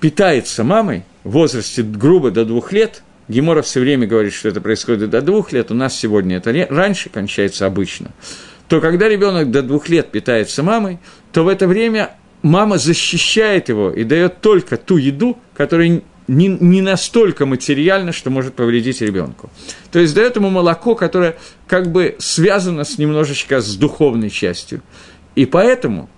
питается 0.00 0.64
мамой, 0.64 1.04
в 1.24 1.30
возрасте 1.30 1.82
грубо 1.82 2.30
до 2.30 2.44
двух 2.44 2.72
лет, 2.72 3.02
Гемора 3.28 3.62
все 3.62 3.80
время 3.80 4.06
говорит, 4.06 4.32
что 4.32 4.48
это 4.48 4.60
происходит 4.60 5.10
до 5.10 5.20
двух 5.22 5.52
лет, 5.52 5.70
у 5.70 5.74
нас 5.74 5.96
сегодня 5.96 6.36
это 6.36 6.52
раньше 6.70 7.08
кончается 7.08 7.66
обычно, 7.66 8.10
то 8.68 8.80
когда 8.80 9.08
ребенок 9.08 9.50
до 9.50 9.62
двух 9.62 9.88
лет 9.88 10.10
питается 10.10 10.62
мамой, 10.62 10.98
то 11.32 11.44
в 11.44 11.48
это 11.48 11.66
время 11.66 12.16
мама 12.42 12.78
защищает 12.78 13.68
его 13.68 13.90
и 13.90 14.04
дает 14.04 14.40
только 14.40 14.76
ту 14.76 14.96
еду, 14.96 15.38
которая 15.54 16.02
не, 16.28 16.48
не 16.48 16.80
настолько 16.80 17.46
материально, 17.46 18.12
что 18.12 18.30
может 18.30 18.54
повредить 18.54 19.00
ребенку. 19.00 19.50
То 19.90 19.98
есть 19.98 20.14
дает 20.14 20.36
ему 20.36 20.50
молоко, 20.50 20.94
которое 20.94 21.36
как 21.66 21.90
бы 21.90 22.16
связано 22.18 22.84
с 22.84 22.98
немножечко 22.98 23.60
с 23.60 23.76
духовной 23.76 24.30
частью. 24.30 24.82
И 25.34 25.46
поэтому 25.46 26.08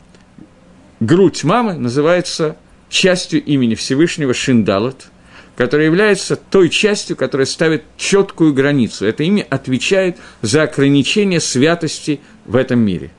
грудь 1.01 1.45
мамы 1.45 1.75
называется 1.75 2.57
частью 2.95 3.43
имени 3.45 3.75
Всевышнего 3.75 4.33
Шиндалот, 4.33 5.09
которая 5.57 5.87
является 5.87 6.37
той 6.37 6.71
частью, 6.71 7.17
которая 7.17 7.45
ставит 7.45 7.83
четкую 7.97 8.55
границу. 8.55 9.05
Это 9.05 9.25
имя 9.25 9.45
отвечает 9.51 10.17
за 10.43 10.63
ограничение 10.63 11.41
святости 11.41 12.21
в 12.47 12.55
этом 12.55 12.79
мире. 12.79 13.11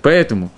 Поэтому 0.00 0.50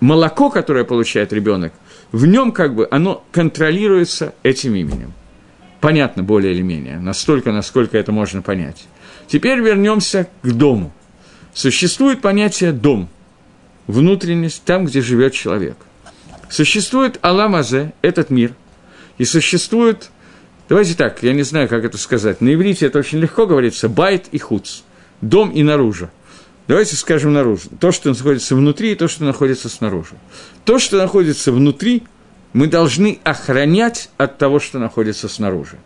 молоко, 0.00 0.50
которое 0.50 0.84
получает 0.84 1.32
ребенок, 1.32 1.72
в 2.10 2.26
нем 2.26 2.50
как 2.50 2.74
бы 2.74 2.88
оно 2.90 3.24
контролируется 3.30 4.34
этим 4.42 4.74
именем. 4.74 5.12
Понятно 5.80 6.24
более 6.24 6.52
или 6.52 6.62
менее, 6.62 6.98
настолько, 6.98 7.52
насколько 7.52 7.96
это 7.96 8.10
можно 8.10 8.42
понять. 8.42 8.86
Теперь 9.28 9.60
вернемся 9.60 10.28
к 10.42 10.48
дому. 10.48 10.92
Существует 11.52 12.20
понятие 12.20 12.72
«дом», 12.72 13.08
внутренность, 13.86 14.64
там, 14.64 14.86
где 14.86 15.00
живет 15.00 15.32
человек. 15.32 15.76
Существует 16.48 17.18
Аламазе, 17.22 17.92
этот 18.02 18.30
мир, 18.30 18.54
и 19.18 19.24
существует, 19.24 20.10
давайте 20.68 20.94
так, 20.94 21.22
я 21.22 21.32
не 21.32 21.42
знаю, 21.42 21.68
как 21.68 21.84
это 21.84 21.98
сказать, 21.98 22.40
на 22.40 22.52
иврите 22.54 22.86
это 22.86 22.98
очень 22.98 23.18
легко 23.18 23.46
говорится, 23.46 23.88
байт 23.88 24.28
и 24.32 24.38
хуц, 24.38 24.82
дом 25.20 25.50
и 25.50 25.62
наружу. 25.62 26.10
Давайте 26.66 26.96
скажем 26.96 27.34
наружу. 27.34 27.68
То, 27.78 27.92
что 27.92 28.08
находится 28.08 28.56
внутри, 28.56 28.92
и 28.92 28.94
то, 28.94 29.06
что 29.06 29.24
находится 29.24 29.68
снаружи. 29.68 30.14
То, 30.64 30.78
что 30.78 30.96
находится 30.96 31.52
внутри, 31.52 32.04
мы 32.54 32.68
должны 32.68 33.18
охранять 33.22 34.08
от 34.16 34.38
того, 34.38 34.60
что 34.60 34.78
находится 34.78 35.28
снаружи. 35.28 35.76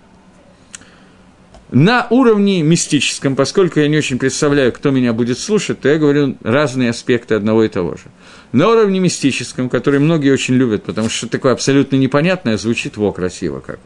На 1.70 2.06
уровне 2.10 2.62
мистическом, 2.62 3.36
поскольку 3.36 3.80
я 3.80 3.88
не 3.88 3.98
очень 3.98 4.18
представляю, 4.18 4.72
кто 4.72 4.90
меня 4.90 5.12
будет 5.12 5.38
слушать, 5.38 5.80
то 5.80 5.88
я 5.88 5.98
говорю 5.98 6.36
разные 6.42 6.90
аспекты 6.90 7.34
одного 7.34 7.64
и 7.64 7.68
того 7.68 7.96
же. 7.96 8.04
На 8.52 8.68
уровне 8.68 8.98
мистическом, 8.98 9.68
который 9.68 10.00
многие 10.00 10.32
очень 10.32 10.54
любят, 10.54 10.84
потому 10.84 11.10
что 11.10 11.28
такое 11.28 11.52
абсолютно 11.52 11.96
непонятное, 11.96 12.56
звучит 12.56 12.96
во 12.96 13.12
красиво 13.12 13.60
как. 13.60 13.78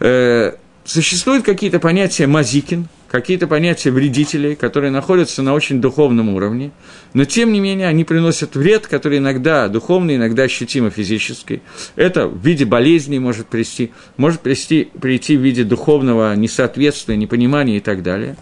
Э, 0.00 0.52
существуют 0.84 1.44
какие-то 1.44 1.80
понятия 1.80 2.26
мазикин, 2.26 2.88
какие-то 3.10 3.46
понятия 3.46 3.90
вредителей, 3.90 4.54
которые 4.54 4.90
находятся 4.90 5.42
на 5.42 5.54
очень 5.54 5.80
духовном 5.80 6.28
уровне, 6.28 6.70
но 7.14 7.24
тем 7.24 7.52
не 7.52 7.60
менее 7.60 7.88
они 7.88 8.04
приносят 8.04 8.54
вред, 8.54 8.86
который 8.86 9.18
иногда 9.18 9.68
духовный, 9.68 10.16
иногда 10.16 10.44
ощутимо 10.44 10.90
физический. 10.90 11.62
Это 11.96 12.28
в 12.28 12.44
виде 12.44 12.64
болезней 12.66 13.18
может 13.18 13.46
прийти, 13.46 13.92
может 14.16 14.40
прийти, 14.40 14.88
прийти 15.00 15.36
в 15.36 15.40
виде 15.40 15.64
духовного 15.64 16.34
несоответствия, 16.36 17.16
непонимания 17.16 17.78
и 17.78 17.80
так 17.80 18.02
далее. 18.02 18.36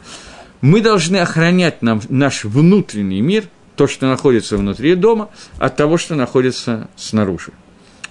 Мы 0.61 0.81
должны 0.81 1.19
охранять 1.19 1.83
нам 1.83 2.01
наш 2.09 2.45
внутренний 2.45 3.21
мир, 3.21 3.45
то, 3.77 3.87
что 3.87 4.07
находится 4.07 4.57
внутри 4.57 4.95
дома, 4.95 5.31
от 5.59 5.77
того, 5.77 5.99
что 5.99 6.15
находится 6.15 6.89
снаружи. 6.97 7.53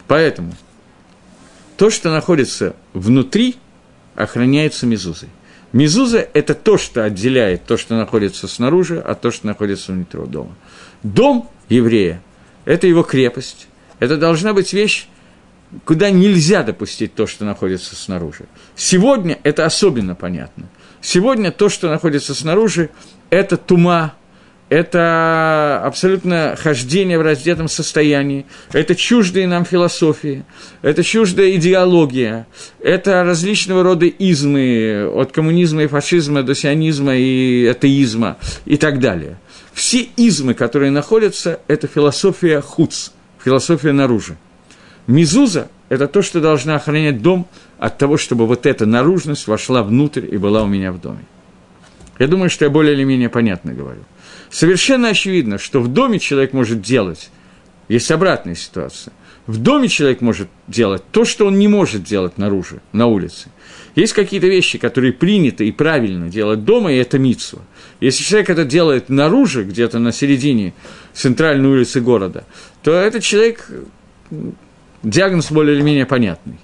Поэтому 0.07 0.53
то, 1.77 1.89
что 1.89 2.11
находится 2.11 2.75
внутри, 2.93 3.55
охраняется 4.15 4.85
мезузой. 4.85 5.29
Мезуза– 5.73 6.19
это 6.33 6.53
то, 6.53 6.77
что 6.77 7.03
отделяет 7.03 7.65
то, 7.65 7.75
что 7.75 7.95
находится 7.95 8.47
снаружи, 8.47 8.99
от 8.99 9.19
то, 9.19 9.31
что 9.31 9.47
находится 9.47 9.91
внутри 9.91 10.21
дома. 10.27 10.55
Дом 11.03 11.49
еврея– 11.67 12.21
это 12.65 12.87
его 12.87 13.03
крепость. 13.03 13.67
Это 13.99 14.15
должна 14.15 14.53
быть 14.53 14.71
вещь, 14.71 15.07
куда 15.83 16.11
нельзя 16.11 16.63
допустить 16.63 17.15
то, 17.15 17.27
что 17.27 17.43
находится 17.43 17.95
снаружи. 17.95 18.45
Сегодня 18.75 19.37
это 19.43 19.65
особенно 19.65 20.15
понятно. 20.15 20.69
Сегодня 21.01 21.51
то, 21.51 21.67
что 21.69 21.89
находится 21.89 22.33
снаружи, 22.33 22.89
это 23.29 23.57
тума, 23.57 24.13
это 24.69 25.81
абсолютно 25.83 26.55
хождение 26.57 27.19
в 27.19 27.21
раздетом 27.21 27.67
состоянии, 27.67 28.45
это 28.73 28.95
чуждые 28.95 29.47
нам 29.47 29.63
философии, 29.65 30.43
это 30.81 31.03
чуждая 31.03 31.51
идеология, 31.51 32.47
это 32.79 33.23
различного 33.23 33.83
рода 33.83 34.07
измы, 34.07 35.09
от 35.13 35.31
коммунизма 35.31 35.83
и 35.83 35.87
фашизма 35.87 36.41
до 36.41 36.55
сионизма 36.55 37.15
и 37.15 37.67
атеизма 37.67 38.37
и 38.65 38.77
так 38.77 38.99
далее. 38.99 39.37
Все 39.73 40.07
измы, 40.17 40.53
которые 40.53 40.89
находятся, 40.89 41.59
это 41.67 41.87
философия 41.87 42.61
хуц, 42.61 43.09
философия 43.43 43.91
наружу. 43.91 44.35
Мизуза– 45.05 45.69
это 45.89 46.07
то, 46.07 46.23
что 46.23 46.41
должна 46.41 46.75
охранять 46.75 47.21
дом 47.21 47.47
от 47.77 47.97
того, 47.97 48.17
чтобы 48.17 48.47
вот 48.47 48.65
эта 48.65 48.87
наружность 48.87 49.47
вошла 49.47 49.83
внутрь 49.83 50.25
и 50.31 50.37
была 50.37 50.63
у 50.63 50.67
меня 50.67 50.91
в 50.91 50.99
доме. 50.99 51.25
Я 52.17 52.27
думаю, 52.27 52.49
что 52.49 52.65
я 52.65 52.71
более 52.71 52.93
или 52.93 53.03
менее 53.03 53.29
понятно 53.29 53.73
говорю. 53.73 53.99
Совершенно 54.55 55.09
очевидно, 55.09 55.57
что 55.57 55.81
в 55.81 55.89
доме 55.89 56.17
человек 56.17 56.53
может 56.53 56.81
делать, 56.81 57.29
есть 57.89 58.09
обратная 58.09 58.55
ситуация. 58.55 59.13
В 59.47 59.57
доме 59.57 59.89
человек 59.89 60.21
может 60.21 60.47
делать 60.69 61.03
то, 61.11 61.25
что 61.25 61.47
он 61.47 61.59
не 61.59 61.67
может 61.67 62.05
делать 62.05 62.37
наружу, 62.37 62.79
на 62.93 63.07
улице. 63.07 63.49
Есть 63.95 64.13
какие-то 64.13 64.47
вещи, 64.47 64.77
которые 64.77 65.11
приняты 65.11 65.67
и 65.67 65.73
правильно 65.73 66.29
делать 66.29 66.63
дома, 66.63 66.93
и 66.93 66.95
это 66.95 67.19
митсва. 67.19 67.63
Если 67.99 68.23
человек 68.23 68.49
это 68.49 68.63
делает 68.63 69.09
наружу, 69.09 69.65
где-то 69.65 69.99
на 69.99 70.13
середине 70.13 70.73
центральной 71.13 71.67
улицы 71.67 71.99
города, 71.99 72.45
то 72.81 72.93
этот 72.93 73.23
человек, 73.23 73.69
диагноз 75.03 75.51
более 75.51 75.75
или 75.75 75.83
менее 75.83 76.05
понятный. 76.05 76.59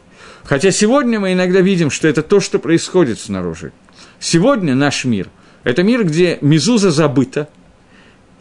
Хотя 0.46 0.72
сегодня 0.72 1.20
мы 1.20 1.34
иногда 1.34 1.60
видим, 1.60 1.92
что 1.92 2.08
это 2.08 2.24
то, 2.24 2.40
что 2.40 2.58
происходит 2.58 3.20
снаружи. 3.20 3.74
Сегодня 4.18 4.76
наш 4.76 5.04
мир– 5.04 5.28
это 5.66 5.84
мир, 5.84 6.06
где 6.06 6.38
мизуза 6.40 6.90
забыта– 6.90 7.50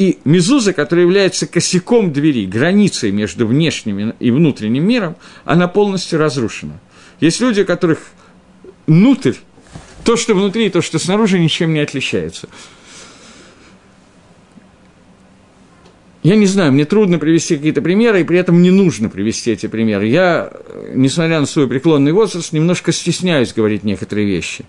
и 0.00 0.18
мезуза, 0.24 0.72
которая 0.72 1.04
является 1.04 1.46
косяком 1.46 2.10
двери, 2.10 2.46
границей 2.46 3.10
между 3.10 3.46
внешним 3.46 4.14
и 4.18 4.30
внутренним 4.30 4.88
миром, 4.88 5.16
она 5.44 5.68
полностью 5.68 6.18
разрушена. 6.18 6.80
Есть 7.20 7.42
люди, 7.42 7.60
у 7.60 7.66
которых 7.66 7.98
внутрь, 8.86 9.34
то, 10.02 10.16
что 10.16 10.34
внутри, 10.34 10.66
и 10.66 10.70
то, 10.70 10.80
что 10.80 10.98
снаружи, 10.98 11.38
ничем 11.38 11.74
не 11.74 11.80
отличается. 11.80 12.48
Я 16.22 16.36
не 16.36 16.46
знаю, 16.46 16.72
мне 16.72 16.86
трудно 16.86 17.18
привести 17.18 17.58
какие-то 17.58 17.82
примеры, 17.82 18.22
и 18.22 18.24
при 18.24 18.38
этом 18.38 18.62
не 18.62 18.70
нужно 18.70 19.10
привести 19.10 19.50
эти 19.50 19.66
примеры. 19.66 20.06
Я, 20.06 20.50
несмотря 20.94 21.40
на 21.40 21.46
свой 21.46 21.68
преклонный 21.68 22.12
возраст, 22.12 22.54
немножко 22.54 22.90
стесняюсь 22.92 23.52
говорить 23.52 23.84
некоторые 23.84 24.26
вещи. 24.26 24.64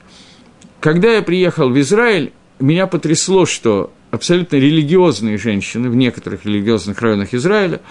Когда 0.82 1.14
я 1.14 1.22
приехал 1.22 1.70
в 1.70 1.80
Израиль, 1.80 2.34
меня 2.60 2.86
потрясло, 2.86 3.46
что 3.46 3.94
абсолютно 4.12 4.58
религиозные 4.58 5.38
женщины 5.38 5.90
в 5.90 5.96
некоторых 5.96 6.46
религиозных 6.46 7.02
районах 7.02 7.34
Израиля 7.34 7.82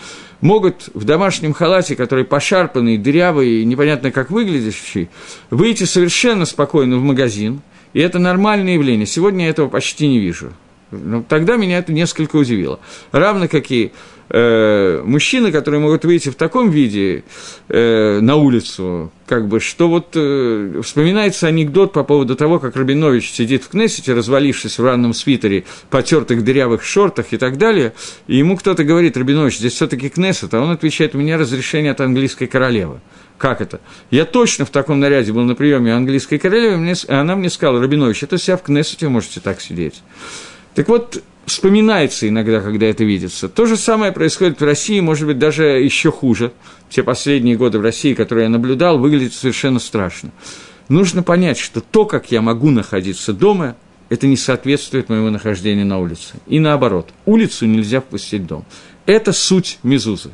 могут 0.40 0.90
в 0.94 1.04
домашнем 1.04 1.52
халате, 1.52 1.96
который 1.96 2.24
пошарпанный, 2.24 2.98
дырявый, 2.98 3.64
непонятно 3.64 4.10
как 4.12 4.30
выглядящий, 4.30 5.08
выйти 5.50 5.84
совершенно 5.84 6.44
спокойно 6.44 6.98
в 6.98 7.02
магазин, 7.02 7.62
и 7.94 8.00
это 8.00 8.18
нормальное 8.18 8.74
явление. 8.74 9.06
Сегодня 9.06 9.44
я 9.46 9.50
этого 9.50 9.68
почти 9.68 10.06
не 10.06 10.20
вижу. 10.20 10.52
Но 10.90 11.22
тогда 11.22 11.56
меня 11.56 11.78
это 11.78 11.92
несколько 11.92 12.36
удивило. 12.36 12.80
Равно 13.12 13.48
как 13.48 13.70
и 13.70 13.92
э, 14.30 15.02
мужчины, 15.04 15.52
которые 15.52 15.80
могут 15.80 16.04
выйти 16.04 16.30
в 16.30 16.34
таком 16.34 16.70
виде 16.70 17.24
э, 17.68 18.20
на 18.20 18.36
улицу, 18.36 19.12
как 19.26 19.48
бы, 19.48 19.60
что 19.60 19.88
вот 19.88 20.08
э, 20.14 20.80
вспоминается 20.84 21.48
анекдот 21.48 21.92
по 21.92 22.04
поводу 22.04 22.36
того, 22.36 22.58
как 22.58 22.76
Рабинович 22.76 23.30
сидит 23.30 23.64
в 23.64 23.68
Кнессете, 23.68 24.14
развалившись 24.14 24.78
в 24.78 24.84
ранном 24.84 25.14
свитере, 25.14 25.64
потертых 25.90 26.44
дырявых 26.44 26.82
шортах 26.82 27.32
и 27.32 27.36
так 27.36 27.58
далее, 27.58 27.92
и 28.26 28.36
ему 28.36 28.56
кто-то 28.56 28.84
говорит, 28.84 29.16
Рабинович, 29.16 29.58
здесь 29.58 29.74
все 29.74 29.86
таки 29.86 30.08
Кнессет, 30.08 30.54
а 30.54 30.60
он 30.60 30.70
отвечает, 30.70 31.14
у 31.14 31.18
меня 31.18 31.36
разрешение 31.36 31.92
от 31.92 32.00
английской 32.00 32.46
королевы. 32.46 33.00
Как 33.38 33.62
это? 33.62 33.80
Я 34.10 34.26
точно 34.26 34.66
в 34.66 34.70
таком 34.70 35.00
наряде 35.00 35.32
был 35.32 35.44
на 35.44 35.54
приеме 35.54 35.94
английской 35.94 36.36
королевы, 36.36 36.76
мне, 36.76 36.94
она 37.08 37.36
мне 37.36 37.48
сказала, 37.48 37.80
Рабинович, 37.80 38.22
это 38.22 38.36
вся 38.36 38.56
в 38.56 38.62
Кнессете 38.62 39.08
можете 39.08 39.40
так 39.40 39.60
сидеть. 39.60 40.02
Так 40.80 40.88
вот, 40.88 41.22
вспоминается 41.44 42.26
иногда, 42.26 42.62
когда 42.62 42.86
это 42.86 43.04
видится. 43.04 43.50
То 43.50 43.66
же 43.66 43.76
самое 43.76 44.12
происходит 44.12 44.62
в 44.62 44.64
России, 44.64 44.98
может 45.00 45.26
быть, 45.26 45.38
даже 45.38 45.64
еще 45.64 46.10
хуже. 46.10 46.52
Те 46.88 47.02
последние 47.02 47.58
годы 47.58 47.78
в 47.78 47.82
России, 47.82 48.14
которые 48.14 48.44
я 48.44 48.48
наблюдал, 48.48 48.98
выглядят 48.98 49.34
совершенно 49.34 49.78
страшно. 49.78 50.30
Нужно 50.88 51.22
понять, 51.22 51.58
что 51.58 51.82
то, 51.82 52.06
как 52.06 52.32
я 52.32 52.40
могу 52.40 52.70
находиться 52.70 53.34
дома, 53.34 53.76
это 54.08 54.26
не 54.26 54.38
соответствует 54.38 55.10
моему 55.10 55.28
нахождению 55.28 55.84
на 55.84 55.98
улице. 55.98 56.36
И 56.46 56.58
наоборот, 56.58 57.10
улицу 57.26 57.66
нельзя 57.66 58.00
впустить 58.00 58.40
в 58.40 58.46
дом. 58.46 58.64
Это 59.04 59.34
суть 59.34 59.80
мезузы. 59.82 60.30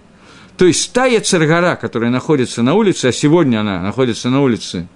То 0.56 0.64
есть 0.64 0.92
та 0.92 1.06
Яцергара, 1.06 1.74
которая 1.74 2.10
находится 2.10 2.62
на 2.62 2.74
улице, 2.74 3.06
а 3.06 3.12
сегодня 3.12 3.62
она 3.62 3.82
находится 3.82 4.30
на 4.30 4.42
улице 4.42 4.86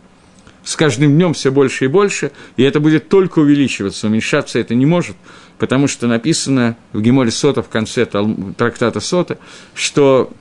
с 0.65 0.77
каждым 0.77 1.13
днем 1.13 1.35
все 1.35 1.51
больше 1.51 1.87
и 1.87 1.89
больше, 1.89 2.33
и 2.57 2.63
это 2.63 2.81
будет 2.81 3.09
только 3.09 3.39
увеличиваться, 3.41 4.07
уменьшаться 4.07 4.59
это 4.59 4.75
не 4.75 4.87
может, 4.87 5.17
потому 5.59 5.89
что 5.89 6.07
написано 6.07 6.77
в 6.93 7.01
Геморе 7.01 7.31
Сота 7.31 7.63
в 7.63 7.69
конце 7.69 8.07
трактата 8.07 9.01
Сота, 9.01 9.39
что 9.75 10.33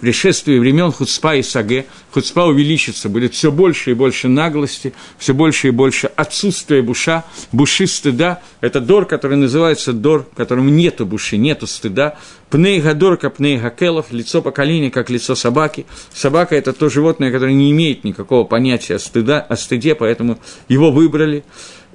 пришествии 0.00 0.58
времен 0.58 0.92
Хуцпа 0.92 1.36
и 1.36 1.42
Саге, 1.42 1.86
Хуцпа 2.12 2.46
увеличится, 2.46 3.08
будет 3.08 3.34
все 3.34 3.50
больше 3.50 3.92
и 3.92 3.94
больше 3.94 4.28
наглости, 4.28 4.92
все 5.18 5.34
больше 5.34 5.68
и 5.68 5.70
больше 5.70 6.10
отсутствия 6.16 6.82
буша, 6.82 7.24
буши 7.52 7.86
стыда. 7.86 8.40
Это 8.60 8.80
дор, 8.80 9.06
который 9.06 9.36
называется 9.36 9.92
дор, 9.92 10.26
в 10.30 10.36
котором 10.36 10.74
нету 10.74 11.06
буши, 11.06 11.36
нету 11.36 11.66
стыда. 11.66 12.16
Пней 12.50 12.80
гадорка, 12.80 13.30
пней 13.30 13.58
гакелов, 13.58 14.12
лицо 14.12 14.42
поколения, 14.42 14.90
как 14.90 15.08
лицо 15.08 15.34
собаки. 15.34 15.86
Собака– 16.12 16.54
это 16.56 16.72
то 16.72 16.88
животное, 16.88 17.32
которое 17.32 17.54
не 17.54 17.70
имеет 17.70 18.04
никакого 18.04 18.44
понятия 18.44 18.96
о, 18.96 18.98
стыда, 18.98 19.40
о 19.40 19.56
стыде, 19.56 19.94
поэтому 19.94 20.38
его 20.68 20.90
выбрали. 20.90 21.44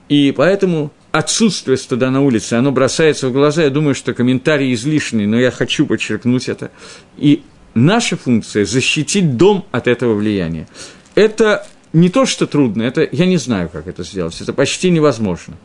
И 0.10 0.34
поэтому 0.36 0.92
отсутствие 1.12 1.78
стыда 1.78 2.10
на 2.10 2.22
улице, 2.22 2.54
оно 2.54 2.72
бросается 2.72 3.28
в 3.28 3.34
глаза. 3.34 3.64
Я 3.64 3.70
думаю, 3.70 3.94
что 3.94 4.14
комментарий 4.14 4.74
излишний, 4.74 5.26
но 5.26 5.38
я 5.40 5.52
хочу 5.52 5.86
подчеркнуть 5.86 6.48
это. 6.48 6.72
И 7.18 7.44
наша 7.78 8.18
функция– 8.18 8.66
защитить 8.66 9.38
дом 9.38 9.66
от 9.72 9.88
этого 9.88 10.16
влияния. 10.16 10.68
Это 11.16 11.66
не 11.94 12.10
то, 12.10 12.26
что 12.26 12.48
трудно, 12.48 12.84
это 12.84 13.08
я 13.12 13.26
не 13.26 13.38
знаю, 13.38 13.70
как 13.70 13.88
это 13.88 14.04
сделать, 14.04 14.40
это 14.42 14.54
почти 14.54 14.90
невозможно. 14.90 15.56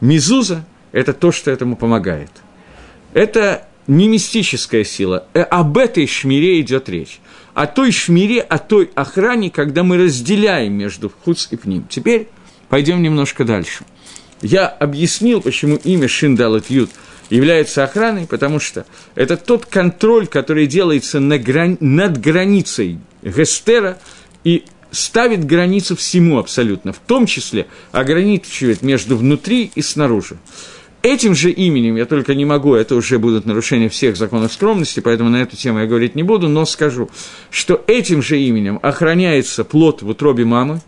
Мизуза– 0.00 0.64
это 0.92 1.12
то, 1.12 1.32
что 1.32 1.50
этому 1.50 1.76
помогает. 1.76 2.30
Это 3.12 3.66
не 3.86 4.08
мистическая 4.08 4.84
сила, 4.84 5.26
э, 5.34 5.40
об 5.40 5.78
этой 5.78 6.06
шмире 6.06 6.60
идет 6.60 6.88
речь. 6.88 7.20
О 7.54 7.66
той 7.66 7.90
шмире, 7.90 8.40
о 8.40 8.58
той 8.58 8.90
охране, 8.94 9.50
когда 9.50 9.82
мы 9.82 9.96
разделяем 9.96 10.74
между 10.74 11.10
хуц 11.10 11.48
и 11.50 11.56
пним. 11.56 11.86
Теперь 11.88 12.28
пойдем 12.68 13.02
немножко 13.02 13.44
дальше. 13.44 13.84
Я 14.42 14.68
объяснил, 14.68 15.40
почему 15.40 15.76
имя 15.76 16.06
Шиндалат 16.06 16.70
Ют– 16.70 16.90
является 17.30 17.84
охраной, 17.84 18.26
потому 18.26 18.60
что 18.60 18.86
это 19.14 19.36
тот 19.36 19.66
контроль, 19.66 20.26
который 20.26 20.66
делается 20.66 21.20
на 21.20 21.38
грани... 21.38 21.76
над 21.80 22.20
границей 22.20 22.98
Гестера 23.22 23.98
и 24.44 24.64
ставит 24.90 25.44
границу 25.44 25.96
всему 25.96 26.38
абсолютно, 26.38 26.92
в 26.92 26.98
том 26.98 27.26
числе 27.26 27.66
ограничивает 27.92 28.82
между 28.82 29.16
внутри 29.16 29.70
и 29.74 29.82
снаружи. 29.82 30.38
Этим 31.02 31.34
же 31.34 31.52
именем, 31.52 31.96
я 31.96 32.06
только 32.06 32.34
не 32.34 32.44
могу, 32.44 32.74
это 32.74 32.96
уже 32.96 33.18
будут 33.18 33.46
нарушения 33.46 33.88
всех 33.88 34.16
законов 34.16 34.52
скромности, 34.52 34.98
поэтому 34.98 35.30
на 35.30 35.42
эту 35.42 35.56
тему 35.56 35.78
я 35.78 35.86
говорить 35.86 36.16
не 36.16 36.24
буду, 36.24 36.48
но 36.48 36.66
скажу, 36.66 37.08
что 37.50 37.84
этим 37.86 38.20
же 38.20 38.40
именем 38.40 38.80
охраняется 38.82 39.62
плод 39.62 40.02
в 40.02 40.08
утробе 40.08 40.44
мамы, 40.44 40.80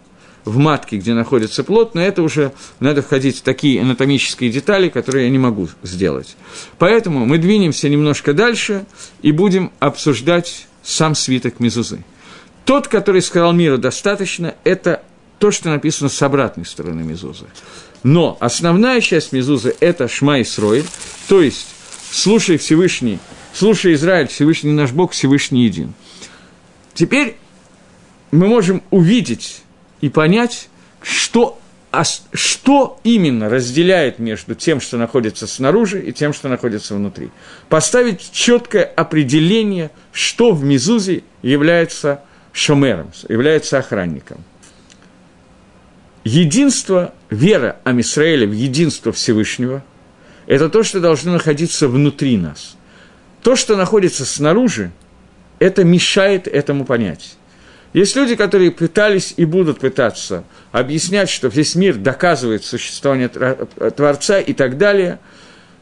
в 0.44 0.56
матке, 0.58 0.96
где 0.96 1.14
находится 1.14 1.64
плод, 1.64 1.94
но 1.94 2.00
это 2.00 2.22
уже 2.22 2.52
надо 2.78 3.02
входить 3.02 3.38
в 3.38 3.42
такие 3.42 3.80
анатомические 3.80 4.50
детали, 4.50 4.88
которые 4.88 5.26
я 5.26 5.30
не 5.30 5.38
могу 5.38 5.68
сделать. 5.82 6.36
Поэтому 6.78 7.26
мы 7.26 7.38
двинемся 7.38 7.88
немножко 7.88 8.32
дальше 8.32 8.84
и 9.22 9.32
будем 9.32 9.70
обсуждать 9.78 10.66
сам 10.82 11.14
свиток 11.14 11.60
Мезузы. 11.60 12.04
Тот, 12.64 12.88
который 12.88 13.22
сказал 13.22 13.52
миру 13.52 13.78
достаточно, 13.78 14.54
это 14.64 15.02
то, 15.38 15.50
что 15.50 15.70
написано 15.70 16.08
с 16.08 16.22
обратной 16.22 16.64
стороны 16.64 17.02
Мезузы. 17.02 17.46
Но 18.02 18.36
основная 18.40 19.00
часть 19.00 19.32
Мезузы– 19.32 19.74
это 19.80 20.08
Шма 20.08 20.40
Исроиль, 20.42 20.86
то 21.28 21.42
есть 21.42 21.66
«Слушай 22.10 22.56
Всевышний, 22.56 23.18
слушай 23.52 23.94
Израиль, 23.94 24.28
Всевышний 24.28 24.72
наш 24.72 24.90
Бог, 24.92 25.12
Всевышний 25.12 25.64
един». 25.64 25.94
Теперь 26.94 27.36
мы 28.30 28.46
можем 28.46 28.82
увидеть 28.90 29.62
и 30.00 30.08
понять, 30.08 30.68
что, 31.02 31.58
а, 31.92 32.02
что 32.04 33.00
именно 33.04 33.48
разделяет 33.48 34.18
между 34.18 34.54
тем, 34.54 34.80
что 34.80 34.96
находится 34.96 35.46
снаружи, 35.46 36.02
и 36.02 36.12
тем, 36.12 36.32
что 36.32 36.48
находится 36.48 36.94
внутри. 36.94 37.30
Поставить 37.68 38.30
четкое 38.32 38.84
определение, 38.84 39.90
что 40.12 40.52
в 40.52 40.64
Мизузе 40.64 41.22
является 41.42 42.22
шомером, 42.52 43.12
является 43.28 43.78
охранником. 43.78 44.44
Единство, 46.24 47.14
вера 47.30 47.78
Амисраэля 47.84 48.46
в 48.46 48.52
единство 48.52 49.12
Всевышнего– 49.12 49.82
это 50.46 50.68
то, 50.68 50.82
что 50.82 51.00
должно 51.00 51.32
находиться 51.32 51.88
внутри 51.88 52.36
нас. 52.36 52.76
То, 53.42 53.56
что 53.56 53.76
находится 53.76 54.26
снаружи, 54.26 54.90
это 55.60 55.84
мешает 55.84 56.48
этому 56.48 56.84
понять. 56.84 57.36
Есть 57.92 58.14
люди, 58.14 58.36
которые 58.36 58.70
пытались 58.70 59.34
и 59.36 59.44
будут 59.44 59.80
пытаться 59.80 60.44
объяснять, 60.70 61.28
что 61.28 61.48
весь 61.48 61.74
мир 61.74 61.96
доказывает 61.96 62.64
существование 62.64 63.28
Творца 63.28 64.38
и 64.38 64.52
так 64.52 64.78
далее, 64.78 65.18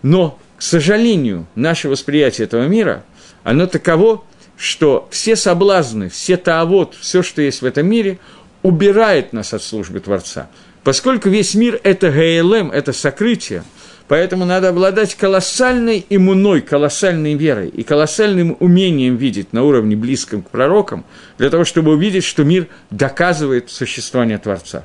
но, 0.03 0.39
к 0.57 0.63
сожалению, 0.63 1.47
наше 1.55 1.89
восприятие 1.89 2.47
этого 2.47 2.67
мира, 2.67 3.05
оно 3.45 3.67
таково, 3.67 4.25
что 4.57 5.07
все 5.11 5.37
соблазны, 5.37 6.09
все 6.09 6.37
таавод, 6.39 6.95
все, 6.99 7.23
что 7.23 7.43
есть 7.43 7.61
в 7.61 7.67
этом 7.67 7.87
мире, 7.87 8.19
убирает 8.63 9.33
нас 9.33 9.53
от 9.53 9.63
службы 9.63 10.01
Творца. 10.01 10.49
Поскольку 10.85 11.29
весь 11.29 11.55
мир– 11.55 11.79
это 11.85 12.11
ГЛМ, 12.11 12.71
это 12.71 12.93
сокрытие– 12.93 13.65
Поэтому 14.09 14.47
надо 14.47 14.71
обладать 14.71 15.15
колоссальной 15.15 16.05
иммуной, 16.09 16.63
колоссальной 16.63 17.35
верой 17.35 17.69
и 17.69 17.83
колоссальным 17.83 18.57
умением 18.59 19.17
видеть 19.17 19.53
на 19.53 19.63
уровне 19.65 19.97
близком 19.97 20.43
к 20.43 20.49
пророкам, 20.49 21.05
для 21.37 21.51
того, 21.51 21.65
чтобы 21.65 21.93
увидеть, 21.93 22.25
что 22.25 22.43
мир 22.43 22.69
доказывает 22.91 23.71
существование 23.71 24.39
Творца. 24.39 24.85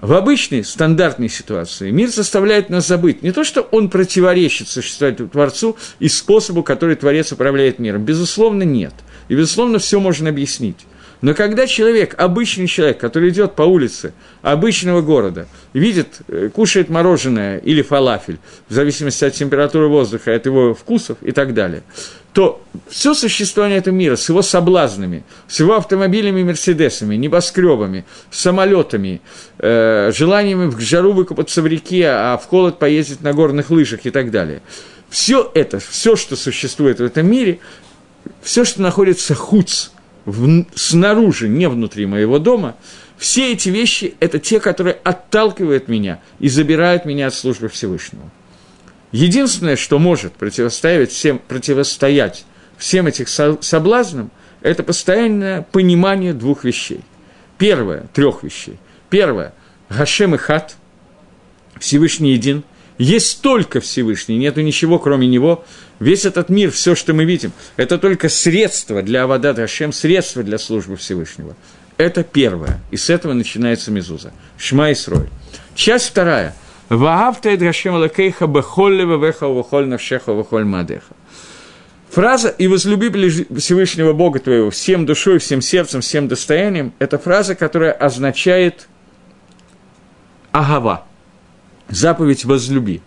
В 0.00 0.12
обычной, 0.12 0.64
стандартной 0.64 1.28
ситуации 1.28 1.90
мир 1.90 2.10
заставляет 2.10 2.68
нас 2.68 2.86
забыть 2.86 3.22
не 3.22 3.32
то, 3.32 3.42
что 3.42 3.62
он 3.62 3.88
противоречит 3.88 4.68
существованию 4.68 5.28
Творцу 5.28 5.76
и 5.98 6.08
способу, 6.08 6.62
который 6.62 6.94
Творец 6.94 7.32
управляет 7.32 7.78
миром. 7.78 8.04
Безусловно, 8.04 8.62
нет. 8.62 8.92
И, 9.28 9.34
безусловно, 9.34 9.78
все 9.78 9.98
можно 9.98 10.28
объяснить. 10.28 10.76
Но 11.24 11.32
когда 11.32 11.66
человек, 11.66 12.14
обычный 12.18 12.66
человек, 12.66 12.98
который 12.98 13.30
идет 13.30 13.54
по 13.54 13.62
улице 13.62 14.12
обычного 14.42 15.00
города, 15.00 15.48
видит, 15.72 16.18
э, 16.28 16.50
кушает 16.52 16.90
мороженое 16.90 17.56
или 17.56 17.80
фалафель, 17.80 18.38
в 18.68 18.74
зависимости 18.74 19.24
от 19.24 19.32
температуры 19.32 19.88
воздуха, 19.88 20.34
от 20.34 20.44
его 20.44 20.74
вкусов 20.74 21.16
и 21.22 21.32
так 21.32 21.54
далее, 21.54 21.82
то 22.34 22.62
все 22.90 23.14
существование 23.14 23.78
этого 23.78 23.94
мира 23.94 24.16
с 24.16 24.28
его 24.28 24.42
соблазнами, 24.42 25.24
с 25.48 25.60
его 25.60 25.76
автомобилями, 25.76 26.42
мерседесами, 26.42 27.16
небоскребами, 27.16 28.04
самолетами, 28.30 29.22
э, 29.60 30.12
желаниями 30.14 30.66
в 30.66 30.78
жару 30.78 31.14
выкупаться 31.14 31.62
в 31.62 31.66
реке, 31.66 32.06
а 32.06 32.36
в 32.36 32.44
холод 32.44 32.78
поездить 32.78 33.22
на 33.22 33.32
горных 33.32 33.70
лыжах 33.70 34.00
и 34.04 34.10
так 34.10 34.30
далее. 34.30 34.60
Все 35.08 35.50
это, 35.54 35.78
все, 35.78 36.16
что 36.16 36.36
существует 36.36 36.98
в 36.98 37.02
этом 37.02 37.26
мире, 37.26 37.60
все, 38.42 38.66
что 38.66 38.82
находится 38.82 39.34
хуц, 39.34 39.88
в, 40.24 40.64
снаружи, 40.74 41.48
не 41.48 41.68
внутри 41.68 42.06
моего 42.06 42.38
дома, 42.38 42.76
все 43.16 43.52
эти 43.52 43.68
вещи– 43.68 44.14
это 44.20 44.38
те, 44.38 44.60
которые 44.60 44.98
отталкивают 45.04 45.88
меня 45.88 46.20
и 46.40 46.48
забирают 46.48 47.04
меня 47.04 47.28
от 47.28 47.34
службы 47.34 47.68
Всевышнего. 47.68 48.30
Единственное, 49.12 49.76
что 49.76 49.98
может 49.98 50.32
противостоять 50.32 51.12
всем, 51.12 51.38
противостоять 51.38 52.44
всем 52.76 53.06
этим 53.06 53.26
соблазнам, 53.62 54.30
это 54.60 54.82
постоянное 54.82 55.62
понимание 55.62 56.32
двух 56.32 56.64
вещей. 56.64 57.00
Первое, 57.58 58.06
трех 58.12 58.42
вещей. 58.42 58.78
Первое– 59.10 59.54
Гашем 59.88 60.34
и 60.34 60.38
Хат, 60.38 60.76
Всевышний 61.78 62.32
един– 62.32 62.64
есть 62.98 63.42
только 63.42 63.80
Всевышний, 63.80 64.36
нету 64.36 64.60
ничего, 64.60 64.98
кроме 64.98 65.26
Него. 65.26 65.64
Весь 66.04 66.26
этот 66.26 66.50
мир, 66.50 66.70
все, 66.70 66.94
что 66.94 67.14
мы 67.14 67.24
видим, 67.24 67.50
это 67.78 67.96
только 67.96 68.28
средство 68.28 69.00
для 69.00 69.22
Авадат 69.22 69.56
Хашем, 69.56 69.90
средство 69.90 70.42
для 70.42 70.58
службы 70.58 70.96
Всевышнего. 70.96 71.56
Это 71.96 72.22
первое. 72.22 72.78
И 72.90 72.98
с 72.98 73.08
этого 73.08 73.32
начинается 73.32 73.90
Мезуза. 73.90 74.30
Шма 74.58 74.90
и 74.90 74.94
Срой. 74.94 75.30
Часть 75.74 76.10
вторая. 76.10 76.54
Ваагавта 76.90 77.52
и 77.52 77.56
Гашем 77.56 77.94
Алакейха 77.94 78.46
бехолле 78.46 79.06
веха 79.06 79.46
вехоль 79.46 79.86
навшеха 79.86 80.32
вехоль 80.32 80.66
мадеха. 80.66 81.14
Фраза 82.10 82.50
«И 82.50 82.66
возлюби 82.66 83.08
Всевышнего 83.58 84.12
Бога 84.12 84.40
твоего 84.40 84.68
всем 84.68 85.06
душой, 85.06 85.38
всем 85.38 85.62
сердцем, 85.62 86.02
всем 86.02 86.28
достоянием»– 86.28 86.92
это 86.98 87.18
фраза, 87.18 87.54
которая 87.54 87.92
означает 87.92 88.88
«агава», 90.52 91.06
заповедь 91.88 92.44
«возлюби». 92.44 93.00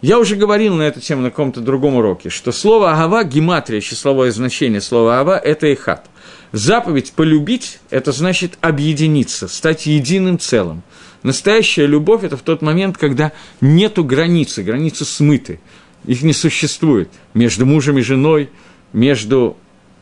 Я 0.00 0.20
уже 0.20 0.36
говорил 0.36 0.76
на 0.76 0.82
эту 0.82 1.00
тему 1.00 1.22
на 1.22 1.30
каком-то 1.30 1.60
другом 1.60 1.96
уроке, 1.96 2.30
что 2.30 2.52
слово 2.52 2.92
«агава»– 2.92 3.24
гематрия, 3.24 3.80
числовое 3.80 4.30
значение 4.30 4.80
слова 4.80 5.18
«агава»– 5.18 5.36
это 5.44 5.66
«эхат». 5.66 6.06
Заповедь 6.52 7.12
«полюбить»– 7.12 7.80
это 7.90 8.12
значит 8.12 8.58
объединиться, 8.60 9.48
стать 9.48 9.86
единым 9.86 10.38
целым. 10.38 10.82
Настоящая 11.24 11.86
любовь– 11.86 12.22
это 12.24 12.36
в 12.36 12.42
тот 12.42 12.62
момент, 12.62 12.96
когда 12.96 13.32
нету 13.60 14.04
границы, 14.04 14.62
границы 14.62 15.04
смыты, 15.04 15.58
их 16.06 16.22
не 16.22 16.32
существует 16.32 17.10
между 17.34 17.66
мужем 17.66 17.98
и 17.98 18.02
женой, 18.02 18.50
между 18.92 19.56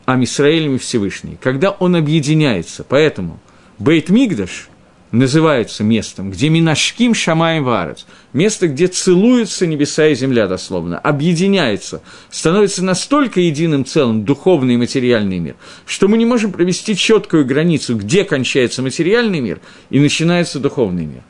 Амисраэлем 0.05 0.75
и 0.75 0.77
Всевышний, 0.77 1.39
когда 1.41 1.71
он 1.71 1.95
объединяется. 1.95 2.85
Поэтому 2.87 3.39
Бейт 3.79 4.09
Мигдаш 4.09 4.69
называется 5.11 5.83
местом, 5.83 6.31
где 6.31 6.49
Минашким 6.49 7.15
Шамаем 7.15 7.63
Варец, 7.63 8.05
место, 8.37 8.67
где 8.67 8.87
целуются 8.87 9.67
небеса 9.67 10.07
и 10.07 10.15
земля 10.15 10.47
дословно, 10.47 10.99
объединяется, 10.99 12.01
становится 12.29 12.83
настолько 12.85 13.41
единым 13.41 13.83
целым 13.83 14.23
духовный 14.23 14.75
и 14.75 14.77
материальный 14.77 15.39
мир, 15.39 15.55
что 15.85 16.07
мы 16.07 16.17
не 16.17 16.25
можем 16.25 16.51
провести 16.51 16.95
четкую 16.95 17.45
границу, 17.45 17.95
где 17.97 18.23
кончается 18.23 18.81
материальный 18.81 19.41
мир 19.41 19.59
и 19.89 19.99
начинается 19.99 20.59
духовный 20.59 21.05
мир. 21.05 21.23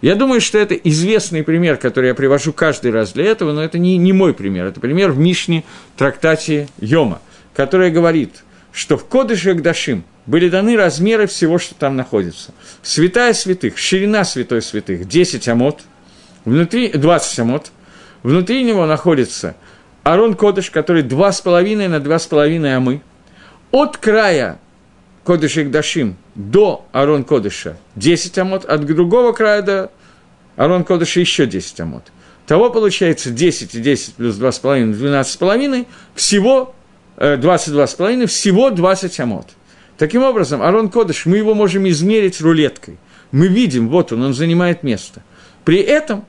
Я 0.00 0.14
думаю, 0.14 0.40
что 0.40 0.58
это 0.58 0.74
известный 0.74 1.42
пример, 1.42 1.76
который 1.76 2.08
я 2.08 2.14
привожу 2.14 2.52
каждый 2.52 2.90
раз 2.90 3.12
для 3.12 3.24
этого, 3.24 3.52
но 3.52 3.62
это 3.62 3.78
не, 3.78 3.96
не 3.96 4.12
мой 4.12 4.34
пример, 4.34 4.66
это 4.66 4.80
пример 4.80 5.12
в 5.12 5.18
Мишне 5.18 5.64
трактате 5.96 6.68
Йома, 6.78 7.20
который 7.54 7.90
говорит, 7.90 8.44
что 8.70 8.98
в 8.98 9.06
Кодыше 9.06 9.54
Гдашим 9.54 10.04
были 10.26 10.48
даны 10.48 10.76
размеры 10.76 11.26
всего, 11.26 11.58
что 11.58 11.74
там 11.74 11.96
находится. 11.96 12.52
Святая 12.82 13.32
святых, 13.32 13.78
ширина 13.78 14.24
святой 14.24 14.62
святых– 14.62 15.08
10 15.08 15.48
амот, 15.48 15.82
внутри, 16.44 16.88
20 16.88 17.38
амот, 17.40 17.72
внутри 18.22 18.62
него 18.62 18.86
находится 18.86 19.56
Арон 20.02 20.34
Кодыш, 20.34 20.70
который 20.70 21.02
2,5 21.02 21.88
на 21.88 21.96
2,5 21.96 22.74
амы. 22.74 23.02
От 23.70 23.96
края 23.96 24.58
Кодыша 25.24 25.62
Игдашим 25.62 26.16
до 26.34 26.86
Арон 26.92 27.24
Кодыша 27.24 27.76
10 27.96 28.38
амот, 28.38 28.64
от 28.64 28.84
другого 28.84 29.32
края 29.32 29.62
до 29.62 29.90
Арон 30.56 30.84
Кодыша 30.84 31.20
еще 31.20 31.46
10 31.46 31.80
амот. 31.80 32.04
Того 32.46 32.70
получается 32.70 33.30
10 33.30 33.74
и 33.74 33.80
10 33.80 34.14
плюс 34.14 34.38
2,5, 34.38 34.92
12,5, 34.92 35.86
всего 36.14 36.74
22,5, 37.16 38.24
э, 38.24 38.26
всего 38.26 38.70
20 38.70 39.20
амот. 39.20 39.46
Таким 39.96 40.22
образом, 40.22 40.60
Арон 40.62 40.90
Кодыш, 40.90 41.24
мы 41.24 41.38
его 41.38 41.54
можем 41.54 41.88
измерить 41.88 42.40
рулеткой. 42.40 42.98
Мы 43.32 43.46
видим, 43.46 43.88
вот 43.88 44.12
он, 44.12 44.22
он 44.22 44.34
занимает 44.34 44.82
место. 44.82 45.22
При 45.64 45.78
этом, 45.78 46.24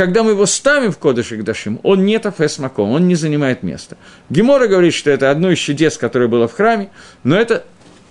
когда 0.00 0.22
мы 0.22 0.30
его 0.30 0.46
ставим 0.46 0.92
в 0.92 0.98
Кодыш 0.98 1.30
Игдашим, 1.30 1.78
он 1.82 2.06
не 2.06 2.18
тафес 2.18 2.58
маком, 2.58 2.88
он 2.92 3.06
не 3.06 3.16
занимает 3.16 3.62
место. 3.62 3.98
Гемора 4.30 4.66
говорит, 4.66 4.94
что 4.94 5.10
это 5.10 5.30
одно 5.30 5.50
из 5.50 5.58
чудес, 5.58 5.98
которое 5.98 6.26
было 6.26 6.48
в 6.48 6.54
храме, 6.54 6.88
но 7.22 7.36
это 7.36 7.64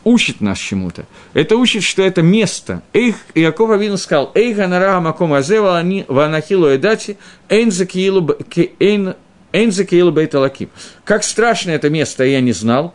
учит 0.04 0.40
нас 0.40 0.60
чему-то. 0.60 1.06
Это 1.34 1.56
учит, 1.56 1.82
что 1.82 2.04
это 2.04 2.22
место. 2.22 2.84
Эйх, 2.94 3.16
Яков 3.34 3.72
Авину 3.72 3.98
сказал, 3.98 4.32
«Эйха 4.36 4.68
нарага 4.68 5.00
маком 5.00 5.34
они 5.34 6.06
ванахилу 6.08 6.76
эдати 6.76 7.18
эйн 7.50 7.72
закиилу 7.72 8.22
бейталаким». 10.12 10.70
Как 11.04 11.24
страшно 11.24 11.72
это 11.72 11.90
место, 11.90 12.24
я 12.24 12.40
не 12.40 12.52
знал. 12.52 12.94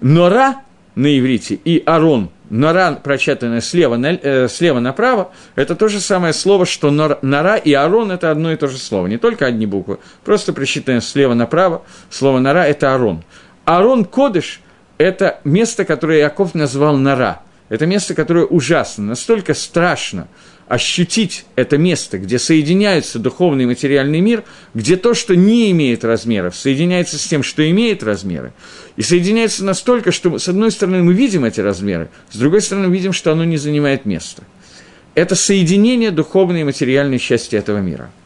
Нора 0.00 0.62
на 0.98 1.16
иврите 1.16 1.54
и 1.54 1.80
Арон, 1.86 2.28
нора, 2.50 2.92
прочитанное 2.92 3.60
слева, 3.60 3.96
на, 3.96 4.18
э, 4.20 4.48
слева 4.48 4.80
направо, 4.80 5.30
это 5.54 5.76
то 5.76 5.86
же 5.86 6.00
самое 6.00 6.32
слово, 6.32 6.66
что 6.66 6.90
нор, 6.90 7.18
нора 7.22 7.56
и 7.56 7.72
Арон– 7.72 8.10
это 8.12 8.32
одно 8.32 8.52
и 8.52 8.56
то 8.56 8.66
же 8.66 8.78
слово. 8.78 9.06
Не 9.06 9.16
только 9.16 9.46
одни 9.46 9.64
буквы, 9.64 9.98
просто 10.24 10.52
прочитанное 10.52 11.00
слева 11.00 11.34
направо, 11.34 11.82
слово 12.10 12.40
нора– 12.40 12.66
это 12.68 12.94
Арон. 12.94 13.22
Арон 13.64 14.04
Кодыш– 14.04 14.60
это 14.98 15.38
место, 15.44 15.84
которое 15.84 16.18
Яков 16.18 16.56
назвал 16.56 16.96
Нора. 16.96 17.42
Это 17.68 17.86
место, 17.86 18.14
которое 18.14 18.46
ужасно, 18.46 19.04
настолько 19.04 19.54
страшно 19.54 20.26
ощутить 20.68 21.44
это 21.56 21.78
место, 21.78 22.18
где 22.18 22.38
соединяется 22.38 23.18
духовный 23.18 23.64
и 23.64 23.66
материальный 23.66 24.20
мир, 24.20 24.44
где 24.74 24.96
то, 24.96 25.14
что 25.14 25.34
не 25.34 25.70
имеет 25.70 26.04
размеров, 26.04 26.54
соединяется 26.54 27.18
с 27.18 27.26
тем, 27.26 27.42
что 27.42 27.68
имеет 27.68 28.02
размеры, 28.02 28.52
и 28.96 29.02
соединяется 29.02 29.64
настолько, 29.64 30.12
что, 30.12 30.38
с 30.38 30.48
одной 30.48 30.70
стороны, 30.70 31.02
мы 31.02 31.14
видим 31.14 31.44
эти 31.44 31.60
размеры, 31.60 32.10
с 32.30 32.36
другой 32.36 32.60
стороны, 32.60 32.92
видим, 32.92 33.12
что 33.12 33.32
оно 33.32 33.44
не 33.44 33.56
занимает 33.56 34.04
места. 34.04 34.42
Это 35.14 35.34
соединение 35.34 36.10
духовной 36.10 36.60
и 36.60 36.64
материальной 36.64 37.18
части 37.18 37.56
этого 37.56 37.78
мира– 37.78 38.10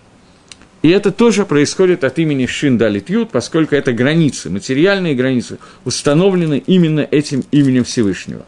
и 0.83 0.91
это 0.91 1.13
тоже 1.13 1.47
происходит 1.47 2.03
от 2.03 2.19
имени 2.19 2.47
Шиндалит 2.47 3.09
Ют, 3.09 3.31
поскольку 3.31 3.77
это 3.77 3.93
границы, 3.93 4.51
материальные 4.51 5.15
границы, 5.15 5.59
установлены 5.85 6.63
именно 6.67 7.07
этим 7.09 7.45
именем 7.53 7.85
Всевышнего. 7.85 8.45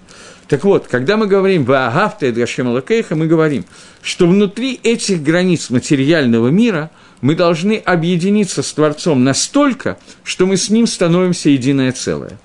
Так 0.49 0.64
вот, 0.64 0.86
когда 0.88 1.16
мы 1.16 1.26
говорим 1.26 1.64
«Ваагавта 1.64 2.26
Эдгашем 2.26 2.68
Лакейха», 2.68 3.16
мы 3.16 3.26
говорим, 3.26 3.64
что 4.03 4.26
внутри 4.26 4.78
этих 4.82 5.22
границ 5.22 5.70
материального 5.70 6.49
мира 6.49 6.90
мы 7.20 7.34
должны 7.34 7.76
объединиться 7.76 8.62
с 8.62 8.72
Творцом 8.72 9.24
настолько, 9.24 9.99
что 10.22 10.47
мы 10.47 10.57
с 10.57 10.68
Ним 10.68 10.86
становимся 10.86 11.49
единое 11.49 11.92
целое. 11.92 12.38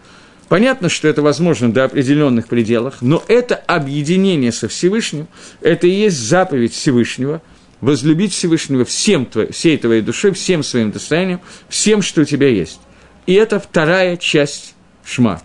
Понятно, 0.47 0.89
что 0.89 1.07
это 1.07 1.21
возможно 1.21 1.71
до 1.71 1.83
определенных 1.83 2.47
пределах, 2.47 3.01
но 3.01 3.23
это 3.27 3.55
объединение 3.55 4.51
со 4.51 4.67
Всевышним, 4.67 5.27
это 5.61 5.85
и 5.85 5.91
есть 5.91 6.17
заповедь 6.17 6.73
Всевышнего– 6.73 7.41
возлюбить 7.81 8.33
Всевышнего 8.33 8.85
всем 8.85 9.25
твоей, 9.25 9.51
всей 9.51 9.77
твоей 9.77 10.01
душой, 10.01 10.33
всем 10.33 10.63
своим 10.63 10.91
достоянием, 10.91 11.41
всем, 11.69 12.01
что 12.01 12.21
у 12.21 12.25
тебя 12.25 12.47
есть. 12.47 12.79
И 13.25 13.33
это 13.33 13.59
вторая 13.59 14.17
часть 14.17 14.75
Шма. 15.05 15.41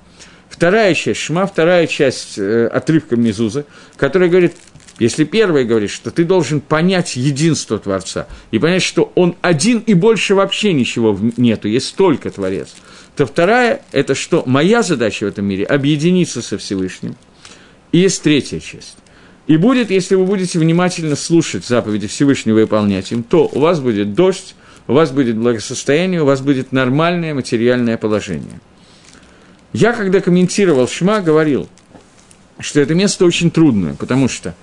Вторая 0.55 0.95
часть 0.95 1.19
Шма, 1.19 1.47
вторая 1.49 1.89
часть 1.89 2.39
э, 2.39 2.69
отрывка 2.69 3.17
Мезуза, 3.17 3.67
которая 3.97 4.29
говорит, 4.29 4.53
если 5.01 5.25
первая 5.25 5.65
говорит, 5.65 5.91
что 5.91 6.13
ты 6.13 6.23
должен 6.23 6.61
понять 6.61 7.17
единство 7.17 7.77
Творца 7.77 8.29
и 8.53 8.61
понять, 8.61 8.85
что 8.85 9.11
он 9.17 9.35
один 9.43 9.81
и 9.81 9.95
больше 9.95 10.37
вообще 10.37 10.73
ничего 10.73 11.19
нету, 11.37 11.67
есть 11.67 11.97
только 11.97 12.31
Творец, 12.31 12.69
то 13.17 13.27
вторая– 13.27 13.83
это 13.91 14.15
что 14.15 14.45
моя 14.47 14.85
задача 14.85 15.25
в 15.25 15.27
этом 15.27 15.45
мире– 15.45 15.65
объединиться 15.65 16.41
со 16.41 16.57
Всевышним. 16.57 17.17
И 17.91 17.99
есть 17.99 18.23
третья 18.23 18.61
часть. 18.61 18.97
И 19.49 19.57
будет, 19.57 19.91
если 19.91 20.15
вы 20.15 20.25
будете 20.25 20.61
внимательно 20.61 21.17
слушать 21.17 21.67
заповеди 21.67 22.07
Всевышнего 22.07 22.61
и 22.61 22.63
выполнять 22.63 23.11
им, 23.11 23.25
то 23.25 23.51
у 23.53 23.59
вас 23.59 23.81
будет 23.81 24.15
дождь, 24.15 24.55
у 24.87 24.93
вас 24.93 25.11
будет 25.11 25.37
благосостояние, 25.37 26.23
у 26.23 26.27
вас 26.27 26.43
будет 26.43 26.71
нормальное 26.71 27.35
материальное 27.35 27.97
положение. 27.97 28.61
Я, 29.75 29.93
когда 29.93 30.23
комментировал 30.23 30.89
Шма, 30.89 31.21
говорил, 31.21 31.69
что 32.59 32.81
это 32.81 32.95
место 32.95 33.27
очень 33.27 33.51
трудное, 33.51 33.93
потому 33.93 34.31
что 34.31 34.55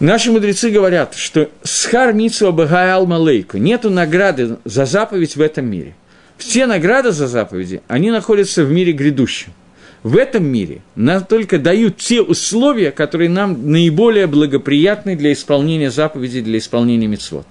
наши 0.00 0.32
мудрецы 0.32 0.70
говорят, 0.70 1.14
что 1.14 1.50
схар 1.62 2.14
митсу 2.14 2.46
абагаял 2.46 3.04
малейку, 3.04 3.58
нету 3.58 3.90
награды 3.90 4.56
за 4.64 4.86
заповедь 4.86 5.36
в 5.36 5.42
этом 5.42 5.66
мире. 5.66 5.94
Все 6.38 6.64
награды 6.64 7.12
за 7.12 7.26
заповеди, 7.26 7.82
они 7.88 8.10
находятся 8.10 8.64
в 8.64 8.70
мире 8.70 8.92
грядущем– 8.92 9.52
в 10.02 10.16
этом 10.16 10.44
мире 10.44 10.82
нам 10.94 11.24
только 11.24 11.58
дают 11.58 11.96
те 11.96 12.22
условия, 12.22 12.92
которые 12.92 13.28
нам 13.28 13.70
наиболее 13.70 14.26
благоприятны 14.26 15.16
для 15.16 15.32
исполнения 15.32 15.90
заповедей, 15.90 16.40
для 16.40 16.58
исполнения 16.58 17.08
мецвод. 17.08 17.46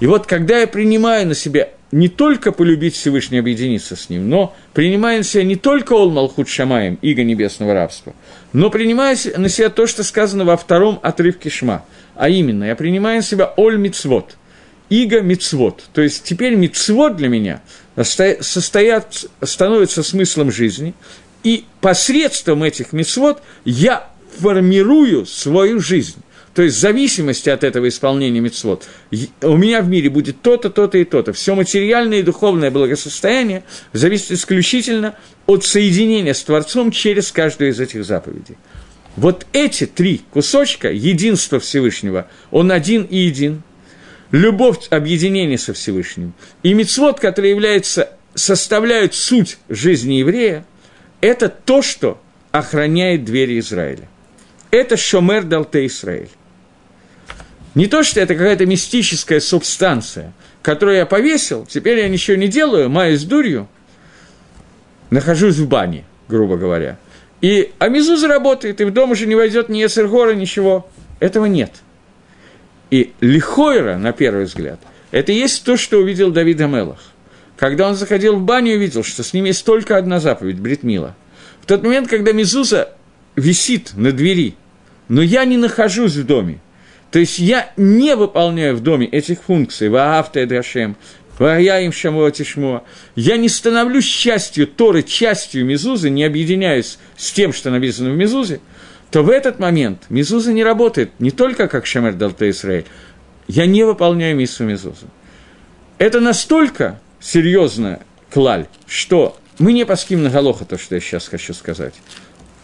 И 0.00 0.06
вот 0.06 0.26
когда 0.26 0.58
я 0.58 0.66
принимаю 0.66 1.26
на 1.26 1.34
себя 1.34 1.68
не 1.94 2.08
только 2.08 2.50
полюбить 2.50 2.96
Всевышний, 2.96 3.38
объединиться 3.38 3.94
с 3.94 4.10
Ним, 4.10 4.28
но 4.28 4.52
принимаю 4.72 5.18
на 5.18 5.24
себя 5.24 5.44
не 5.44 5.54
только 5.54 5.92
Ол 5.92 6.10
Малхут 6.10 6.48
Шамаем, 6.48 6.98
иго 7.02 7.22
небесного 7.22 7.72
рабства, 7.72 8.14
но 8.52 8.68
принимаю 8.68 9.16
на 9.36 9.48
себя 9.48 9.70
то, 9.70 9.86
что 9.86 10.02
сказано 10.02 10.44
во 10.44 10.56
втором 10.56 10.98
отрывке 11.04 11.50
Шма, 11.50 11.84
а 12.16 12.28
именно, 12.28 12.64
я 12.64 12.74
принимаю 12.74 13.18
на 13.18 13.22
себя 13.22 13.54
Оль 13.56 13.76
Мицвод, 13.76 14.36
иго 14.90 15.20
Мицвод. 15.20 15.84
То 15.92 16.02
есть 16.02 16.24
теперь 16.24 16.56
Мицвод 16.56 17.14
для 17.14 17.28
меня 17.28 17.62
состоят, 18.02 19.26
становится 19.40 20.02
смыслом 20.02 20.50
жизни, 20.50 20.94
и 21.44 21.64
посредством 21.80 22.64
этих 22.64 22.92
мецвод 22.92 23.40
я 23.64 24.08
формирую 24.40 25.26
свою 25.26 25.78
жизнь. 25.78 26.23
То 26.54 26.62
есть 26.62 26.76
в 26.76 26.80
зависимости 26.80 27.48
от 27.48 27.64
этого 27.64 27.88
исполнения 27.88 28.40
мецвод 28.40 28.88
у 29.42 29.56
меня 29.56 29.82
в 29.82 29.88
мире 29.88 30.08
будет 30.08 30.40
то-то, 30.40 30.70
то-то 30.70 30.98
и 30.98 31.04
то-то. 31.04 31.32
Все 31.32 31.54
материальное 31.54 32.20
и 32.20 32.22
духовное 32.22 32.70
благосостояние 32.70 33.64
зависит 33.92 34.32
исключительно 34.32 35.16
от 35.46 35.64
соединения 35.64 36.32
с 36.32 36.42
Творцом 36.42 36.92
через 36.92 37.32
каждую 37.32 37.70
из 37.70 37.80
этих 37.80 38.04
заповедей. 38.04 38.56
Вот 39.16 39.46
эти 39.52 39.86
три 39.86 40.22
кусочка, 40.30 40.90
единство 40.90 41.58
Всевышнего, 41.58 42.28
он 42.50 42.70
один 42.70 43.02
и 43.02 43.16
един, 43.16 43.62
любовь 44.30 44.88
объединения 44.90 45.58
со 45.58 45.72
Всевышним, 45.72 46.34
и 46.62 46.72
мецвод, 46.72 47.20
который 47.20 47.50
является, 47.50 48.10
составляют 48.34 49.14
суть 49.14 49.58
жизни 49.68 50.14
еврея– 50.14 50.64
это 51.24 51.48
то, 51.48 51.80
что 51.80 52.20
охраняет 52.50 53.24
двери 53.24 53.58
Израиля. 53.58 54.08
Это 54.70 54.98
Шомер 54.98 55.44
Далте 55.44 55.86
Израиль. 55.86 56.28
Не 57.74 57.86
то, 57.86 58.02
что 58.02 58.20
это 58.20 58.34
какая-то 58.34 58.66
мистическая 58.66 59.40
субстанция, 59.40 60.32
которую 60.62 60.96
я 60.96 61.06
повесил, 61.06 61.66
теперь 61.66 61.98
я 61.98 62.08
ничего 62.08 62.36
не 62.36 62.48
делаю, 62.48 62.88
маюсь 62.88 63.24
дурью, 63.24 63.68
нахожусь 65.10 65.56
в 65.56 65.68
бане, 65.68 66.04
грубо 66.28 66.56
говоря. 66.56 66.98
И 67.40 67.72
а 67.78 67.88
Мезуза 67.88 68.28
работает, 68.28 68.80
и 68.80 68.84
в 68.84 68.92
дом 68.92 69.10
уже 69.10 69.26
не 69.26 69.34
войдет 69.34 69.68
ни 69.68 69.84
Эсергора, 69.84 70.34
ничего. 70.34 70.88
Этого 71.20 71.46
нет. 71.46 71.72
И 72.90 73.12
Лихойра, 73.20 73.96
на 73.96 74.12
первый 74.12 74.44
взгляд, 74.44 74.78
это 75.10 75.32
есть 75.32 75.64
то, 75.64 75.76
что 75.76 75.98
увидел 75.98 76.30
Давид 76.30 76.60
Амелах. 76.60 77.00
когда 77.56 77.88
он 77.88 77.94
заходил 77.94 78.36
в 78.36 78.42
баню 78.42 78.74
и 78.74 78.78
видел, 78.78 79.04
что 79.04 79.22
с 79.22 79.32
ним 79.32 79.44
есть 79.44 79.64
только 79.64 79.96
одна 79.96 80.20
заповедь– 80.20 80.58
бритмила. 80.60 81.14
В 81.60 81.66
тот 81.66 81.82
момент, 81.82 82.08
когда 82.08 82.32
Мезуза 82.32 82.90
висит 83.36 83.92
на 83.94 84.12
двери, 84.12 84.54
но 85.08 85.22
я 85.22 85.44
не 85.44 85.56
нахожусь 85.56 86.14
в 86.16 86.26
доме, 86.26 86.60
то 87.14 87.20
есть 87.20 87.38
я 87.38 87.70
не 87.76 88.16
выполняю 88.16 88.74
в 88.74 88.80
доме 88.80 89.06
этих 89.06 89.44
функций, 89.44 89.88
вааавта 89.88 90.40
и 90.40 90.46
дашем, 90.46 90.96
я 91.38 91.78
им 91.78 91.92
шамуа 91.92 92.32
тишмуа. 92.32 92.82
Я 93.14 93.36
не 93.36 93.48
становлюсь 93.48 94.04
частью 94.04 94.66
Торы, 94.66 95.04
частью 95.04 95.64
Мезузы, 95.64 96.10
не 96.10 96.24
объединяюсь 96.24 96.98
с 97.16 97.30
тем, 97.30 97.52
что 97.52 97.70
написано 97.70 98.10
в 98.10 98.16
Мезузе, 98.16 98.58
то 99.12 99.22
в 99.22 99.30
этот 99.30 99.60
момент 99.60 100.06
Мезуза 100.08 100.52
не 100.52 100.64
работает 100.64 101.12
не 101.20 101.30
только 101.30 101.68
как 101.68 101.86
Шамер 101.86 102.14
Далта 102.14 102.50
Исраэль. 102.50 102.86
Я 103.46 103.66
не 103.66 103.84
выполняю 103.84 104.34
миссу 104.34 104.64
Мезузы. 104.64 105.06
Это 105.98 106.18
настолько 106.18 106.98
серьезная 107.20 108.00
клаль, 108.32 108.66
что 108.88 109.38
мы 109.60 109.72
не 109.72 109.86
паским 109.86 110.24
на 110.24 110.30
Галоха, 110.30 110.64
то, 110.64 110.78
что 110.78 110.96
я 110.96 111.00
сейчас 111.00 111.28
хочу 111.28 111.54
сказать. 111.54 111.94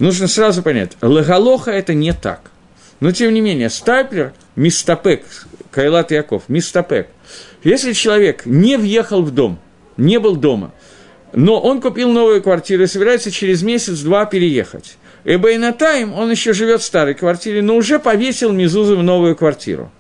Нужно 0.01 0.26
сразу 0.26 0.64
понять, 0.64 0.96
Лагалоха 1.03 1.70
это 1.70 1.94
не 1.94 2.12
так. 2.12 2.49
Но, 3.01 3.12
тем 3.12 3.32
не 3.32 3.40
менее, 3.40 3.70
Стайплер, 3.70 4.32
Мистапек, 4.57 5.24
Кайлат 5.70 6.11
Яков, 6.11 6.44
Мистапек. 6.48 7.09
Если 7.64 7.92
человек 7.92 8.46
не 8.46 8.76
въехал 8.76 9.22
в 9.22 9.30
дом, 9.30 9.59
не 9.96 10.18
был 10.18 10.36
дома, 10.36 10.72
но 11.32 11.61
он 11.61 11.80
купил 11.80 12.11
новую 12.11 12.42
квартиру 12.42 12.82
и 12.82 12.86
собирается 12.86 13.30
через 13.30 13.62
месяц-два 13.62 14.26
переехать, 14.26 14.96
Эбейнатайм, 15.24 16.14
он 16.14 16.30
еще 16.30 16.53
живет 16.53 16.80
в 16.80 16.84
старой 16.84 17.14
квартире, 17.14 17.62
но 17.62 17.76
уже 17.76 17.98
повесил 17.98 18.53
Мизузу 18.53 18.96
в 18.96 19.03
новую 19.03 19.36
квартиру 19.36 19.90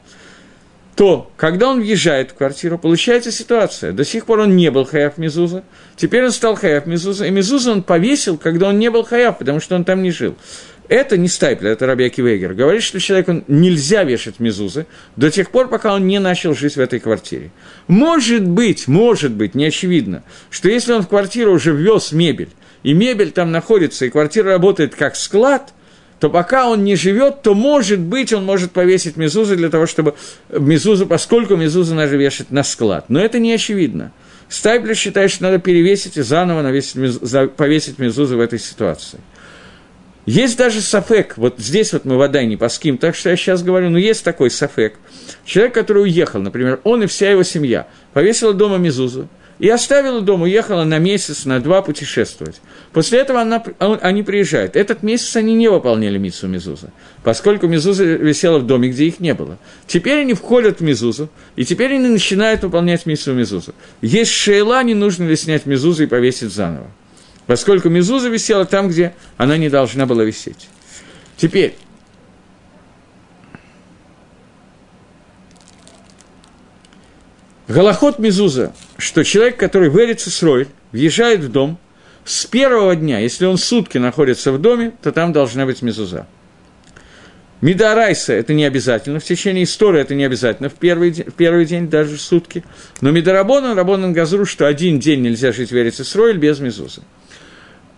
то 1.00 1.30
когда 1.38 1.70
он 1.70 1.80
въезжает 1.80 2.32
в 2.32 2.34
квартиру, 2.34 2.76
получается 2.76 3.32
ситуация. 3.32 3.92
До 3.92 4.04
сих 4.04 4.26
пор 4.26 4.40
он 4.40 4.54
не 4.54 4.70
был 4.70 4.84
хаяв 4.84 5.16
Мизуза, 5.16 5.64
теперь 5.96 6.26
он 6.26 6.30
стал 6.30 6.56
хаяв 6.56 6.84
Мизуза, 6.84 7.24
и 7.24 7.30
Мизуза 7.30 7.72
он 7.72 7.82
повесил, 7.82 8.36
когда 8.36 8.68
он 8.68 8.78
не 8.78 8.90
был 8.90 9.02
хаяв, 9.02 9.38
потому 9.38 9.60
что 9.60 9.76
он 9.76 9.84
там 9.84 10.02
не 10.02 10.10
жил. 10.10 10.36
Это 10.90 11.16
не 11.16 11.28
Стайплер, 11.28 11.70
это 11.70 11.86
Раби 11.86 12.06
Акивегер. 12.06 12.52
Говорит, 12.52 12.82
что 12.82 12.98
человеку 12.98 13.44
нельзя 13.46 14.02
вешать 14.02 14.40
мезузы 14.40 14.86
до 15.14 15.30
тех 15.30 15.52
пор, 15.52 15.68
пока 15.68 15.94
он 15.94 16.08
не 16.08 16.18
начал 16.18 16.52
жить 16.52 16.74
в 16.74 16.80
этой 16.80 16.98
квартире. 16.98 17.52
Может 17.86 18.44
быть, 18.44 18.88
может 18.88 19.30
быть, 19.30 19.54
не 19.54 19.66
очевидно, 19.66 20.24
что 20.50 20.68
если 20.68 20.92
он 20.92 21.02
в 21.02 21.08
квартиру 21.08 21.52
уже 21.52 21.70
ввез 21.70 22.10
мебель, 22.10 22.50
и 22.82 22.92
мебель 22.92 23.30
там 23.30 23.52
находится, 23.52 24.04
и 24.04 24.10
квартира 24.10 24.50
работает 24.50 24.96
как 24.96 25.14
склад– 25.14 25.72
то 26.20 26.28
пока 26.28 26.68
он 26.68 26.84
не 26.84 26.96
живет, 26.96 27.40
то, 27.40 27.54
может 27.54 27.98
быть, 27.98 28.32
он 28.34 28.44
может 28.44 28.72
повесить 28.72 29.16
мезузу 29.16 29.56
для 29.56 29.70
того, 29.70 29.86
чтобы 29.86 30.14
мезузу, 30.50 31.06
поскольку 31.06 31.56
мезузу 31.56 31.94
надо 31.94 32.14
вешать 32.14 32.50
на 32.50 32.62
склад. 32.62 33.06
Но 33.08 33.18
это 33.18 33.38
не 33.38 33.54
очевидно. 33.54 34.12
Стайплер 34.50 34.94
считает, 34.94 35.30
что 35.30 35.44
надо 35.44 35.58
перевесить 35.58 36.18
и 36.18 36.22
заново 36.22 36.60
навесить, 36.60 37.56
повесить 37.56 37.98
мезузу 37.98 38.36
в 38.36 38.40
этой 38.40 38.58
ситуации. 38.58 39.18
Есть 40.26 40.58
даже 40.58 40.80
сафек, 40.80 41.36
вот 41.36 41.54
здесь 41.58 41.92
вот 41.92 42.04
мы 42.04 42.16
вода 42.16 42.44
не 42.44 42.56
паским, 42.56 42.98
так 42.98 43.14
что 43.14 43.30
я 43.30 43.36
сейчас 43.36 43.62
говорю, 43.62 43.90
но 43.90 43.98
есть 43.98 44.22
такой 44.22 44.50
сафек. 44.50 44.94
Человек, 45.44 45.74
который 45.74 46.02
уехал, 46.02 46.40
например, 46.40 46.80
он 46.84 47.02
и 47.02 47.06
вся 47.06 47.30
его 47.30 47.42
семья, 47.42 47.88
повесила 48.12 48.52
дома 48.52 48.76
мезузу, 48.76 49.28
и 49.60 49.68
оставила 49.68 50.22
дом, 50.22 50.42
уехала 50.42 50.84
на 50.84 50.98
месяц, 50.98 51.44
на 51.44 51.60
два 51.60 51.82
путешествовать. 51.82 52.60
После 52.92 53.20
этого 53.20 53.42
она, 53.42 53.62
они 53.78 54.22
приезжают. 54.22 54.74
Этот 54.74 55.02
месяц 55.02 55.36
они 55.36 55.54
не 55.54 55.68
выполняли 55.68 56.16
Митсу 56.16 56.48
Мезуза, 56.48 56.90
поскольку 57.22 57.68
Мезуза 57.68 58.04
висела 58.04 58.58
в 58.58 58.66
доме, 58.66 58.88
где 58.88 59.04
их 59.04 59.20
не 59.20 59.34
было. 59.34 59.58
Теперь 59.86 60.20
они 60.20 60.32
входят 60.32 60.80
в 60.80 60.82
Мезузу, 60.82 61.28
и 61.56 61.66
теперь 61.66 61.94
они 61.94 62.08
начинают 62.08 62.62
выполнять 62.62 63.04
Митсу 63.04 63.34
Мезузу. 63.34 63.74
Есть 64.00 64.32
шейла, 64.32 64.82
не 64.82 64.94
нужно 64.94 65.24
ли 65.24 65.36
снять 65.36 65.66
Мезузу 65.66 66.04
и 66.04 66.06
повесить 66.06 66.52
заново. 66.52 66.90
Поскольку 67.50 67.88
Мезуза 67.88 68.28
висела 68.28 68.64
там, 68.64 68.88
где 68.88 69.12
она 69.36 69.56
не 69.56 69.68
должна 69.68 70.06
была 70.06 70.22
висеть. 70.22 70.68
Теперь, 71.36 71.74
Голоход 77.66 78.20
Мезуза, 78.20 78.72
что 78.98 79.24
человек, 79.24 79.56
который 79.56 79.90
верится 79.90 80.30
срой, 80.30 80.68
въезжает 80.92 81.40
в 81.40 81.50
дом, 81.50 81.76
с 82.24 82.46
первого 82.46 82.94
дня, 82.94 83.18
если 83.18 83.46
он 83.46 83.58
сутки 83.58 83.98
находится 83.98 84.52
в 84.52 84.60
доме, 84.60 84.92
то 85.02 85.10
там 85.10 85.32
должна 85.32 85.66
быть 85.66 85.82
Мезуза. 85.82 86.28
Мидарайса– 87.62 88.32
это 88.34 88.54
не 88.54 88.64
обязательно, 88.64 89.18
в 89.18 89.24
течение 89.24 89.64
истории 89.64 90.00
это 90.00 90.14
не 90.14 90.22
обязательно, 90.22 90.68
в 90.68 90.74
первый, 90.74 91.10
день, 91.10 91.26
в 91.26 91.34
первый 91.34 91.66
день 91.66 91.90
даже 91.90 92.16
сутки. 92.16 92.62
Но 93.00 93.10
Мидарабонан, 93.10 93.76
Рабонан 93.76 94.12
Газру, 94.12 94.46
что 94.46 94.68
один 94.68 95.00
день 95.00 95.22
нельзя 95.22 95.50
жить 95.50 95.72
в 95.72 95.76
Эрицесройль 95.76 96.38
без 96.38 96.60
Мезуза. 96.60 97.02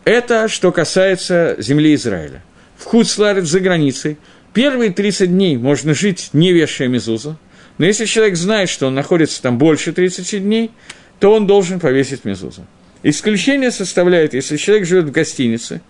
Это 0.04 0.48
что 0.48 0.72
касается 0.72 1.56
земли 1.58 1.94
Израиля. 1.94 2.42
В 2.76 2.84
Хуцларет 2.84 3.46
за 3.46 3.60
границей 3.60 4.18
первые 4.52 4.90
30 4.90 5.30
дней 5.30 5.56
можно 5.56 5.94
жить, 5.94 6.30
не 6.32 6.52
вешая 6.52 6.88
Мезуза– 6.88 7.36
но 7.78 7.86
если 7.86 8.04
человек 8.04 8.36
знает, 8.36 8.68
что 8.68 8.86
он 8.86 8.94
находится 8.94 9.40
там 9.42 9.58
больше 9.58 9.92
30 9.92 10.42
дней, 10.42 10.70
то 11.18 11.32
он 11.34 11.46
должен 11.46 11.80
повесить 11.80 12.24
мезузу. 12.24 12.66
Исключение 13.02 13.70
составляет, 13.70 14.34
если 14.34 14.56
человек 14.56 14.86
живет 14.86 15.06
в 15.06 15.10
гостинице, 15.10 15.80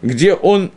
где 0.00 0.34
он 0.34 0.72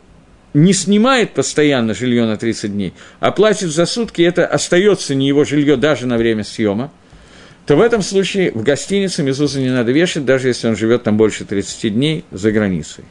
не 0.54 0.72
снимает 0.72 1.32
постоянно 1.32 1.94
жилье 1.94 2.24
на 2.24 2.36
30 2.36 2.72
дней, 2.72 2.94
а 3.20 3.30
платит 3.30 3.70
за 3.70 3.86
сутки, 3.86 4.22
это 4.22 4.46
остается 4.46 5.14
не 5.14 5.28
его 5.28 5.44
жилье 5.44 5.76
даже 5.76 6.06
на 6.06 6.16
время 6.16 6.44
съема, 6.44 6.92
то 7.66 7.76
в 7.76 7.80
этом 7.80 8.00
случае 8.00 8.52
в 8.52 8.62
гостинице 8.62 9.24
мезузу 9.24 9.60
не 9.60 9.70
надо 9.70 9.90
вешать, 9.90 10.24
даже 10.24 10.48
если 10.48 10.68
он 10.68 10.76
живет 10.76 11.02
там 11.02 11.16
больше 11.16 11.44
30 11.44 11.92
дней 11.92 12.24
за 12.30 12.52
границей. 12.52 13.04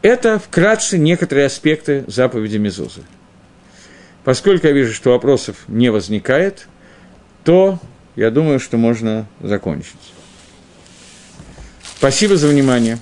Это 0.00 0.38
вкратце 0.38 0.98
некоторые 0.98 1.46
аспекты 1.46 2.04
заповеди 2.06 2.56
мезузы. 2.56 3.02
Поскольку 4.24 4.66
я 4.66 4.72
вижу, 4.72 4.94
что 4.94 5.10
вопросов 5.10 5.56
не 5.68 5.90
возникает, 5.90 6.66
то 7.44 7.78
я 8.16 8.30
думаю, 8.30 8.58
что 8.58 8.78
можно 8.78 9.26
закончить. 9.40 9.94
Спасибо 11.98 12.36
за 12.36 12.48
внимание. 12.48 12.98